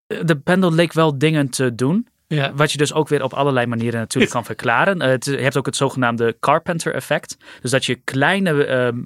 De 0.07 0.37
pendel 0.37 0.73
leek 0.73 0.93
wel 0.93 1.19
dingen 1.19 1.49
te 1.49 1.75
doen. 1.75 2.07
Ja. 2.35 2.53
Wat 2.55 2.73
je 2.73 2.79
dus 2.79 2.93
ook 2.93 3.09
weer 3.09 3.23
op 3.23 3.33
allerlei 3.33 3.67
manieren 3.67 4.01
natuurlijk 4.01 4.33
kan 4.39 4.45
verklaren. 4.45 5.03
Uh, 5.03 5.07
het, 5.07 5.25
je 5.25 5.37
hebt 5.37 5.57
ook 5.57 5.67
het 5.67 5.77
zogenaamde 5.77 6.37
Carpenter 6.41 6.95
effect. 6.95 7.37
Dus 7.61 7.71
dat 7.71 7.85
je 7.85 7.95
kleine 7.95 8.53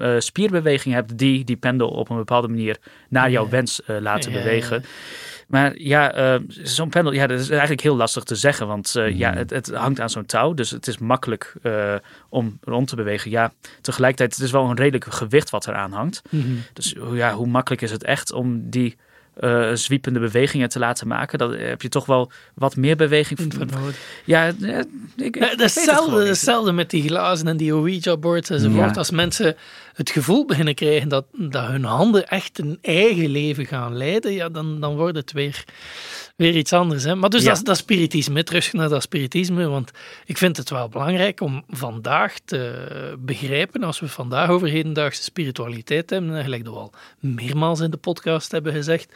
uh, 0.00 0.08
uh, 0.14 0.20
spierbewegingen 0.20 0.96
hebt 0.96 1.18
die 1.18 1.44
die 1.44 1.56
pendel 1.56 1.88
op 1.88 2.10
een 2.10 2.16
bepaalde 2.16 2.48
manier 2.48 2.76
naar 3.08 3.30
jouw 3.30 3.48
wens 3.48 3.82
eh, 3.82 3.96
laten 4.00 4.32
bewegen. 4.32 4.84
Maar 5.46 5.78
ja, 5.78 6.38
zo'n 6.62 6.88
pendel, 6.88 7.12
ja, 7.12 7.26
dat 7.26 7.40
is 7.40 7.50
eigenlijk 7.50 7.80
heel 7.80 7.96
lastig 7.96 8.22
te 8.22 8.34
zeggen. 8.34 8.66
Want 8.66 8.94
ja, 9.10 9.30
mm. 9.30 9.36
het, 9.36 9.50
het, 9.50 9.70
hangt 9.74 10.00
aan 10.00 10.10
zo'n 10.10 10.26
touw. 10.26 10.54
Dus 10.54 10.70
het 10.70 10.86
is 10.86 10.98
makkelijk 10.98 11.54
om 12.28 12.58
rond 12.60 12.88
te 12.88 12.96
bewegen. 12.96 13.30
Ja, 13.30 13.52
tegelijkertijd, 13.80 14.34
het 14.34 14.44
is 14.44 14.50
wel 14.50 14.70
een 14.70 14.76
redelijk 14.76 15.04
gewicht 15.04 15.50
wat 15.50 15.66
eraan 15.66 15.92
hangt. 15.92 16.22
Mm 16.30 16.62
Dus 16.72 16.94
ja, 17.12 17.34
hoe 17.34 17.46
makkelijk 17.46 17.82
is 17.82 17.90
het 17.90 18.04
echt 18.04 18.32
om 18.32 18.70
die 18.70 18.96
uh, 19.40 19.70
zwiepende 19.74 20.20
bewegingen 20.20 20.68
te 20.68 20.78
laten 20.78 21.08
maken. 21.08 21.38
Dan 21.38 21.52
heb 21.52 21.82
je 21.82 21.88
toch 21.88 22.06
wel 22.06 22.30
wat 22.54 22.76
meer 22.76 22.96
beweging 22.96 23.54
voor 23.54 23.66
nodig. 23.66 23.96
Ja, 24.24 24.52
ik, 25.16 25.38
ja, 25.38 25.52
hetzelfde, 25.56 26.26
hetzelfde 26.26 26.72
met 26.72 26.90
die 26.90 27.02
glazen 27.02 27.48
en 27.48 27.56
die 27.56 27.72
Ouija-boards 27.72 28.50
enzovoort. 28.50 28.96
Als 28.96 29.10
mensen 29.10 29.56
het 29.96 30.10
gevoel 30.10 30.44
beginnen 30.44 30.74
krijgen 30.74 31.08
dat, 31.08 31.26
dat 31.32 31.66
hun 31.66 31.84
handen 31.84 32.28
echt 32.28 32.58
een 32.58 32.78
eigen 32.82 33.28
leven 33.28 33.66
gaan 33.66 33.96
leiden, 33.96 34.32
ja, 34.32 34.48
dan, 34.48 34.80
dan 34.80 34.96
wordt 34.96 35.16
het 35.16 35.32
weer 35.32 35.64
weer 36.36 36.56
iets 36.56 36.72
anders. 36.72 37.04
Hè? 37.04 37.14
Maar 37.14 37.30
dus 37.30 37.44
dat, 37.44 37.64
dat 37.64 37.76
spiritisme, 37.76 38.44
terug 38.44 38.72
naar 38.72 38.88
dat 38.88 39.02
spiritisme, 39.02 39.68
want 39.68 39.90
ik 40.24 40.38
vind 40.38 40.56
het 40.56 40.70
wel 40.70 40.88
belangrijk 40.88 41.40
om 41.40 41.64
vandaag 41.68 42.38
te 42.44 43.14
begrijpen, 43.18 43.82
als 43.82 44.00
we 44.00 44.08
vandaag 44.08 44.48
over 44.48 44.68
hedendaagse 44.68 45.22
spiritualiteit 45.22 46.10
hebben, 46.10 46.42
gelijk 46.42 46.64
dat 46.64 46.74
we 46.74 46.80
al 46.80 46.92
meermaals 47.20 47.80
in 47.80 47.90
de 47.90 47.96
podcast 47.96 48.52
hebben 48.52 48.72
gezegd, 48.72 49.14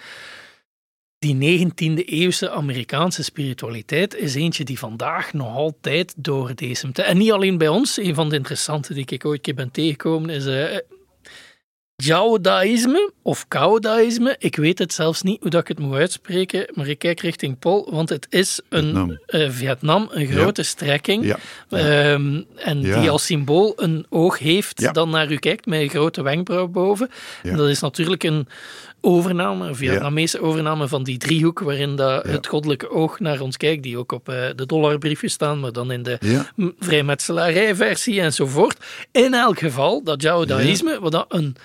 die 1.21 1.35
19e 1.35 2.05
eeuwse 2.05 2.51
Amerikaanse 2.51 3.23
spiritualiteit 3.23 4.15
is 4.15 4.35
eentje 4.35 4.65
die 4.65 4.79
vandaag 4.79 5.33
nog 5.33 5.57
altijd 5.57 6.15
doordesemt. 6.17 6.99
En 6.99 7.19
niet 7.19 7.33
alleen 7.33 7.59
bij 7.59 7.69
ons. 7.69 7.97
Een 7.97 8.15
van 8.15 8.29
de 8.29 8.37
interessante 8.37 8.95
die 8.95 9.05
ik 9.07 9.25
ooit 9.25 9.41
keer 9.41 9.55
ben 9.55 9.71
tegengekomen 9.71 10.31
is 10.31 10.47
uh, 10.47 10.79
Jaodaïsme 11.97 13.13
of 13.23 13.49
Kaodaïsme. 13.49 14.37
Ik 14.39 14.57
weet 14.57 14.79
het 14.79 14.93
zelfs 14.93 15.23
niet 15.23 15.41
hoe 15.41 15.51
dat 15.51 15.61
ik 15.61 15.69
het 15.69 15.79
moet 15.79 15.97
uitspreken, 15.97 16.71
maar 16.75 16.89
ik 16.89 16.99
kijk 16.99 17.21
richting 17.21 17.59
Pol, 17.59 17.91
want 17.91 18.09
het 18.09 18.27
is 18.31 18.61
een 18.69 18.85
Vietnam, 18.85 19.19
uh, 19.29 19.51
Vietnam 19.51 20.09
een 20.13 20.27
grote 20.27 20.63
strekking. 20.63 21.25
Ja. 21.25 22.13
Um, 22.13 22.47
en 22.57 22.81
die 22.81 23.11
als 23.11 23.25
symbool 23.25 23.73
een 23.77 24.07
oog 24.09 24.39
heeft 24.39 24.95
dat 24.95 25.09
naar 25.09 25.33
u 25.33 25.37
kijkt 25.37 25.67
met 25.67 25.81
een 25.81 25.89
grote 25.89 26.23
wenkbrauw 26.23 26.69
boven. 26.69 27.11
En 27.43 27.57
dat 27.57 27.69
is 27.69 27.81
natuurlijk 27.81 28.23
een 28.23 28.49
overname, 29.01 29.75
Vietnamese 29.75 30.41
overname 30.41 30.89
van 30.89 31.03
die 31.03 31.19
driehoek 31.19 31.59
waarin 31.61 31.97
dat 31.97 32.27
het 32.27 32.47
goddelijke 32.47 32.91
oog 32.91 33.21
naar 33.21 33.41
ons 33.41 33.57
kijkt, 33.57 33.83
die 33.83 33.99
ook 33.99 34.13
op 34.13 34.29
uh, 34.29 34.37
de 34.57 34.67
dollarbriefjes 34.67 35.33
staan, 35.33 35.61
maar 35.61 35.73
dan 35.73 35.91
in 35.91 36.03
de 36.03 36.19
ja. 36.21 36.53
vrijmetselarijversie 36.79 38.21
enzovoort. 38.21 38.77
In 39.13 39.35
elk 39.35 39.59
geval, 39.59 40.03
dat 40.03 40.23
Jaodaïsme, 40.23 41.01
wat 41.01 41.13
dat 41.13 41.27
een 41.29 41.57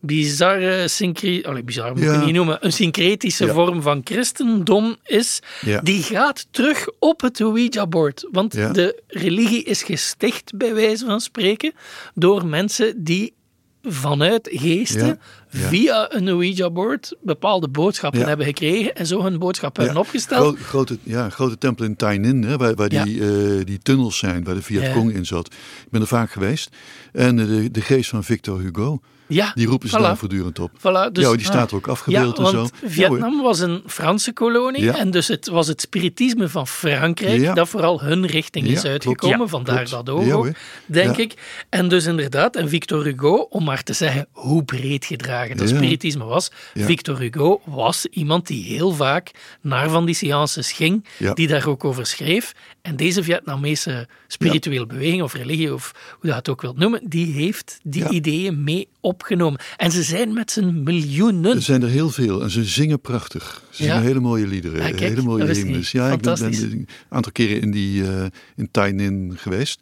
bizarre, 0.00 0.88
syncre 0.88 1.62
bizar 1.64 1.94
moet 1.94 2.02
ik 2.02 2.24
niet 2.24 2.34
noemen, 2.34 2.58
een 2.60 2.72
syncretische 2.72 3.48
vorm 3.48 3.82
van 3.82 4.00
christendom 4.04 4.96
is, 5.04 5.40
die 5.82 6.02
gaat 6.02 6.46
terug 6.50 6.88
op 6.98 7.20
het 7.20 7.40
Ouija-board. 7.40 8.26
Want 8.30 8.52
de 8.52 9.02
religie 9.06 9.62
is 9.62 9.82
gesticht, 9.82 10.56
bij 10.56 10.74
wijze 10.74 11.04
van 11.04 11.20
spreken, 11.20 11.72
door 12.14 12.46
mensen 12.46 13.04
die 13.04 13.34
vanuit 13.82 14.48
geesten 14.52 15.20
via 15.48 16.14
een 16.14 16.28
Ouija-board 16.28 17.16
bepaalde 17.20 17.68
boodschappen 17.68 18.26
hebben 18.26 18.46
gekregen 18.46 18.94
en 18.94 19.06
zo 19.06 19.22
hun 19.22 19.38
boodschap 19.38 19.76
hebben 19.76 19.96
opgesteld. 19.96 20.56
Gro 20.56 20.64
grote, 20.64 20.98
ja, 21.02 21.30
grote 21.30 21.58
tempel 21.58 21.84
in 21.84 21.96
Tainan, 21.96 22.42
hè, 22.42 22.56
waar, 22.56 22.74
waar 22.74 22.88
die, 22.88 23.14
uh, 23.14 23.64
die 23.64 23.78
tunnels 23.78 24.18
zijn, 24.18 24.44
waar 24.44 24.54
de 24.54 24.62
Viet 24.62 24.92
Cong 24.92 25.12
in 25.12 25.26
zat. 25.26 25.46
Ik 25.84 25.90
ben 25.90 26.00
er 26.00 26.06
vaak 26.06 26.30
geweest. 26.30 26.70
En 27.12 27.36
de, 27.36 27.70
de 27.70 27.80
geest 27.80 28.10
van 28.10 28.24
Victor 28.24 28.60
Hugo, 28.60 29.00
ja, 29.28 29.52
die 29.54 29.66
roepen 29.66 29.88
ze 29.88 29.98
daar 29.98 30.16
voortdurend 30.16 30.58
op. 30.58 30.70
Voilà, 30.78 31.12
dus, 31.12 31.24
ja, 31.24 31.32
die 31.32 31.44
staat 31.44 31.70
er 31.70 31.76
ook 31.76 31.88
afgebeeld 31.88 32.38
ja, 32.38 32.44
en 32.44 32.50
zo. 32.50 32.68
Vietnam 32.84 33.42
was 33.42 33.60
een 33.60 33.82
Franse 33.86 34.32
kolonie 34.32 34.90
en 34.90 35.10
dus 35.10 35.28
het 35.28 35.48
was 35.48 35.66
het 35.66 35.80
spiritisme 35.80 36.48
van 36.48 36.66
Frankrijk 36.66 37.54
dat 37.54 37.68
vooral 37.68 38.02
hun 38.02 38.26
richting 38.26 38.66
is 38.66 38.84
uitgekomen. 38.84 39.48
Vandaar 39.48 39.88
dat 39.88 40.08
ook, 40.08 40.48
denk 40.86 41.16
ik. 41.16 41.34
En 41.68 41.88
dus 41.88 42.06
inderdaad, 42.06 42.56
en 42.56 42.68
Victor 42.68 43.04
Hugo, 43.04 43.46
om 43.50 43.64
maar 43.64 43.82
te 43.82 43.92
zeggen 43.92 44.26
hoe 44.32 44.64
breed 44.64 45.04
gedragen 45.04 45.56
dat 45.56 45.68
spiritisme 45.68 46.24
was. 46.24 46.50
Victor 46.74 47.18
Hugo 47.18 47.60
was 47.64 48.06
iemand 48.06 48.46
die 48.46 48.64
heel 48.64 48.92
vaak 48.92 49.30
naar 49.60 49.90
van 49.90 50.04
die 50.04 50.14
seances 50.14 50.72
ging, 50.72 51.04
die 51.34 51.48
daar 51.48 51.66
ook 51.66 51.84
over 51.84 52.06
schreef. 52.06 52.54
En 52.88 52.96
deze 52.96 53.22
Vietnamese 53.22 54.08
spirituele 54.26 54.86
beweging 54.86 55.22
of 55.22 55.32
religie, 55.32 55.74
of 55.74 55.92
hoe 56.10 56.28
je 56.28 56.34
dat 56.34 56.48
ook 56.48 56.60
wilt 56.60 56.78
noemen, 56.78 57.00
die 57.08 57.32
heeft 57.32 57.78
die 57.82 58.08
ideeën 58.08 58.64
mee 58.64 58.88
opgenomen. 59.00 59.60
En 59.76 59.90
ze 59.90 60.02
zijn 60.02 60.32
met 60.32 60.50
z'n 60.50 60.82
miljoenen. 60.84 61.56
Er 61.56 61.62
zijn 61.62 61.82
er 61.82 61.88
heel 61.88 62.10
veel 62.10 62.42
en 62.42 62.50
ze 62.50 62.64
zingen 62.64 63.00
prachtig. 63.00 63.62
Ze 63.70 63.82
zingen 63.82 64.02
hele 64.02 64.20
mooie 64.20 64.46
liederen, 64.46 64.96
hele 64.96 65.22
mooie 65.22 65.52
hymnes. 65.52 65.92
Ja, 65.92 66.10
ik 66.10 66.20
ben, 66.20 66.44
een 66.44 66.88
aantal 67.08 67.32
keren 67.32 67.60
in, 67.60 67.70
die, 67.70 68.02
uh, 68.02 68.24
in 68.56 68.68
Tainan 68.70 69.32
geweest. 69.36 69.80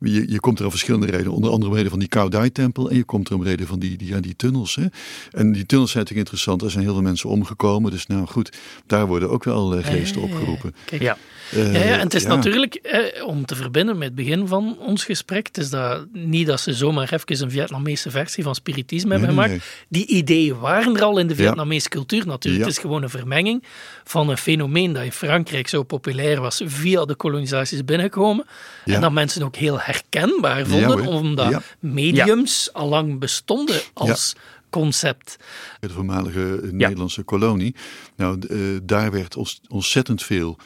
Je, 0.00 0.30
je 0.30 0.40
komt 0.40 0.58
er 0.58 0.64
om 0.64 0.70
verschillende 0.70 1.06
redenen. 1.06 1.32
Onder 1.32 1.50
andere 1.50 1.70
om 1.70 1.76
reden 1.76 1.90
van 1.90 1.98
die 1.98 2.08
Kaudai-tempel. 2.08 2.90
En 2.90 2.96
je 2.96 3.04
komt 3.04 3.28
er 3.28 3.34
om 3.34 3.42
reden 3.42 3.66
van 3.66 3.78
die, 3.78 3.96
die, 3.96 4.08
ja, 4.08 4.20
die 4.20 4.36
tunnels. 4.36 4.74
Hè. 4.74 4.86
En 5.30 5.52
die 5.52 5.66
tunnels 5.66 5.90
zijn 5.90 6.04
natuurlijk 6.04 6.28
interessant. 6.28 6.62
Er 6.62 6.70
zijn 6.70 6.84
heel 6.84 6.92
veel 6.92 7.02
mensen 7.02 7.28
omgekomen. 7.28 7.90
Dus 7.90 8.06
nou 8.06 8.26
goed, 8.26 8.58
daar 8.86 9.06
worden 9.06 9.30
ook 9.30 9.44
wel 9.44 9.76
uh, 9.78 9.84
geesten 9.84 10.22
opgeroepen. 10.22 10.74
Kijk. 10.84 11.02
Ja. 11.02 11.16
Uh, 11.54 11.74
ja, 11.74 11.84
ja, 11.84 11.92
en 11.92 12.00
het 12.00 12.14
is 12.14 12.24
natuurlijk, 12.24 12.74
eh, 12.74 13.26
om 13.26 13.46
te 13.46 13.56
verbinden 13.56 13.98
met 13.98 14.06
het 14.06 14.16
begin 14.16 14.46
van 14.46 14.76
ons 14.78 15.04
gesprek, 15.04 15.46
het 15.46 15.58
is 15.58 15.70
dat, 15.70 16.06
niet 16.12 16.46
dat 16.46 16.60
ze 16.60 16.72
zomaar 16.72 17.12
even 17.12 17.42
een 17.42 17.50
Vietnamese 17.50 18.10
versie 18.10 18.42
van 18.42 18.54
spiritisme 18.54 19.10
hebben 19.10 19.28
gemaakt. 19.28 19.64
Die 19.88 20.06
ideeën 20.06 20.58
waren 20.58 20.96
er 20.96 21.02
al 21.02 21.18
in 21.18 21.26
de 21.26 21.34
Vietnamese 21.34 21.88
cultuur 21.88 22.26
natuurlijk. 22.26 22.64
Het 22.64 22.72
is 22.72 22.78
gewoon 22.78 23.02
een 23.02 23.10
vermenging 23.10 23.64
van 24.04 24.28
een 24.28 24.38
fenomeen 24.38 24.92
dat 24.92 25.02
in 25.02 25.12
Frankrijk 25.12 25.68
zo 25.68 25.82
populair 25.82 26.40
was 26.40 26.62
via 26.64 27.04
de 27.04 27.14
kolonisaties 27.14 27.84
binnenkomen. 27.84 28.46
En 28.84 29.00
dat 29.00 29.12
mensen 29.12 29.42
ook 29.42 29.56
heel 29.56 29.80
herkenbaar 29.90 30.66
vonden, 30.66 31.06
omdat 31.06 31.62
mediums 31.78 32.72
allang 32.72 33.18
bestonden 33.18 33.80
als 33.94 34.36
concept. 34.70 35.36
De 35.80 35.90
voormalige 35.90 36.60
Nederlandse 36.70 37.22
kolonie. 37.22 37.74
Nou, 38.16 38.38
uh, 38.48 38.78
daar 38.82 39.10
werd 39.10 39.36
ontzettend 39.68 40.22
veel 40.22 40.58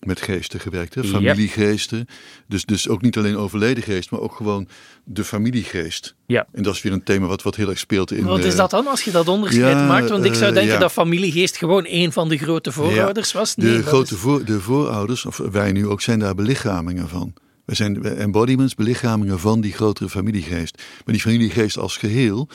met 0.00 0.20
geesten 0.20 0.60
gewerkt. 0.60 0.94
Hè? 0.94 1.04
Familiegeesten. 1.04 2.06
Dus, 2.46 2.64
dus 2.64 2.88
ook 2.88 3.02
niet 3.02 3.16
alleen 3.16 3.36
overleden 3.36 3.82
geest, 3.82 4.10
maar 4.10 4.20
ook 4.20 4.34
gewoon 4.34 4.68
de 5.04 5.24
familiegeest. 5.24 6.14
Ja. 6.26 6.46
En 6.52 6.62
dat 6.62 6.74
is 6.74 6.82
weer 6.82 6.92
een 6.92 7.02
thema 7.02 7.26
wat, 7.26 7.42
wat 7.42 7.56
heel 7.56 7.68
erg 7.68 7.78
speelt 7.78 8.12
in... 8.12 8.24
Wat 8.24 8.44
is 8.44 8.56
dat 8.56 8.70
dan, 8.70 8.86
als 8.86 9.02
je 9.02 9.10
dat 9.10 9.28
onderscheid 9.28 9.88
maakt? 9.88 10.08
Want 10.08 10.24
ik 10.24 10.34
zou 10.34 10.52
denken 10.52 10.80
dat 10.80 10.92
familiegeest 10.92 11.56
gewoon 11.56 11.84
een 11.88 12.12
van 12.12 12.28
de 12.28 12.38
grote 12.38 12.72
voorouders 12.72 13.32
was. 13.32 13.56
Nee, 13.56 13.76
de 13.76 13.82
grote 13.82 14.16
voor, 14.16 14.44
de 14.44 14.60
voorouders, 14.60 15.26
of 15.26 15.36
wij 15.36 15.72
nu 15.72 15.86
ook, 15.86 16.00
zijn 16.00 16.18
daar 16.18 16.34
belichamingen 16.34 17.08
van. 17.08 17.34
We 17.70 17.76
zijn 17.76 18.04
embodiments, 18.04 18.74
belichamingen 18.74 19.38
van 19.40 19.60
die 19.60 19.72
grotere 19.72 20.08
familiegeest. 20.08 20.82
Maar 21.04 21.14
die 21.14 21.20
familiegeest 21.20 21.78
als 21.78 21.96
geheel, 21.96 22.48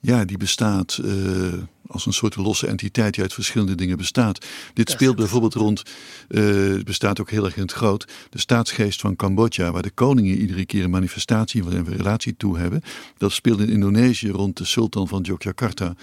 ja, 0.00 0.24
die 0.24 0.36
bestaat... 0.36 1.00
Uh, 1.04 1.52
als 1.86 2.06
een 2.06 2.12
soort 2.12 2.36
losse 2.36 2.66
entiteit 2.66 3.14
die 3.14 3.22
uit 3.22 3.34
verschillende 3.34 3.74
dingen 3.74 3.96
bestaat. 3.96 4.46
Dit 4.74 4.90
speelt 4.90 5.16
bijvoorbeeld 5.16 5.54
rond, 5.54 5.82
uh, 6.28 6.82
bestaat 6.82 7.20
ook 7.20 7.30
heel 7.30 7.44
erg 7.44 7.56
in 7.56 7.62
het 7.62 7.72
groot, 7.72 8.12
de 8.30 8.38
staatsgeest 8.38 9.00
van 9.00 9.16
Cambodja, 9.16 9.72
waar 9.72 9.82
de 9.82 9.90
koningen 9.90 10.36
iedere 10.36 10.66
keer 10.66 10.84
een 10.84 10.90
manifestatie 10.90 11.64
we 11.64 11.82
relatie 11.82 12.36
toe 12.36 12.58
hebben. 12.58 12.82
Dat 13.16 13.32
speelt 13.32 13.60
in 13.60 13.68
Indonesië 13.68 14.30
rond 14.30 14.56
de 14.56 14.64
sultan 14.64 15.08
van 15.08 15.22
Yogyakarta, 15.22 15.94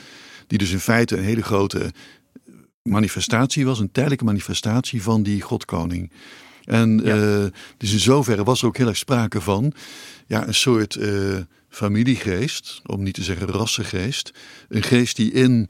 die 0.47 0.57
dus 0.57 0.71
in 0.71 0.79
feite 0.79 1.17
een 1.17 1.23
hele 1.23 1.43
grote 1.43 1.91
manifestatie 2.81 3.65
was, 3.65 3.79
een 3.79 3.91
tijdelijke 3.91 4.25
manifestatie 4.25 5.01
van 5.01 5.23
die 5.23 5.41
godkoning. 5.41 6.11
En 6.65 7.01
ja. 7.03 7.49
dus 7.77 7.91
in 7.91 7.99
zoverre 7.99 8.43
was 8.43 8.61
er 8.61 8.67
ook 8.67 8.77
heel 8.77 8.87
erg 8.87 8.97
sprake 8.97 9.41
van 9.41 9.73
ja, 10.27 10.47
een 10.47 10.53
soort 10.53 10.95
uh, 10.95 11.37
familiegeest, 11.69 12.81
om 12.85 13.03
niet 13.03 13.13
te 13.13 13.23
zeggen 13.23 13.47
rassengeest. 13.47 14.31
Een 14.69 14.83
geest 14.83 15.15
die 15.15 15.31
in, 15.31 15.69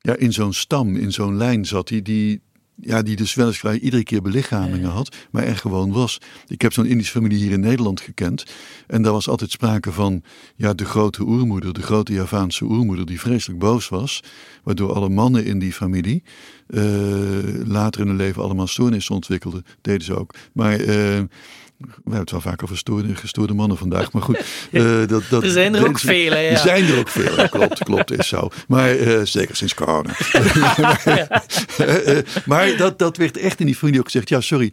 ja, 0.00 0.16
in 0.16 0.32
zo'n 0.32 0.52
stam, 0.52 0.96
in 0.96 1.12
zo'n 1.12 1.36
lijn 1.36 1.66
zat, 1.66 1.88
die, 1.88 2.02
die, 2.02 2.40
ja, 2.84 3.02
die 3.02 3.16
dus 3.16 3.34
weliswaar 3.34 3.76
iedere 3.76 4.02
keer 4.02 4.22
belichamingen 4.22 4.90
had, 4.90 5.16
maar 5.30 5.42
er 5.42 5.56
gewoon 5.56 5.92
was. 5.92 6.18
Ik 6.46 6.62
heb 6.62 6.72
zo'n 6.72 6.86
Indische 6.86 7.12
familie 7.12 7.38
hier 7.38 7.52
in 7.52 7.60
Nederland 7.60 8.00
gekend. 8.00 8.44
En 8.86 9.02
daar 9.02 9.12
was 9.12 9.28
altijd 9.28 9.50
sprake 9.50 9.92
van 9.92 10.22
ja, 10.56 10.74
de 10.74 10.84
grote 10.84 11.22
oermoeder, 11.22 11.72
de 11.72 11.82
grote 11.82 12.12
Javaanse 12.12 12.64
oermoeder, 12.64 13.06
die 13.06 13.20
vreselijk 13.20 13.58
boos 13.58 13.88
was. 13.88 14.22
Waardoor 14.62 14.92
alle 14.92 15.08
mannen 15.08 15.44
in 15.44 15.58
die 15.58 15.72
familie 15.72 16.22
uh, 16.68 17.66
later 17.66 18.00
in 18.00 18.06
hun 18.06 18.16
leven 18.16 18.42
allemaal 18.42 18.66
stoornissen 18.66 19.14
ontwikkelden. 19.14 19.64
Deden 19.80 20.04
ze 20.04 20.18
ook. 20.18 20.34
Maar 20.52 20.80
uh, 20.80 21.20
we 21.86 22.00
hebben 22.02 22.20
het 22.20 22.30
wel 22.30 22.40
vaak 22.40 22.62
over 22.62 22.74
gestoorde, 22.74 23.14
gestoorde 23.14 23.54
mannen 23.54 23.76
vandaag. 23.76 24.12
Maar 24.12 24.22
goed, 24.22 24.44
uh, 24.70 24.82
dat, 25.06 25.22
dat, 25.30 25.42
er 25.42 25.50
zijn 25.50 25.74
er 25.74 25.88
ook 25.88 25.98
veel. 25.98 26.32
Ja. 26.32 26.36
Er 26.36 26.58
zijn 26.58 26.84
er 26.84 26.98
ook 26.98 27.08
veel. 27.08 27.48
klopt, 27.48 27.84
klopt, 27.84 28.18
is 28.18 28.28
zo. 28.28 28.48
Maar 28.68 28.98
uh, 28.98 29.20
zeker 29.24 29.56
sinds 29.56 29.74
corona. 29.74 30.14
maar, 30.60 31.02
uh, 32.06 32.18
maar 32.44 32.76
dat, 32.76 32.98
dat 32.98 33.16
werd 33.16 33.36
echt 33.36 33.60
in 33.60 33.66
die 33.66 33.76
familie 33.76 34.00
ook 34.00 34.06
gezegd. 34.06 34.28
Ja, 34.28 34.40
sorry, 34.40 34.72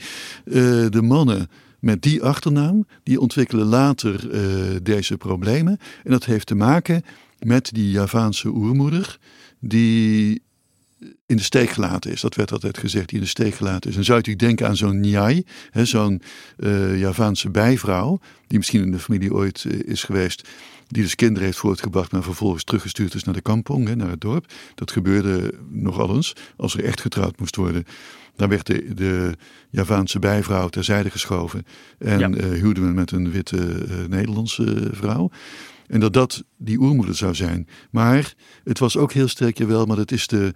de 0.89 1.01
mannen 1.01 1.49
met 1.79 2.01
die 2.01 2.23
achternaam, 2.23 2.87
die 3.03 3.19
ontwikkelen 3.19 3.65
later 3.65 4.27
deze 4.83 5.17
problemen. 5.17 5.79
En 6.03 6.11
dat 6.11 6.25
heeft 6.25 6.47
te 6.47 6.55
maken 6.55 7.03
met 7.39 7.69
die 7.73 7.91
Javaanse 7.91 8.47
oermoeder, 8.47 9.17
die 9.59 10.41
in 11.25 11.35
de 11.35 11.43
steek 11.43 11.69
gelaten 11.69 12.11
is. 12.11 12.21
Dat 12.21 12.35
werd 12.35 12.51
altijd 12.51 12.77
gezegd, 12.77 13.07
die 13.07 13.17
in 13.17 13.23
de 13.23 13.29
steek 13.29 13.53
gelaten 13.53 13.89
is. 13.89 13.95
En 13.95 14.03
zou 14.03 14.19
je 14.23 14.35
denken 14.35 14.67
aan 14.67 14.75
zo'n 14.75 14.99
Njai, 14.99 15.43
zo'n 15.73 16.21
uh, 16.57 16.99
Javaanse 16.99 17.49
bijvrouw, 17.49 18.19
die 18.47 18.57
misschien 18.57 18.81
in 18.81 18.91
de 18.91 18.99
familie 18.99 19.33
ooit 19.33 19.63
uh, 19.63 19.79
is 19.85 20.03
geweest, 20.03 20.47
die 20.87 21.03
dus 21.03 21.15
kinderen 21.15 21.43
heeft 21.45 21.57
voortgebracht, 21.57 22.11
maar 22.11 22.23
vervolgens 22.23 22.63
teruggestuurd 22.63 23.13
is 23.13 23.23
naar 23.23 23.33
de 23.33 23.41
kampong, 23.41 23.87
hè, 23.87 23.95
naar 23.95 24.09
het 24.09 24.21
dorp. 24.21 24.53
Dat 24.75 24.91
gebeurde 24.91 25.53
nogal 25.69 26.15
eens. 26.15 26.35
Als 26.57 26.73
er 26.73 26.83
echt 26.83 27.01
getrouwd 27.01 27.39
moest 27.39 27.55
worden, 27.55 27.85
dan 28.35 28.49
werd 28.49 28.65
de, 28.65 28.93
de 28.93 29.37
Javaanse 29.69 30.19
bijvrouw 30.19 30.67
terzijde 30.67 31.09
geschoven 31.09 31.65
en 31.97 32.19
ja. 32.19 32.29
uh, 32.29 32.61
huwde 32.61 32.81
men 32.81 32.93
met 32.93 33.11
een 33.11 33.31
witte 33.31 33.85
Nederlandse 34.09 34.89
vrouw. 34.91 35.29
En 35.87 35.99
dat 35.99 36.13
dat 36.13 36.43
die 36.57 36.79
oermoeder 36.79 37.15
zou 37.15 37.35
zijn. 37.35 37.67
Maar 37.91 38.33
het 38.63 38.79
was 38.79 38.97
ook 38.97 39.11
heel 39.11 39.27
sterk, 39.27 39.57
jawel, 39.57 39.85
maar 39.85 39.97
het 39.97 40.11
is 40.11 40.27
de, 40.27 40.53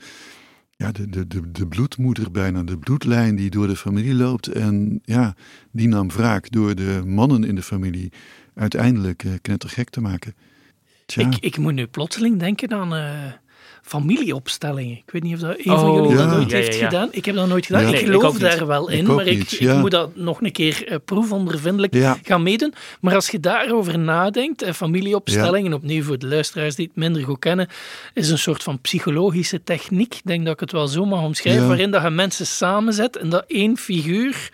ja, 0.75 0.91
de, 0.91 1.09
de, 1.09 1.27
de, 1.27 1.51
de 1.51 1.67
bloedmoeder 1.67 2.31
bijna, 2.31 2.63
de 2.63 2.77
bloedlijn 2.77 3.35
die 3.35 3.49
door 3.49 3.67
de 3.67 3.75
familie 3.75 4.13
loopt. 4.13 4.47
En 4.47 5.01
ja, 5.03 5.35
die 5.71 5.87
nam 5.87 6.07
wraak 6.07 6.51
door 6.51 6.75
de 6.75 7.01
mannen 7.05 7.43
in 7.43 7.55
de 7.55 7.61
familie 7.61 8.11
uiteindelijk 8.55 9.23
uh, 9.23 9.33
knettergek 9.41 9.89
te 9.89 10.01
maken. 10.01 10.35
Ik, 11.15 11.37
ik 11.39 11.57
moet 11.57 11.73
nu 11.73 11.87
plotseling 11.87 12.39
denken 12.39 12.71
aan... 12.71 12.93
Uh 12.93 13.31
familieopstellingen. 13.83 14.97
Ik 14.97 15.11
weet 15.11 15.23
niet 15.23 15.33
of 15.33 15.39
dat 15.39 15.57
een 15.57 15.79
van 15.79 15.93
jullie 15.93 16.15
dat 16.15 16.27
nooit 16.27 16.51
heeft 16.51 16.75
gedaan. 16.75 17.07
Ik 17.11 17.25
heb 17.25 17.35
dat 17.35 17.47
nooit 17.47 17.65
gedaan. 17.65 17.93
ik 17.93 18.05
geloof 18.05 18.37
daar 18.37 18.67
wel 18.67 18.89
in, 18.89 19.05
maar 19.05 19.27
ik, 19.27 19.51
ik, 19.51 19.73
moet 19.73 19.91
dat 19.91 20.15
nog 20.15 20.41
een 20.41 20.51
keer 20.51 20.91
uh, 20.91 20.97
proefondervindelijk 21.05 22.17
gaan 22.23 22.43
meedoen. 22.43 22.73
Maar 23.01 23.15
als 23.15 23.29
je 23.29 23.39
daarover 23.39 23.99
nadenkt, 23.99 24.63
uh, 24.63 24.71
familieopstellingen, 24.71 25.73
opnieuw 25.73 26.03
voor 26.03 26.19
de 26.19 26.27
luisteraars 26.27 26.75
die 26.75 26.85
het 26.85 26.95
minder 26.95 27.23
goed 27.23 27.39
kennen, 27.39 27.67
is 28.13 28.29
een 28.29 28.37
soort 28.37 28.63
van 28.63 28.81
psychologische 28.81 29.63
techniek, 29.63 30.15
ik 30.15 30.21
denk 30.23 30.43
dat 30.45 30.53
ik 30.53 30.59
het 30.59 30.71
wel 30.71 30.87
zo 30.87 31.05
mag 31.05 31.21
omschrijven, 31.21 31.67
waarin 31.67 31.91
dat 31.91 32.01
je 32.01 32.09
mensen 32.09 32.45
samenzet 32.45 33.17
en 33.17 33.29
dat 33.29 33.43
één 33.47 33.77
figuur 33.77 34.51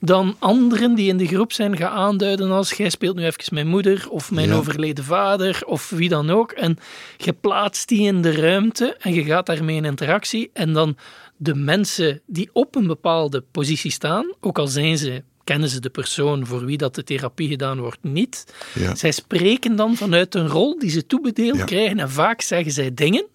dan 0.00 0.36
anderen 0.38 0.94
die 0.94 1.08
in 1.08 1.16
de 1.16 1.26
groep 1.26 1.52
zijn 1.52 1.76
gaan 1.76 1.92
aanduiden 1.92 2.50
als 2.50 2.72
jij 2.72 2.90
speelt 2.90 3.16
nu 3.16 3.24
even 3.24 3.54
mijn 3.54 3.66
moeder 3.66 4.06
of 4.10 4.30
mijn 4.30 4.52
overleden 4.52 5.04
vader 5.04 5.62
of 5.66 5.90
wie 5.90 6.08
dan 6.08 6.30
ook. 6.30 6.52
En 6.52 6.76
je 7.16 7.32
plaatst 7.32 7.88
die 7.88 8.06
in 8.06 8.22
de 8.22 8.32
ruimte 8.32 8.96
en 9.00 9.14
je 9.14 9.24
gaat 9.24 9.46
daarmee 9.46 9.76
in 9.76 9.84
interactie 9.84 10.50
en 10.52 10.72
dan 10.72 10.96
de 11.36 11.54
mensen 11.54 12.20
die 12.26 12.50
op 12.52 12.74
een 12.74 12.86
bepaalde 12.86 13.44
positie 13.50 13.90
staan, 13.90 14.34
ook 14.40 14.58
al 14.58 14.66
zijn 14.66 14.98
ze 14.98 15.22
kennen 15.44 15.68
ze 15.68 15.80
de 15.80 15.90
persoon 15.90 16.46
voor 16.46 16.64
wie 16.64 16.76
dat 16.76 16.94
de 16.94 17.04
therapie 17.04 17.48
gedaan 17.48 17.80
wordt 17.80 17.98
niet. 18.02 18.54
Ja. 18.74 18.94
Zij 18.94 19.12
spreken 19.12 19.76
dan 19.76 19.96
vanuit 19.96 20.34
een 20.34 20.48
rol 20.48 20.78
die 20.78 20.90
ze 20.90 21.06
toebedeeld 21.06 21.64
krijgen 21.64 21.98
en 21.98 22.10
vaak 22.10 22.40
zeggen 22.40 22.72
zij 22.72 22.94
dingen 22.94 23.26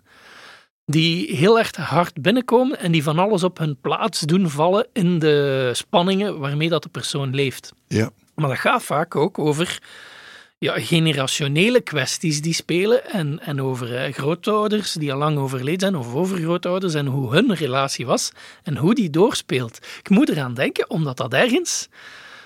die 0.85 1.35
heel 1.35 1.57
erg 1.57 1.75
hard 1.75 2.21
binnenkomen 2.21 2.79
en 2.79 2.91
die 2.91 3.03
van 3.03 3.19
alles 3.19 3.43
op 3.43 3.57
hun 3.57 3.77
plaats 3.81 4.19
doen 4.19 4.49
vallen 4.49 4.87
in 4.93 5.19
de 5.19 5.69
spanningen 5.73 6.39
waarmee 6.39 6.69
dat 6.69 6.83
de 6.83 6.89
persoon 6.89 7.35
leeft. 7.35 7.73
Ja. 7.87 8.09
Maar 8.35 8.49
dat 8.49 8.57
gaat 8.57 8.83
vaak 8.83 9.15
ook 9.15 9.39
over 9.39 9.79
ja, 10.57 10.79
generationele 10.79 11.81
kwesties 11.81 12.41
die 12.41 12.53
spelen 12.53 13.11
en, 13.11 13.39
en 13.39 13.61
over 13.61 13.95
eh, 13.95 14.13
grootouders 14.13 14.93
die 14.93 15.13
al 15.13 15.17
lang 15.17 15.37
overleden 15.37 15.79
zijn 15.79 15.95
of 15.95 16.13
overgrootouders 16.13 16.93
en 16.93 17.05
hoe 17.05 17.33
hun 17.33 17.53
relatie 17.53 18.05
was 18.05 18.31
en 18.63 18.77
hoe 18.77 18.95
die 18.95 19.09
doorspeelt. 19.09 19.77
Ik 19.99 20.09
moet 20.09 20.29
eraan 20.29 20.53
denken, 20.53 20.89
omdat 20.89 21.17
dat 21.17 21.33
ergens 21.33 21.89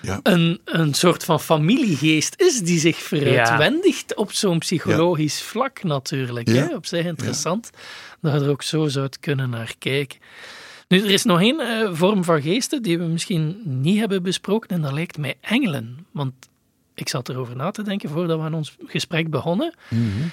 ja. 0.02 0.20
een, 0.22 0.60
een 0.64 0.94
soort 0.94 1.24
van 1.24 1.40
familiegeest 1.40 2.40
is 2.40 2.60
die 2.60 2.78
zich 2.78 2.96
veruitwendigt 2.96 4.14
op 4.14 4.32
zo'n 4.32 4.58
psychologisch 4.58 5.42
vlak 5.42 5.82
natuurlijk. 5.82 6.48
Hè? 6.48 6.74
Op 6.74 6.86
zich 6.86 7.04
interessant 7.04 7.70
dat 8.20 8.32
je 8.32 8.40
er 8.40 8.50
ook 8.50 8.62
zo 8.62 8.88
zou 8.88 9.08
kunnen 9.20 9.50
naar 9.50 9.74
kijken. 9.78 10.18
Nu, 10.88 10.98
er 10.98 11.10
is 11.10 11.24
nog 11.24 11.40
één 11.40 11.60
uh, 11.60 11.88
vorm 11.92 12.24
van 12.24 12.42
geesten 12.42 12.82
die 12.82 12.98
we 12.98 13.04
misschien 13.04 13.60
niet 13.64 13.98
hebben 13.98 14.22
besproken 14.22 14.68
en 14.68 14.82
dat 14.82 14.92
lijkt 14.92 15.18
mij 15.18 15.34
engelen. 15.40 16.06
Want 16.12 16.32
ik 16.94 17.08
zat 17.08 17.28
erover 17.28 17.56
na 17.56 17.70
te 17.70 17.82
denken 17.82 18.10
voordat 18.10 18.38
we 18.38 18.44
aan 18.44 18.54
ons 18.54 18.76
gesprek 18.86 19.30
begonnen. 19.30 19.74
Mm 19.88 20.30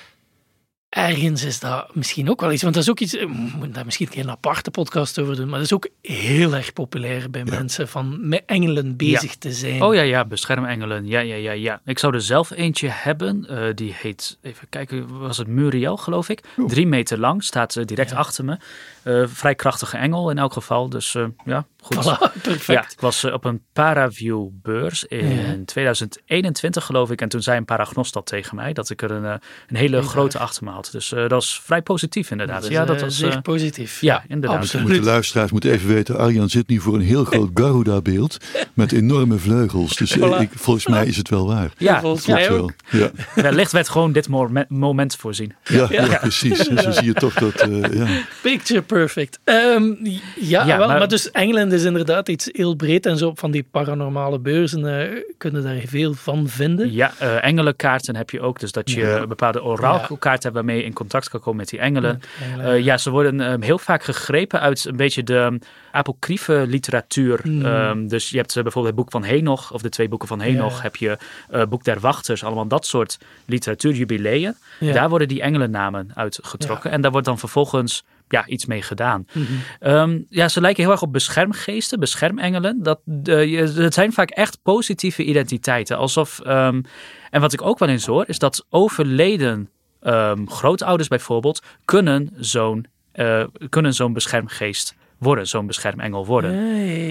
ergens 0.89 1.43
is 1.43 1.59
dat 1.59 1.95
misschien 1.95 2.29
ook 2.29 2.41
wel 2.41 2.51
iets. 2.51 2.61
Want 2.61 2.73
dat 2.73 2.83
is 2.83 2.89
ook 2.89 2.99
iets, 2.99 3.13
we 3.13 3.27
moeten 3.27 3.73
daar 3.73 3.85
misschien 3.85 4.07
geen 4.07 4.29
aparte 4.29 4.71
podcast 4.71 5.19
over 5.19 5.35
doen, 5.35 5.49
maar 5.49 5.59
dat 5.59 5.65
is 5.65 5.73
ook 5.73 5.87
heel 6.01 6.55
erg 6.55 6.73
populair 6.73 7.29
bij 7.29 7.43
mensen 7.43 7.87
van 7.87 8.27
met 8.27 8.43
engelen 8.45 8.95
bezig 8.95 9.35
te 9.35 9.51
zijn. 9.51 9.81
Oh 9.81 9.95
ja, 9.95 10.01
ja, 10.01 10.25
beschermengelen. 10.25 11.07
Ja, 11.07 11.19
ja, 11.19 11.35
ja, 11.35 11.51
ja. 11.51 11.81
Ik 11.85 11.99
zou 11.99 12.13
er 12.13 12.21
zelf 12.21 12.51
eentje 12.51 12.87
hebben. 12.87 13.47
Uh, 13.49 13.73
die 13.73 13.93
heet, 13.95 14.37
even 14.41 14.69
kijken, 14.69 15.19
was 15.19 15.37
het 15.37 15.47
Muriel, 15.47 15.97
geloof 15.97 16.29
ik. 16.29 16.43
Drie 16.67 16.87
meter 16.87 17.19
lang, 17.19 17.43
staat 17.43 17.75
uh, 17.75 17.85
direct 17.85 18.13
achter 18.13 18.45
me. 18.45 18.57
Uh, 19.03 19.27
vrij 19.27 19.55
krachtige 19.55 19.97
engel 19.97 20.29
in 20.29 20.37
elk 20.37 20.53
geval. 20.53 20.89
Dus 20.89 21.17
ja, 21.45 21.65
goed. 21.85 22.03
Voilà, 22.03 22.31
perfect. 22.41 22.65
Ja, 22.65 22.81
ik 22.81 22.99
was 22.99 23.23
op 23.23 23.45
een 23.45 23.61
Paraview 23.73 24.47
beurs 24.51 25.03
in 25.03 25.65
2021, 25.65 26.85
geloof 26.85 27.11
ik. 27.11 27.21
En 27.21 27.29
toen 27.29 27.41
zei 27.41 27.57
een 27.57 27.65
paragnost 27.65 28.13
dat 28.13 28.25
tegen 28.25 28.55
mij, 28.55 28.73
dat 28.73 28.89
ik 28.89 29.01
er 29.01 29.11
een, 29.11 29.23
een 29.23 29.75
hele 29.75 30.01
grote 30.01 30.39
achter 30.39 30.63
me 30.63 30.69
had. 30.69 30.89
Dus 30.91 31.11
uh, 31.11 31.27
dat 31.27 31.41
is 31.41 31.61
vrij 31.63 31.81
positief 31.81 32.31
inderdaad. 32.31 32.61
Dat 32.61 32.71
ja, 32.71 32.85
dat 32.85 33.01
was 33.01 33.17
zeer 33.17 33.33
uh, 33.33 33.41
positief. 33.41 34.01
Ja, 34.01 34.23
inderdaad. 34.27 34.59
Absoluut. 34.59 34.87
Moet 34.87 34.95
de 34.95 35.03
luisteraars 35.03 35.51
moeten 35.51 35.71
even 35.71 35.87
weten, 35.87 36.17
Arjan 36.17 36.49
zit 36.49 36.67
nu 36.67 36.79
voor 36.79 36.93
een 36.93 37.01
heel 37.01 37.23
groot 37.23 37.49
Garuda-beeld 37.53 38.37
met 38.73 38.91
enorme 38.91 39.37
vleugels. 39.37 39.95
Dus 39.95 40.17
voilà. 40.17 40.39
ik, 40.39 40.49
volgens 40.53 40.87
mij 40.87 41.05
is 41.05 41.17
het 41.17 41.29
wel 41.29 41.47
waar. 41.47 41.71
Ja, 41.77 41.99
volgens 41.99 42.25
mij 42.25 42.49
ook. 42.49 42.73
Ja. 42.89 43.11
Wellicht 43.35 43.71
werd 43.71 43.89
gewoon 43.89 44.11
dit 44.11 44.27
moment 44.67 45.15
voorzien. 45.15 45.53
Ja, 45.63 45.87
ja. 45.89 46.05
ja 46.05 46.17
precies. 46.17 46.67
En 46.75 46.81
zo 46.81 46.91
zie 46.91 47.05
je 47.05 47.13
toch 47.13 47.33
dat... 47.33 47.67
Uh, 47.67 47.93
ja. 47.93 48.07
Picture 48.41 48.81
perfect. 48.81 49.39
Um, 49.43 49.97
ja, 50.35 50.65
wel, 50.65 50.77
maar, 50.77 50.97
maar, 50.97 51.07
dus 51.07 51.31
Engeland 51.31 51.71
is 51.75 51.83
inderdaad 51.83 52.29
iets 52.29 52.49
heel 52.51 52.75
breed 52.75 53.05
en 53.05 53.17
zo 53.17 53.31
van 53.35 53.51
die 53.51 53.67
paranormale 53.71 54.39
beurzen 54.39 55.23
kunnen 55.37 55.63
daar 55.63 55.81
veel 55.85 56.13
van 56.13 56.47
vinden. 56.47 56.93
Ja, 56.93 57.17
engelenkaarten 57.41 58.15
heb 58.15 58.29
je 58.29 58.41
ook. 58.41 58.59
Dus 58.59 58.71
dat 58.71 58.91
je 58.91 59.25
bepaalde 59.27 59.63
oraalkaarten 59.63 60.43
hebt 60.43 60.53
waarmee 60.53 60.83
in 60.83 60.93
contact 60.93 61.29
kan 61.29 61.39
komen 61.39 61.59
met 61.59 61.69
die 61.69 61.79
engelen. 61.79 62.21
Uh, 62.57 62.79
ja, 62.79 62.97
ze 62.97 63.09
worden 63.09 63.39
um, 63.39 63.61
heel 63.61 63.77
vaak 63.77 64.03
gegrepen 64.03 64.59
uit 64.59 64.85
een 64.85 64.95
beetje 64.95 65.23
de 65.23 65.35
um, 65.35 65.59
apocryfe 65.91 66.65
literatuur. 66.67 67.39
Mm. 67.43 67.65
Um, 67.65 68.07
dus 68.07 68.29
je 68.29 68.37
hebt 68.37 68.55
uh, 68.55 68.63
bijvoorbeeld 68.63 68.95
het 68.95 69.03
boek 69.03 69.11
van 69.11 69.23
Henoch, 69.23 69.71
of 69.71 69.81
de 69.81 69.89
twee 69.89 70.07
boeken 70.07 70.27
van 70.27 70.41
Henoch. 70.41 70.75
Ja. 70.75 70.81
Heb 70.81 70.95
je 70.95 71.17
uh, 71.53 71.63
Boek 71.69 71.83
der 71.83 71.99
Wachters, 71.99 72.43
allemaal 72.43 72.67
dat 72.67 72.85
soort 72.85 73.17
literatuur, 73.45 73.93
jubileeën. 73.93 74.55
Ja. 74.79 74.93
Daar 74.93 75.09
worden 75.09 75.27
die 75.27 75.41
engelennamen 75.41 76.11
uitgetrokken. 76.13 76.89
Ja. 76.89 76.95
En 76.95 77.01
daar 77.01 77.11
wordt 77.11 77.27
dan 77.27 77.39
vervolgens 77.39 78.03
ja, 78.35 78.47
iets 78.47 78.65
mee 78.65 78.81
gedaan. 78.81 79.27
Mm 79.31 79.45
-hmm. 79.45 79.91
um, 79.91 80.25
ja, 80.29 80.47
ze 80.47 80.61
lijken 80.61 80.83
heel 80.83 80.91
erg 80.91 81.01
op 81.01 81.13
beschermgeesten, 81.13 81.99
beschermengelen. 81.99 82.83
Dat, 82.83 82.99
uh, 83.23 83.59
het 83.75 83.93
zijn 83.93 84.13
vaak 84.13 84.29
echt 84.29 84.59
positieve 84.63 85.23
identiteiten. 85.23 85.97
Alsof, 85.97 86.41
um, 86.47 86.83
en 87.29 87.41
wat 87.41 87.53
ik 87.53 87.61
ook 87.61 87.79
wel 87.79 87.89
eens 87.89 88.05
hoor, 88.05 88.23
is 88.27 88.39
dat 88.39 88.65
overleden 88.69 89.69
um, 90.03 90.49
grootouders 90.49 91.07
bijvoorbeeld 91.07 91.63
kunnen 91.85 92.29
zo'n 92.37 92.85
uh, 93.15 93.43
kunnen 93.69 93.93
zo'n 93.93 94.13
beschermgeest 94.13 94.95
worden, 95.17 95.47
zo'n 95.47 95.67
beschermengel 95.67 96.25
worden. 96.25 96.53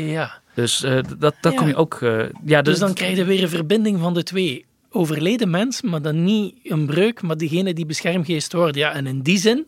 ja. 0.06 0.42
Dus 0.54 0.84
uh, 0.84 0.98
dat, 1.18 1.34
dat 1.40 1.54
kom 1.54 1.68
je 1.68 1.74
ook. 1.74 1.98
Ja, 2.00 2.62
dus, 2.62 2.62
dus 2.62 2.78
dan 2.78 2.94
krijg 2.94 3.16
je 3.16 3.24
weer 3.24 3.42
een 3.42 3.48
verbinding 3.48 4.00
van 4.00 4.14
de 4.14 4.22
twee. 4.22 4.64
Overleden 4.96 5.50
mens, 5.50 5.82
maar 5.82 6.02
dan 6.02 6.24
niet 6.24 6.54
een 6.62 6.86
breuk, 6.86 7.22
maar 7.22 7.36
diegene 7.36 7.74
die 7.74 7.86
beschermgeest 7.86 8.52
wordt. 8.52 8.76
Ja, 8.76 8.92
en 8.92 9.06
in 9.06 9.20
die 9.22 9.38
zin 9.38 9.66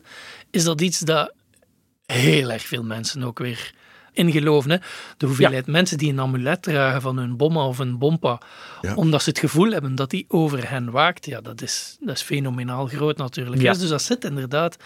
is 0.51 0.63
dat 0.63 0.81
iets 0.81 0.99
dat 0.99 1.33
heel 2.13 2.51
erg 2.51 2.63
veel 2.63 2.83
mensen 2.83 3.23
ook 3.23 3.39
weer 3.39 3.73
in 4.17 4.31
geloven. 4.31 4.71
Hè. 4.71 4.77
De 5.17 5.25
hoeveelheid 5.25 5.67
mensen 5.67 5.97
die 5.97 6.11
een 6.11 6.19
amulet 6.19 6.61
dragen 6.61 7.01
van 7.01 7.17
hun 7.17 7.37
bomma 7.37 7.67
of 7.67 7.79
een 7.79 7.97
bompa, 7.97 8.41
omdat 8.95 9.23
ze 9.23 9.29
het 9.29 9.39
gevoel 9.39 9.71
hebben 9.71 9.95
dat 9.95 10.09
die 10.09 10.25
over 10.27 10.69
hen 10.69 10.91
waakt, 10.91 11.25
ja, 11.25 11.41
dat 11.41 11.61
is, 11.61 11.97
dat 11.99 12.15
is 12.15 12.21
fenomenaal 12.21 12.87
groot 12.87 13.17
natuurlijk. 13.17 13.61
Ja. 13.61 13.73
Dus 13.73 13.89
dat 13.89 14.01
zit 14.01 14.23
inderdaad 14.23 14.77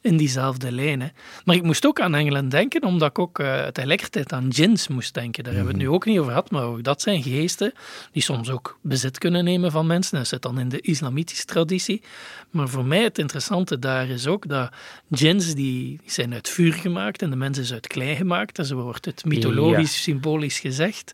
in 0.00 0.16
diezelfde 0.16 0.72
lijn. 0.72 1.00
Hè. 1.00 1.08
Maar 1.44 1.56
ik 1.56 1.62
moest 1.62 1.86
ook 1.86 2.00
aan 2.00 2.14
Engeland 2.14 2.50
denken, 2.50 2.84
omdat 2.84 3.08
ik 3.08 3.18
ook 3.18 3.38
uh, 3.38 3.66
tegelijkertijd 3.66 4.32
aan 4.32 4.48
djinns 4.48 4.88
moest 4.88 5.14
denken. 5.14 5.44
Daar 5.44 5.52
hebben 5.52 5.72
we 5.72 5.78
het 5.78 5.82
mhm. 5.82 5.90
nu 5.90 5.96
ook 5.96 6.06
niet 6.06 6.18
over 6.18 6.30
gehad, 6.30 6.50
maar 6.50 6.62
ook 6.62 6.82
dat 6.82 7.02
zijn 7.02 7.22
geesten 7.22 7.72
die 8.12 8.22
soms 8.22 8.50
ook 8.50 8.78
bezit 8.82 9.18
kunnen 9.18 9.44
nemen 9.44 9.70
van 9.70 9.86
mensen. 9.86 10.16
Dat 10.18 10.28
zit 10.28 10.42
dan 10.42 10.58
in 10.58 10.68
de 10.68 10.80
islamitische 10.80 11.44
traditie. 11.44 12.02
Maar 12.50 12.68
voor 12.68 12.84
mij 12.84 13.02
het 13.02 13.18
interessante 13.18 13.78
daar 13.78 14.08
is 14.08 14.26
ook 14.26 14.48
dat 14.48 14.72
djinns 15.08 15.54
die 15.54 16.00
zijn 16.04 16.32
uit 16.32 16.48
vuur 16.48 16.72
gemaakt 16.72 17.22
en 17.22 17.30
de 17.30 17.36
mens 17.36 17.58
is 17.58 17.72
uit 17.72 17.86
klei 17.86 18.16
gemaakt. 18.16 18.66
Zo 18.66 18.76
wordt 18.76 19.04
het 19.04 19.24
mythologisch, 19.24 20.02
symbolisch 20.02 20.60
gezegd. 20.60 21.12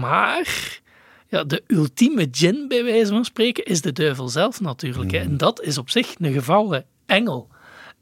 Maar 0.00 0.80
ja, 1.28 1.44
de 1.44 1.62
ultieme 1.66 2.30
djinn, 2.30 2.68
bij 2.68 2.84
wijze 2.84 3.12
van 3.12 3.24
spreken, 3.24 3.64
is 3.64 3.80
de 3.80 3.92
duivel 3.92 4.28
zelf 4.28 4.60
natuurlijk. 4.60 5.10
Hè. 5.10 5.18
En 5.18 5.36
dat 5.36 5.62
is 5.62 5.78
op 5.78 5.90
zich 5.90 6.14
een 6.18 6.32
gevallen 6.32 6.84
engel. 7.06 7.48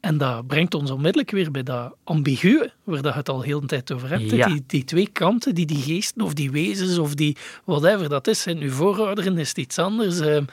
En 0.01 0.17
dat 0.17 0.47
brengt 0.47 0.73
ons 0.73 0.91
onmiddellijk 0.91 1.31
weer 1.31 1.51
bij 1.51 1.63
dat 1.63 1.95
ambiguë, 2.03 2.71
waar 2.83 3.03
je 3.03 3.11
het 3.11 3.29
al 3.29 3.41
heel 3.41 3.59
de 3.59 3.67
tijd 3.67 3.91
over 3.91 4.09
hebt. 4.09 4.29
Die, 4.29 4.63
die 4.67 4.83
twee 4.83 5.07
kanten, 5.07 5.55
die 5.55 5.65
die 5.65 5.81
geesten 5.81 6.21
of 6.21 6.33
die 6.33 6.51
wezens 6.51 6.97
of 6.97 7.15
die 7.15 7.37
whatever 7.63 8.09
dat 8.09 8.27
is, 8.27 8.41
zijn 8.41 8.57
nu 8.57 8.69
voorouderen, 8.69 9.37
is 9.37 9.47
het 9.47 9.57
iets 9.57 9.79
anders. 9.79 10.19
Ehm, 10.19 10.43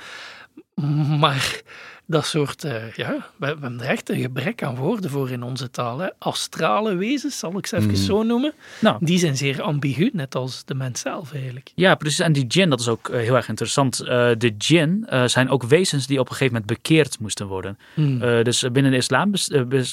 maar 1.21 1.63
dat 2.11 2.27
soort, 2.27 2.65
uh, 2.65 2.93
ja, 2.93 3.27
we, 3.37 3.47
hebben 3.47 3.81
er 3.81 3.87
echt 3.87 4.11
een 4.11 4.21
gebrek 4.21 4.63
aan 4.63 4.77
woorden 4.77 5.11
voor 5.11 5.31
in 5.31 5.43
onze 5.43 5.71
taal. 5.71 5.99
Hè. 5.99 6.09
Astrale 6.19 6.95
wezens, 6.95 7.39
zal 7.39 7.59
ik 7.59 7.67
ze 7.67 7.77
even 7.77 7.89
mm. 7.89 7.97
zo 7.97 8.23
noemen, 8.23 8.53
nou. 8.81 8.97
die 9.01 9.19
zijn 9.19 9.37
zeer 9.37 9.63
ambigu, 9.63 10.11
net 10.13 10.35
als 10.35 10.65
de 10.65 10.75
mens 10.75 11.01
zelf 11.01 11.33
eigenlijk. 11.33 11.73
Ja, 11.75 11.95
precies. 11.95 12.19
En 12.19 12.33
die 12.33 12.47
djinn, 12.47 12.71
dat 12.71 12.81
is 12.81 12.89
ook 12.89 13.09
uh, 13.09 13.17
heel 13.21 13.37
erg 13.37 13.49
interessant. 13.49 14.01
Uh, 14.03 14.09
de 14.39 14.57
djinn 14.57 15.07
zijn 15.25 15.49
ook 15.49 15.63
wezens 15.63 16.07
die 16.07 16.19
op 16.21 16.27
een 16.27 16.33
gegeven 16.33 16.53
moment 16.53 16.73
bekeerd 16.73 17.19
moesten 17.21 17.47
worden. 17.47 17.79
Mm. 17.95 18.19
dus 18.43 18.65
binnen 18.73 18.91
de 18.91 18.97
islam 18.97 19.31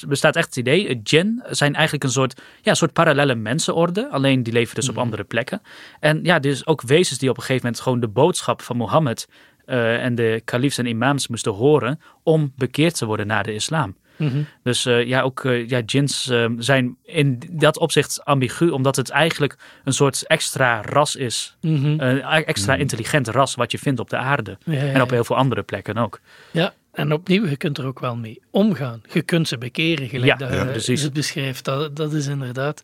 bestaat 0.07 0.35
echt 0.35 0.45
het 0.45 0.55
idee, 0.55 1.01
djinn 1.01 1.43
zijn 1.49 1.73
eigenlijk 1.73 2.03
een 2.03 2.11
soort, 2.11 2.41
ja, 2.61 2.73
soort 2.73 2.93
parallele 2.93 3.35
mensenorde, 3.35 4.09
alleen 4.09 4.43
die 4.43 4.53
leven 4.53 4.75
dus 4.75 4.89
op 4.89 4.95
mm. 4.95 5.01
andere 5.01 5.23
plekken. 5.23 5.61
En 5.99 6.19
ja, 6.23 6.39
dus 6.39 6.67
ook 6.67 6.81
wezens 6.81 7.19
die 7.19 7.29
op 7.29 7.37
een 7.37 7.43
gegeven 7.43 7.65
moment 7.65 7.83
gewoon 7.83 7.99
de 7.99 8.07
boodschap 8.07 8.61
van 8.61 8.77
Mohammed 8.77 9.27
uh, 9.67 10.03
en 10.03 10.15
de 10.15 10.41
kalifs 10.45 10.77
en 10.77 10.85
imams 10.85 11.27
moesten 11.27 11.51
horen 11.51 11.99
om 12.23 12.53
bekeerd 12.55 12.97
te 12.97 13.05
worden 13.05 13.27
naar 13.27 13.43
de 13.43 13.53
islam. 13.53 13.95
Mhm. 14.17 14.41
Dus 14.63 14.85
uh, 14.85 15.05
ja, 15.05 15.21
ook 15.21 15.43
uh, 15.43 15.69
ja, 15.69 15.81
djinns 15.81 16.31
zijn 16.57 16.97
in 17.03 17.41
dat 17.51 17.77
opzicht 17.77 18.25
ambigu, 18.25 18.69
omdat 18.69 18.95
het 18.95 19.09
eigenlijk 19.09 19.57
een 19.83 19.93
soort 19.93 20.23
extra 20.27 20.81
ras 20.81 21.15
is. 21.15 21.57
Mm 21.61 21.99
Een 21.99 22.21
extra 22.21 22.71
mhm. 22.71 22.81
intelligent 22.81 23.27
ras 23.27 23.55
wat 23.55 23.71
je 23.71 23.77
vindt 23.77 23.99
op 23.99 24.09
de 24.09 24.17
aarde. 24.17 24.57
en 24.65 25.01
op 25.01 25.09
heel 25.09 25.23
veel 25.23 25.35
andere 25.35 25.63
plekken 25.63 25.97
ook. 25.97 26.19
Ja, 26.51 26.73
en 26.95 27.13
opnieuw, 27.13 27.47
je 27.47 27.57
kunt 27.57 27.77
er 27.77 27.85
ook 27.85 27.99
wel 27.99 28.15
mee 28.15 28.41
omgaan. 28.51 29.01
Je 29.11 29.21
kunt 29.21 29.47
ze 29.47 29.57
bekeren, 29.57 30.09
gelijk 30.09 30.25
ja, 30.25 30.35
dat 30.35 30.49
ja, 30.49 30.93
je 30.93 31.01
het 31.01 31.13
beschrijft. 31.13 31.65
Dat, 31.65 31.95
dat 31.95 32.13
is 32.13 32.27
inderdaad... 32.27 32.81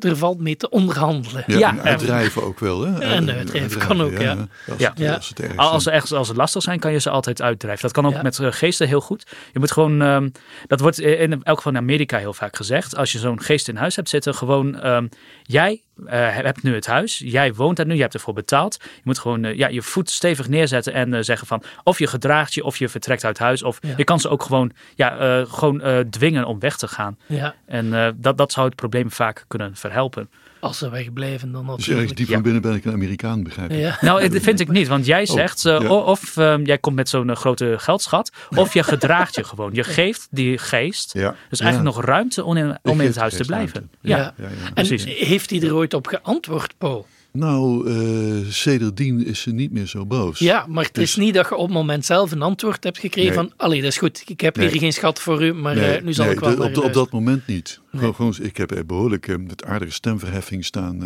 Er 0.00 0.16
valt 0.16 0.40
mee 0.40 0.56
te 0.56 0.70
onderhandelen. 0.70 1.44
Ja, 1.46 1.58
ja. 1.58 1.70
en 1.70 1.82
uitdrijven 1.82 2.42
ook 2.42 2.60
wel. 2.60 2.86
Hè? 2.86 3.00
En 3.00 3.30
uitdrijven 3.30 3.86
kan 3.86 4.02
ook, 4.02 4.18
ja. 4.18 4.36
Als, 4.68 4.78
ja. 4.78 4.92
Het, 4.96 5.16
als, 5.16 5.28
het 5.28 5.56
als, 5.56 5.82
ze 5.82 5.90
echt 5.90 6.12
als 6.12 6.28
ze 6.28 6.34
lastig 6.34 6.62
zijn, 6.62 6.78
kan 6.78 6.92
je 6.92 7.00
ze 7.00 7.10
altijd 7.10 7.42
uitdrijven. 7.42 7.82
Dat 7.82 7.92
kan 7.92 8.06
ook 8.06 8.22
met 8.22 8.38
eh, 8.38 8.52
geesten 8.52 8.88
heel 8.88 9.00
goed. 9.00 9.26
Je 9.52 9.58
moet 9.58 9.72
gewoon... 9.72 10.00
Um, 10.00 10.32
dat 10.66 10.80
wordt 10.80 11.00
in 11.00 11.42
elk 11.42 11.56
geval 11.56 11.72
in 11.72 11.78
Amerika 11.78 12.18
heel 12.18 12.34
vaak 12.34 12.56
gezegd. 12.56 12.96
Als 12.96 13.12
je 13.12 13.18
zo'n 13.18 13.42
geest 13.42 13.68
in 13.68 13.76
huis 13.76 13.96
hebt 13.96 14.08
zitten, 14.08 14.34
gewoon... 14.34 14.86
Um, 14.86 15.08
jij 15.46 15.82
uh, 15.96 16.08
hebt 16.10 16.62
nu 16.62 16.74
het 16.74 16.86
huis, 16.86 17.18
jij 17.24 17.54
woont 17.54 17.76
daar 17.76 17.86
nu, 17.86 17.94
je 17.94 18.00
hebt 18.00 18.14
ervoor 18.14 18.34
betaald. 18.34 18.76
Je 18.80 19.00
moet 19.04 19.18
gewoon 19.18 19.44
uh, 19.44 19.56
ja, 19.56 19.68
je 19.68 19.82
voet 19.82 20.10
stevig 20.10 20.48
neerzetten 20.48 20.92
en 20.92 21.12
uh, 21.12 21.18
zeggen 21.20 21.46
van 21.46 21.62
of 21.82 21.98
je 21.98 22.06
gedraagt 22.06 22.54
je 22.54 22.64
of 22.64 22.76
je 22.76 22.88
vertrekt 22.88 23.24
uit 23.24 23.38
huis. 23.38 23.62
Of 23.62 23.78
je 23.96 24.04
kan 24.04 24.20
ze 24.20 24.28
ook 24.28 24.42
gewoon, 24.42 24.72
ja, 24.94 25.44
gewoon 25.44 26.04
dwingen 26.10 26.44
om 26.44 26.58
weg 26.58 26.76
te 26.76 26.88
gaan. 26.88 27.18
Ja. 27.26 27.54
En 27.66 28.14
dat, 28.16 28.38
dat 28.38 28.52
zou 28.52 28.66
het 28.66 28.76
probleem 28.76 29.10
vaak 29.10 29.44
kunnen 29.48 29.76
verhelpen. 29.76 30.30
Als 30.66 30.78
ze 30.78 30.90
wegblijven, 30.90 31.52
dan 31.52 31.60
natuurlijk. 31.60 31.86
Dus 31.86 31.96
ergens 31.96 32.12
diep 32.12 32.28
van 32.28 32.42
binnen 32.42 32.62
ben 32.62 32.74
ik 32.74 32.84
een 32.84 32.92
Amerikaan, 32.92 33.42
begrijp 33.42 33.70
ik. 33.70 33.78
Ja. 33.78 33.98
Nou, 34.06 34.28
dat 34.28 34.42
vind 34.42 34.60
ik 34.60 34.68
niet, 34.68 34.88
want 34.88 35.06
jij 35.06 35.28
oh, 35.28 35.34
zegt, 35.34 35.66
of 35.88 36.36
um, 36.36 36.64
jij 36.64 36.78
komt 36.78 36.96
met 36.96 37.08
zo'n 37.08 37.36
grote 37.36 37.74
geldschat, 37.78 38.30
of 38.56 38.74
je 38.74 38.82
gedraagt 38.82 39.34
je 39.34 39.44
gewoon. 39.44 39.70
Je 39.74 39.84
geeft 39.84 40.28
die 40.30 40.58
geest 40.58 41.12
dus 41.48 41.60
eigenlijk 41.60 41.96
nog 41.96 42.04
ruimte 42.04 42.44
om 42.44 42.56
in, 42.56 42.78
om 42.82 43.00
in 43.00 43.06
het 43.06 43.16
huis 43.16 43.36
te 43.36 43.44
blijven. 43.44 43.90
Ja. 44.00 44.34
En 44.74 44.86
heeft 45.04 45.50
hij 45.50 45.62
er 45.62 45.74
ooit 45.74 45.94
op 45.94 46.06
geantwoord, 46.06 46.74
Paul? 46.78 47.06
Nou, 47.36 47.90
uh, 47.90 48.50
sedertdien 48.50 49.26
is 49.26 49.40
ze 49.40 49.50
niet 49.50 49.72
meer 49.72 49.86
zo 49.86 50.06
boos. 50.06 50.38
Ja, 50.38 50.66
maar 50.68 50.84
het 50.84 50.98
is 50.98 51.14
dus- 51.14 51.24
niet 51.24 51.34
dat 51.34 51.48
je 51.48 51.54
op 51.54 51.66
het 51.66 51.74
moment 51.74 52.04
zelf 52.04 52.32
een 52.32 52.42
antwoord 52.42 52.84
hebt 52.84 52.98
gekregen 52.98 53.34
van... 53.34 53.52
Allee, 53.56 53.80
dat 53.80 53.90
is 53.90 53.98
goed, 53.98 54.22
ik 54.26 54.40
heb 54.40 54.56
hier 54.56 54.78
geen 54.78 54.92
schat 54.92 55.20
voor 55.20 55.44
u, 55.44 55.52
maar 55.52 55.76
eh, 55.76 56.02
nu 56.02 56.12
zal 56.12 56.30
ik 56.30 56.40
wel... 56.40 56.58
op, 56.58 56.76
op 56.76 56.92
dat 56.92 57.10
moment 57.10 57.46
niet. 57.46 57.80
Gewoon, 57.96 58.14
gewoon, 58.14 58.34
ik 58.40 58.56
heb 58.56 58.82
behoorlijk 58.86 59.26
uh, 59.26 59.36
met 59.36 59.64
aardige 59.64 59.92
stemverheffing 59.92 60.64
staan, 60.64 61.02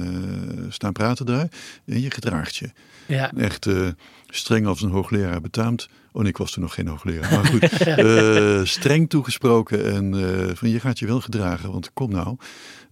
staan 0.68 0.92
praten 0.92 1.26
daar. 1.26 1.48
En 1.86 2.00
je 2.00 2.10
gedraagt 2.10 2.56
je. 2.56 2.70
Ja. 3.06 3.32
Echt 3.36 3.66
streng 4.28 4.66
als 4.66 4.82
een 4.82 4.90
hoogleraar 4.90 5.40
betaamt. 5.40 5.88
Oh, 6.12 6.26
ik 6.26 6.36
was 6.36 6.50
toen 6.50 6.62
nog 6.62 6.74
geen 6.74 6.86
hoogleraar. 6.86 7.30
Maar 7.34 7.46
goed, 7.46 8.68
streng 8.68 9.08
toegesproken 9.08 9.92
en 9.92 10.14
van 10.56 10.68
je 10.68 10.80
gaat 10.80 10.98
je 10.98 11.06
wel 11.06 11.20
gedragen, 11.20 11.72
want 11.72 11.92
kom 11.92 12.10
nou... 12.10 12.36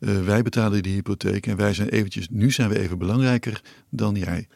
Uh, 0.01 0.25
wij 0.25 0.43
betalen 0.43 0.83
die 0.83 0.95
hypotheek 0.95 1.47
en 1.47 1.57
wij 1.57 1.75
zijn 1.75 1.89
eventjes, 1.89 2.27
nu 2.31 2.51
zijn 2.51 2.69
we 2.69 2.79
even 2.79 2.99
belangrijker 2.99 3.61
dan 3.91 4.15
jij. 4.15 4.47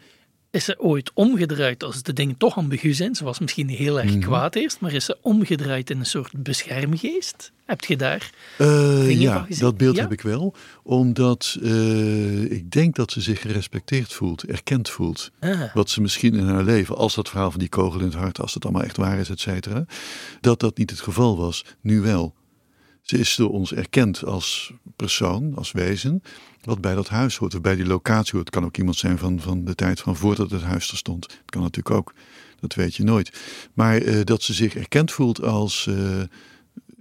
Is 0.53 0.65
ze 0.65 0.81
ooit 0.81 1.11
omgedraaid 1.15 1.85
als 1.85 2.03
de 2.03 2.13
dingen 2.13 2.37
toch 2.37 2.57
ambigu 2.57 2.93
zijn? 2.93 3.15
Ze 3.15 3.25
was 3.25 3.39
misschien 3.39 3.69
heel 3.69 4.01
erg 4.01 4.11
mhm. 4.11 4.21
kwaad 4.21 4.55
eerst, 4.55 4.81
maar 4.81 4.93
is 4.93 5.05
ze 5.05 5.19
omgedraaid 5.21 5.91
in 5.91 5.99
een 5.99 6.07
soort 6.07 6.43
beschermgeest? 6.43 7.53
Heb 7.65 7.85
je 7.85 7.97
daar 7.97 8.31
uh, 8.59 9.21
Ja, 9.21 9.47
dat 9.59 9.77
beeld 9.77 9.99
heb 9.99 10.13
ik 10.13 10.21
wel. 10.21 10.55
Omdat 10.83 11.57
uh, 11.63 12.51
ik 12.51 12.71
denk 12.71 12.97
dat 12.97 13.13
ze 13.13 13.21
zich 13.21 13.41
gerespecteerd 13.41 14.13
voelt, 14.13 14.45
erkend 14.45 14.91
voelt. 14.91 15.31
Ah. 15.41 15.75
Wat 15.75 15.91
ze 15.91 16.01
misschien 16.01 16.35
in 16.35 16.47
haar 16.47 16.65
leven, 16.65 16.97
als 16.97 17.15
dat 17.15 17.29
verhaal 17.29 17.51
van 17.51 17.61
die 17.61 17.69
kogel 17.69 18.01
in 18.01 18.07
het 18.07 18.15
hart, 18.15 18.41
als 18.41 18.55
het 18.55 18.65
allemaal 18.65 18.83
echt 18.83 18.97
waar 18.97 19.19
is, 19.19 19.31
et 19.31 19.41
cetera, 19.41 19.85
dat 20.41 20.61
dat 20.61 20.79
niet 20.79 20.91
het 20.91 21.01
geval 21.01 21.37
was, 21.37 21.65
nu 21.81 22.01
wel. 22.01 22.35
Ze 23.03 23.19
is 23.19 23.35
door 23.37 23.51
ons 23.51 23.73
erkend 23.73 24.25
als 24.25 24.73
persoon, 24.97 25.55
als 25.55 25.73
wezen, 25.73 26.23
wat 26.63 26.81
bij 26.81 26.95
dat 26.95 27.09
huis 27.09 27.37
hoort, 27.37 27.55
of 27.55 27.61
bij 27.61 27.77
die 27.77 27.87
locatie 27.87 28.33
hoort. 28.33 28.47
Het 28.47 28.55
kan 28.55 28.65
ook 28.65 28.77
iemand 28.77 28.97
zijn 28.97 29.19
van, 29.19 29.41
van 29.41 29.65
de 29.65 29.75
tijd 29.75 30.01
van 30.01 30.17
voordat 30.17 30.51
het 30.51 30.63
huis 30.63 30.91
er 30.91 30.97
stond. 30.97 31.25
Het 31.25 31.51
kan 31.51 31.63
natuurlijk 31.63 31.97
ook, 31.97 32.15
dat 32.61 32.75
weet 32.75 32.95
je 32.95 33.03
nooit. 33.03 33.41
Maar 33.75 34.03
uh, 34.03 34.25
dat 34.25 34.43
ze 34.43 34.53
zich 34.53 34.75
erkend 34.75 35.13
voelt 35.13 35.43
als, 35.43 35.87
uh, 35.89 36.23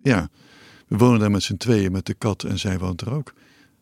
ja, 0.03 0.29
we 0.87 0.97
wonen 0.97 1.19
daar 1.19 1.31
met 1.31 1.43
z'n 1.43 1.57
tweeën 1.57 1.91
met 1.91 2.05
de 2.05 2.13
kat 2.13 2.43
en 2.43 2.59
zij 2.59 2.79
woont 2.79 3.01
er 3.01 3.13
ook. 3.13 3.33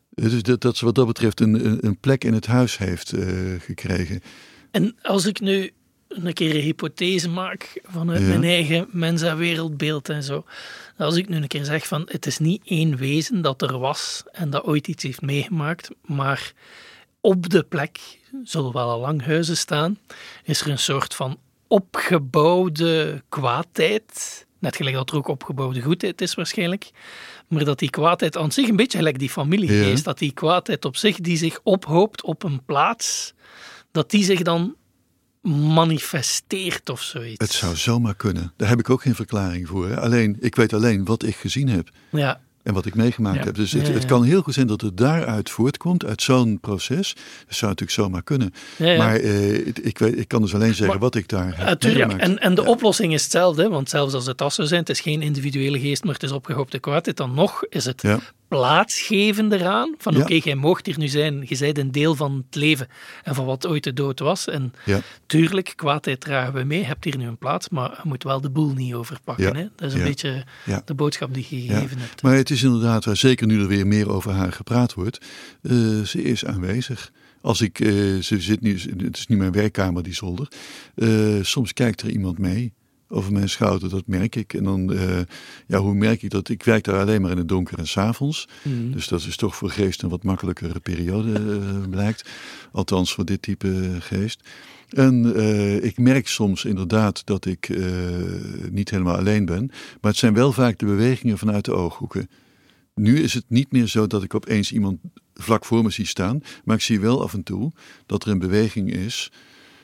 Dus 0.10 0.44
dat, 0.44 0.62
dat 0.62 0.78
ze 0.78 0.86
wat 0.86 0.96
dat 0.96 1.08
betreft 1.08 1.40
een, 1.40 1.86
een 1.86 1.98
plek 1.98 2.24
in 2.24 2.34
het 2.34 2.46
huis 2.46 2.78
heeft 2.78 3.14
gekregen. 3.60 4.22
En 4.72 4.96
als 5.02 5.26
ik 5.26 5.40
nu 5.40 5.72
een 6.10 6.34
keer 6.34 6.55
een 6.55 6.62
hypothese 6.62 7.30
maak 7.30 7.82
vanuit 7.84 8.22
mijn 8.22 8.43
eigen 8.43 8.88
mens- 8.91 9.22
en 9.22 9.38
wereldbeeld 9.38 10.10
en 10.10 10.24
zo. 10.24 10.45
Als 10.97 11.16
ik 11.16 11.30
nu 11.30 11.36
een 11.36 11.47
keer 11.47 11.66
zeg 11.66 11.88
van 11.88 12.07
het 12.12 12.26
is 12.26 12.38
niet 12.38 12.62
één 12.66 12.97
wezen 12.97 13.41
dat 13.41 13.62
er 13.62 13.78
was 13.80 14.24
en 14.32 14.49
dat 14.49 14.64
ooit 14.64 14.88
iets 14.88 15.03
heeft 15.03 15.22
meegemaakt, 15.22 15.89
maar 16.05 16.53
op 17.22 17.49
de 17.49 17.64
plek 17.64 18.20
zullen 18.43 18.74
wel 18.74 18.89
al 18.89 18.99
lang 18.99 19.26
huizen 19.26 19.57
staan, 19.57 19.99
is 20.43 20.62
er 20.62 20.70
een 20.70 20.80
soort 20.80 21.16
van 21.16 21.38
opgebouwde 21.68 23.24
kwaadheid. 23.30 24.45
Net 24.60 24.76
gelijk 24.76 24.95
dat 24.95 25.10
er 25.10 25.18
ook 25.18 25.28
opgebouwde 25.28 25.82
goedheid 25.82 26.22
is 26.22 26.36
waarschijnlijk. 26.36 26.91
Maar 27.47 27.64
dat 27.64 27.80
die 27.80 27.89
kwaadheid 27.89 28.38
aan 28.38 28.51
zich, 28.51 28.68
een 28.68 28.76
beetje 28.76 28.97
gelijk 28.97 29.20
die 29.20 29.30
familiegeest, 29.30 30.03
dat 30.03 30.18
die 30.18 30.32
kwaadheid 30.32 30.86
op 30.86 30.95
zich 30.95 31.18
die 31.18 31.38
zich 31.38 31.60
ophoopt 31.64 32.24
op 32.24 32.43
een 32.43 32.66
plaats, 32.66 33.34
dat 33.91 34.12
die 34.12 34.24
zich 34.24 34.41
dan 34.41 34.76
manifesteert 35.50 36.89
of 36.89 37.02
zoiets. 37.02 37.38
Het 37.38 37.52
zou 37.52 37.76
zomaar 37.76 38.16
kunnen. 38.16 38.54
Daar 38.58 38.70
heb 38.70 38.80
ik 38.80 38.89
ook 38.89 39.02
geen 39.02 39.16
verklaring 39.16 39.68
voor. 39.68 39.88
Hè? 39.88 40.00
Alleen, 40.00 40.38
ik 40.39 40.56
weet 40.56 40.74
alleen 40.74 41.06
wat 41.06 41.24
ik 41.24 41.36
gezien 41.36 41.70
heb. 41.70 41.89
Ja. 42.10 42.39
en 42.64 42.74
wat 42.74 42.86
ik 42.86 42.95
meegemaakt 42.95 43.43
heb. 43.43 43.56
Dus 43.56 43.72
het, 43.72 43.88
het, 43.88 44.06
kan 44.06 44.24
heel 44.24 44.41
goed 44.41 44.54
zijn 44.54 44.68
dat 44.68 44.82
het 44.82 44.97
daaruit 44.97 45.50
voortkomt, 45.50 46.06
uit 46.06 46.22
zo'n 46.22 46.60
proces. 46.60 47.14
Dat 47.47 47.56
zou 47.56 47.72
natuurlijk 47.72 48.00
zomaar 48.00 48.24
kunnen. 48.24 48.54
Maar 48.78 49.16
eh, 49.16 49.68
ik, 49.68 49.97
weet, 49.97 50.18
ik 50.18 50.28
kan 50.28 50.41
dus 50.41 50.54
alleen 50.54 50.76
zeggen 50.76 51.00
wat 51.00 51.16
ik 51.16 51.28
daar 51.28 51.58
heb 51.58 51.66
Natuurlijk, 51.66 52.14
en, 52.14 52.39
en 52.39 52.56
de 52.56 52.66
oplossing 52.66 53.14
is 53.14 53.24
hetzelfde, 53.24 53.70
want 53.70 53.89
zelfs 53.89 54.14
als 54.14 54.26
het 54.26 54.41
assen 54.41 54.68
zijn, 54.68 54.80
het 54.80 54.89
is 54.89 55.00
geen 55.00 55.22
individuele 55.22 55.80
geest, 55.80 56.04
maar 56.04 56.14
het 56.14 56.24
is 56.24 56.32
opgehoopte 56.32 56.80
kwaadheid, 56.80 57.18
dan 57.18 57.34
nog 57.34 57.66
is 57.70 57.86
het 57.86 58.04
plaatsgeven 58.50 59.52
eraan. 59.52 59.95
Van 59.97 60.18
oké, 60.18 60.39
jij 60.43 60.56
mocht 60.56 60.86
hier 60.86 60.97
nu 60.97 61.08
zijn, 61.08 61.45
je 61.47 61.58
bent 61.58 61.78
een 61.78 61.91
deel 61.91 62.16
van 62.16 62.43
het 62.45 62.56
leven 62.56 62.88
en 63.24 63.36
van 63.36 63.45
wat 63.45 63.68
ooit 63.68 63.84
de 63.84 63.93
dood 63.93 64.20
was. 64.20 64.47
En 64.47 64.74
ja. 64.86 65.02
tuurlijk, 65.26 65.74
kwaadheid 65.76 66.22
dragen 66.22 66.54
we 66.54 66.64
mee, 66.64 66.80
je 66.80 66.86
hebt 66.86 67.04
hier 67.04 67.18
nu 67.18 67.28
een 67.28 67.38
plaats, 67.38 67.70
maar 67.70 68.00
je 68.04 68.10
moet 68.10 68.24
wel 68.24 68.41
de 68.41 68.50
boel 68.50 68.74
niet 68.74 68.93
overpakken. 68.93 69.56
Hè? 69.56 69.68
Dat 69.76 69.88
is 69.88 69.93
een 69.93 70.04
beetje 70.04 70.43
de 70.86 70.93
boodschap 70.93 71.34
die 71.34 71.47
je 71.50 71.68
gegeven 71.68 71.97
hebt. 71.97 72.22
Maar 72.22 72.36
het 72.36 72.50
is 72.50 72.64
inderdaad, 72.64 73.06
zeker 73.12 73.47
nu 73.47 73.60
er 73.60 73.68
weer 73.68 73.88
meer 73.88 74.10
over 74.10 74.32
haar 74.32 74.52
gepraat 74.52 74.93
wordt, 74.93 75.20
uh, 75.62 76.02
ze 76.02 76.22
is 76.22 76.45
aanwezig. 76.45 77.12
Als 77.41 77.62
ik, 77.62 77.80
uh, 77.80 78.22
ze 78.22 78.41
zit 78.41 78.62
nu, 78.62 78.80
het 78.97 79.18
is 79.18 79.28
niet 79.28 79.38
mijn 79.38 79.52
werkkamer 79.52 80.04
die 80.04 80.14
zolder, 80.14 80.47
uh, 80.95 81.43
soms 81.43 81.74
kijkt 81.74 82.02
er 82.02 82.10
iemand 82.10 82.38
mee 82.38 82.74
over 83.10 83.32
mijn 83.32 83.49
schouder, 83.49 83.89
dat 83.89 84.07
merk 84.07 84.36
ik. 84.36 84.53
En 84.53 84.64
dan, 84.64 84.93
uh, 84.93 85.20
ja, 85.68 85.80
hoe 85.80 85.93
merk 85.93 86.22
ik 86.22 86.30
dat? 86.30 86.49
Ik 86.49 86.64
werk 86.64 86.84
daar 86.84 86.99
alleen 86.99 87.22
maar 87.22 87.32
in 87.32 87.38
het 87.38 87.47
donker 87.47 87.78
en 87.78 87.88
s'avonds. 87.88 88.47
Mm. 88.64 88.91
Dus 88.91 89.07
dat 89.07 89.22
is 89.22 89.36
toch 89.36 89.55
voor 89.55 89.70
geest 89.70 90.01
een 90.01 90.10
wat 90.10 90.24
makkelijkere 90.24 90.80
periode, 90.80 91.39
uh, 91.39 91.89
blijkt. 91.89 92.30
Althans 92.72 93.14
voor 93.14 93.26
dit 93.26 93.41
type 93.41 93.95
geest. 93.99 94.43
En 94.89 95.26
uh, 95.26 95.84
ik 95.84 95.97
merk 95.97 96.28
soms 96.28 96.66
inderdaad 96.66 97.26
dat 97.26 97.45
ik 97.45 97.70
niet 98.72 98.89
helemaal 98.89 99.18
alleen 99.18 99.45
ben. 99.45 99.66
Maar 100.01 100.12
het 100.12 100.20
zijn 100.20 100.34
wel 100.34 100.51
vaak 100.51 100.78
de 100.78 100.86
bewegingen 100.86 101.38
vanuit 101.38 101.66
de 101.66 101.74
ooghoeken. 101.74 102.30
Nu 102.95 103.20
is 103.20 103.34
het 103.34 103.45
niet 103.47 103.72
meer 103.72 103.88
zo 103.88 104.07
dat 104.07 104.24
ik 104.24 104.34
opeens 104.34 104.72
iemand 104.72 104.99
vlak 105.34 105.66
voor 105.66 105.84
me 105.84 105.89
zie 105.89 106.05
staan. 106.05 106.41
Maar 106.64 106.76
ik 106.76 106.82
zie 106.82 106.99
wel 106.99 107.24
af 107.24 107.34
en 107.34 107.43
toe 107.43 107.72
dat 108.05 108.24
er 108.24 108.32
een 108.32 108.39
beweging 108.39 108.93
is 108.93 109.32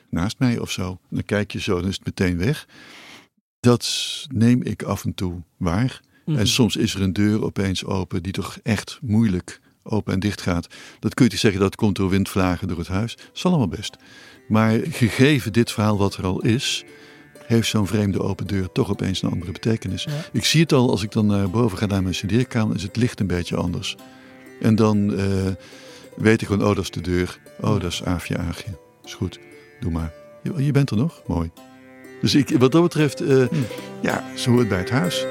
naast 0.09 0.39
mij 0.39 0.59
of 0.59 0.71
zo. 0.71 0.99
Dan 1.09 1.23
kijk 1.23 1.51
je 1.51 1.59
zo, 1.59 1.79
dan 1.79 1.89
is 1.89 1.95
het 1.95 2.05
meteen 2.05 2.37
weg. 2.37 2.67
Dat 3.65 4.25
neem 4.33 4.61
ik 4.63 4.83
af 4.83 5.05
en 5.05 5.13
toe 5.13 5.41
waar. 5.57 6.01
En 6.25 6.33
mhm. 6.33 6.45
soms 6.45 6.75
is 6.75 6.93
er 6.93 7.01
een 7.01 7.13
deur 7.13 7.43
opeens 7.43 7.85
open 7.85 8.23
die 8.23 8.31
toch 8.31 8.57
echt 8.63 8.99
moeilijk 9.01 9.59
open 9.83 10.13
en 10.13 10.19
dicht 10.19 10.41
gaat. 10.41 10.67
Dat 10.99 11.13
kun 11.13 11.25
je 11.25 11.31
niet 11.31 11.39
zeggen 11.39 11.61
dat 11.61 11.75
komt 11.75 11.95
door 11.95 12.09
windvlagen 12.09 12.67
door 12.67 12.77
het 12.77 12.87
huis. 12.87 13.15
Dat 13.15 13.29
is 13.33 13.45
allemaal 13.45 13.67
best. 13.67 13.97
Maar 14.47 14.79
gegeven 14.89 15.53
dit 15.53 15.71
verhaal 15.71 15.97
wat 15.97 16.15
er 16.15 16.25
al 16.25 16.41
is, 16.41 16.83
heeft 17.45 17.69
zo'n 17.69 17.87
vreemde 17.87 18.21
open 18.21 18.47
deur 18.47 18.71
toch 18.71 18.89
opeens 18.89 19.21
een 19.21 19.31
andere 19.31 19.51
betekenis. 19.51 20.07
Ik 20.31 20.45
zie 20.45 20.61
het 20.61 20.73
al 20.73 20.89
als 20.89 21.03
ik 21.03 21.11
dan 21.11 21.25
naar 21.25 21.49
boven 21.49 21.77
ga 21.77 21.85
naar 21.85 22.03
mijn 22.03 22.15
studeerkamer, 22.15 22.75
is 22.75 22.83
het 22.83 22.95
licht 22.95 23.19
een 23.19 23.27
beetje 23.27 23.55
anders. 23.55 23.95
En 24.61 24.75
dan 24.75 25.19
uh, 25.19 25.51
weet 26.15 26.41
ik 26.41 26.47
gewoon, 26.47 26.67
oh 26.67 26.75
dat 26.75 26.83
is 26.83 26.91
de 26.91 27.01
deur. 27.01 27.39
Oh 27.61 27.79
dat 27.79 27.91
is 27.91 28.03
Aafje 28.03 28.37
Aagje. 28.37 28.77
Is 29.03 29.13
goed, 29.13 29.39
doe 29.79 29.91
maar. 29.91 30.13
Je, 30.43 30.65
je 30.65 30.71
bent 30.71 30.89
er 30.89 30.97
nog? 30.97 31.21
Mooi. 31.27 31.51
Dus 32.21 32.35
ik, 32.35 32.49
wat 32.59 32.71
dat 32.71 32.81
betreft, 32.81 33.21
uh, 33.21 33.45
ja, 34.01 34.23
zo 34.35 34.51
hoort 34.51 34.67
bij 34.67 34.77
het 34.77 34.89
huis. 34.89 35.25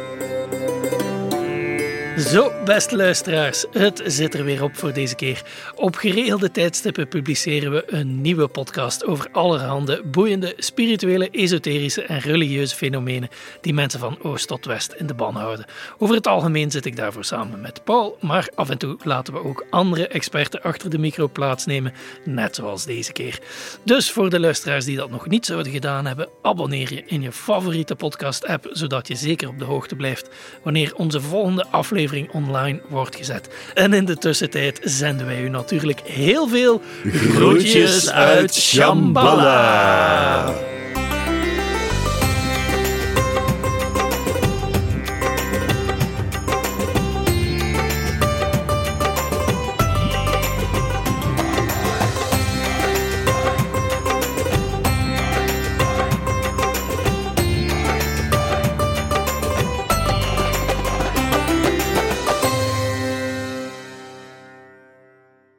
Zo, 2.18 2.52
beste 2.64 2.96
luisteraars, 2.96 3.64
het 3.72 4.02
zit 4.06 4.34
er 4.34 4.44
weer 4.44 4.62
op 4.62 4.76
voor 4.76 4.92
deze 4.92 5.14
keer. 5.14 5.42
Op 5.74 5.96
geregelde 5.96 6.50
tijdstippen 6.50 7.08
publiceren 7.08 7.72
we 7.72 7.84
een 7.86 8.20
nieuwe 8.20 8.48
podcast 8.48 9.04
over 9.04 9.28
allerhande 9.32 10.02
boeiende, 10.04 10.54
spirituele, 10.56 11.30
esoterische 11.30 12.02
en 12.02 12.18
religieuze 12.18 12.76
fenomenen 12.76 13.28
die 13.60 13.74
mensen 13.74 14.00
van 14.00 14.18
oost 14.22 14.48
tot 14.48 14.64
west 14.64 14.92
in 14.92 15.06
de 15.06 15.14
ban 15.14 15.34
houden. 15.34 15.64
Over 15.98 16.14
het 16.14 16.26
algemeen 16.26 16.70
zit 16.70 16.84
ik 16.84 16.96
daarvoor 16.96 17.24
samen 17.24 17.60
met 17.60 17.84
Paul, 17.84 18.16
maar 18.20 18.48
af 18.54 18.70
en 18.70 18.78
toe 18.78 18.96
laten 19.02 19.32
we 19.32 19.44
ook 19.44 19.66
andere 19.70 20.08
experten 20.08 20.62
achter 20.62 20.90
de 20.90 20.98
micro 20.98 21.28
plaatsnemen, 21.28 21.92
net 22.24 22.54
zoals 22.54 22.84
deze 22.84 23.12
keer. 23.12 23.38
Dus 23.84 24.10
voor 24.10 24.30
de 24.30 24.40
luisteraars 24.40 24.84
die 24.84 24.96
dat 24.96 25.10
nog 25.10 25.28
niet 25.28 25.46
zouden 25.46 25.72
gedaan 25.72 26.06
hebben, 26.06 26.28
abonneer 26.42 26.94
je 26.94 27.02
in 27.06 27.22
je 27.22 27.32
favoriete 27.32 27.94
podcast-app, 27.94 28.68
zodat 28.70 29.08
je 29.08 29.14
zeker 29.14 29.48
op 29.48 29.58
de 29.58 29.64
hoogte 29.64 29.96
blijft 29.96 30.28
wanneer 30.62 30.94
onze 30.94 31.20
volgende 31.20 31.66
aflevering 32.04 32.32
online 32.32 32.80
wordt 32.88 33.16
gezet. 33.16 33.48
En 33.74 33.92
in 33.92 34.04
de 34.04 34.16
tussentijd 34.16 34.80
zenden 34.82 35.26
wij 35.26 35.42
u 35.42 35.48
natuurlijk 35.48 36.00
heel 36.00 36.48
veel 36.48 36.82
groetjes 37.04 38.10
uit 38.10 38.54
Shambhala. 38.54 40.54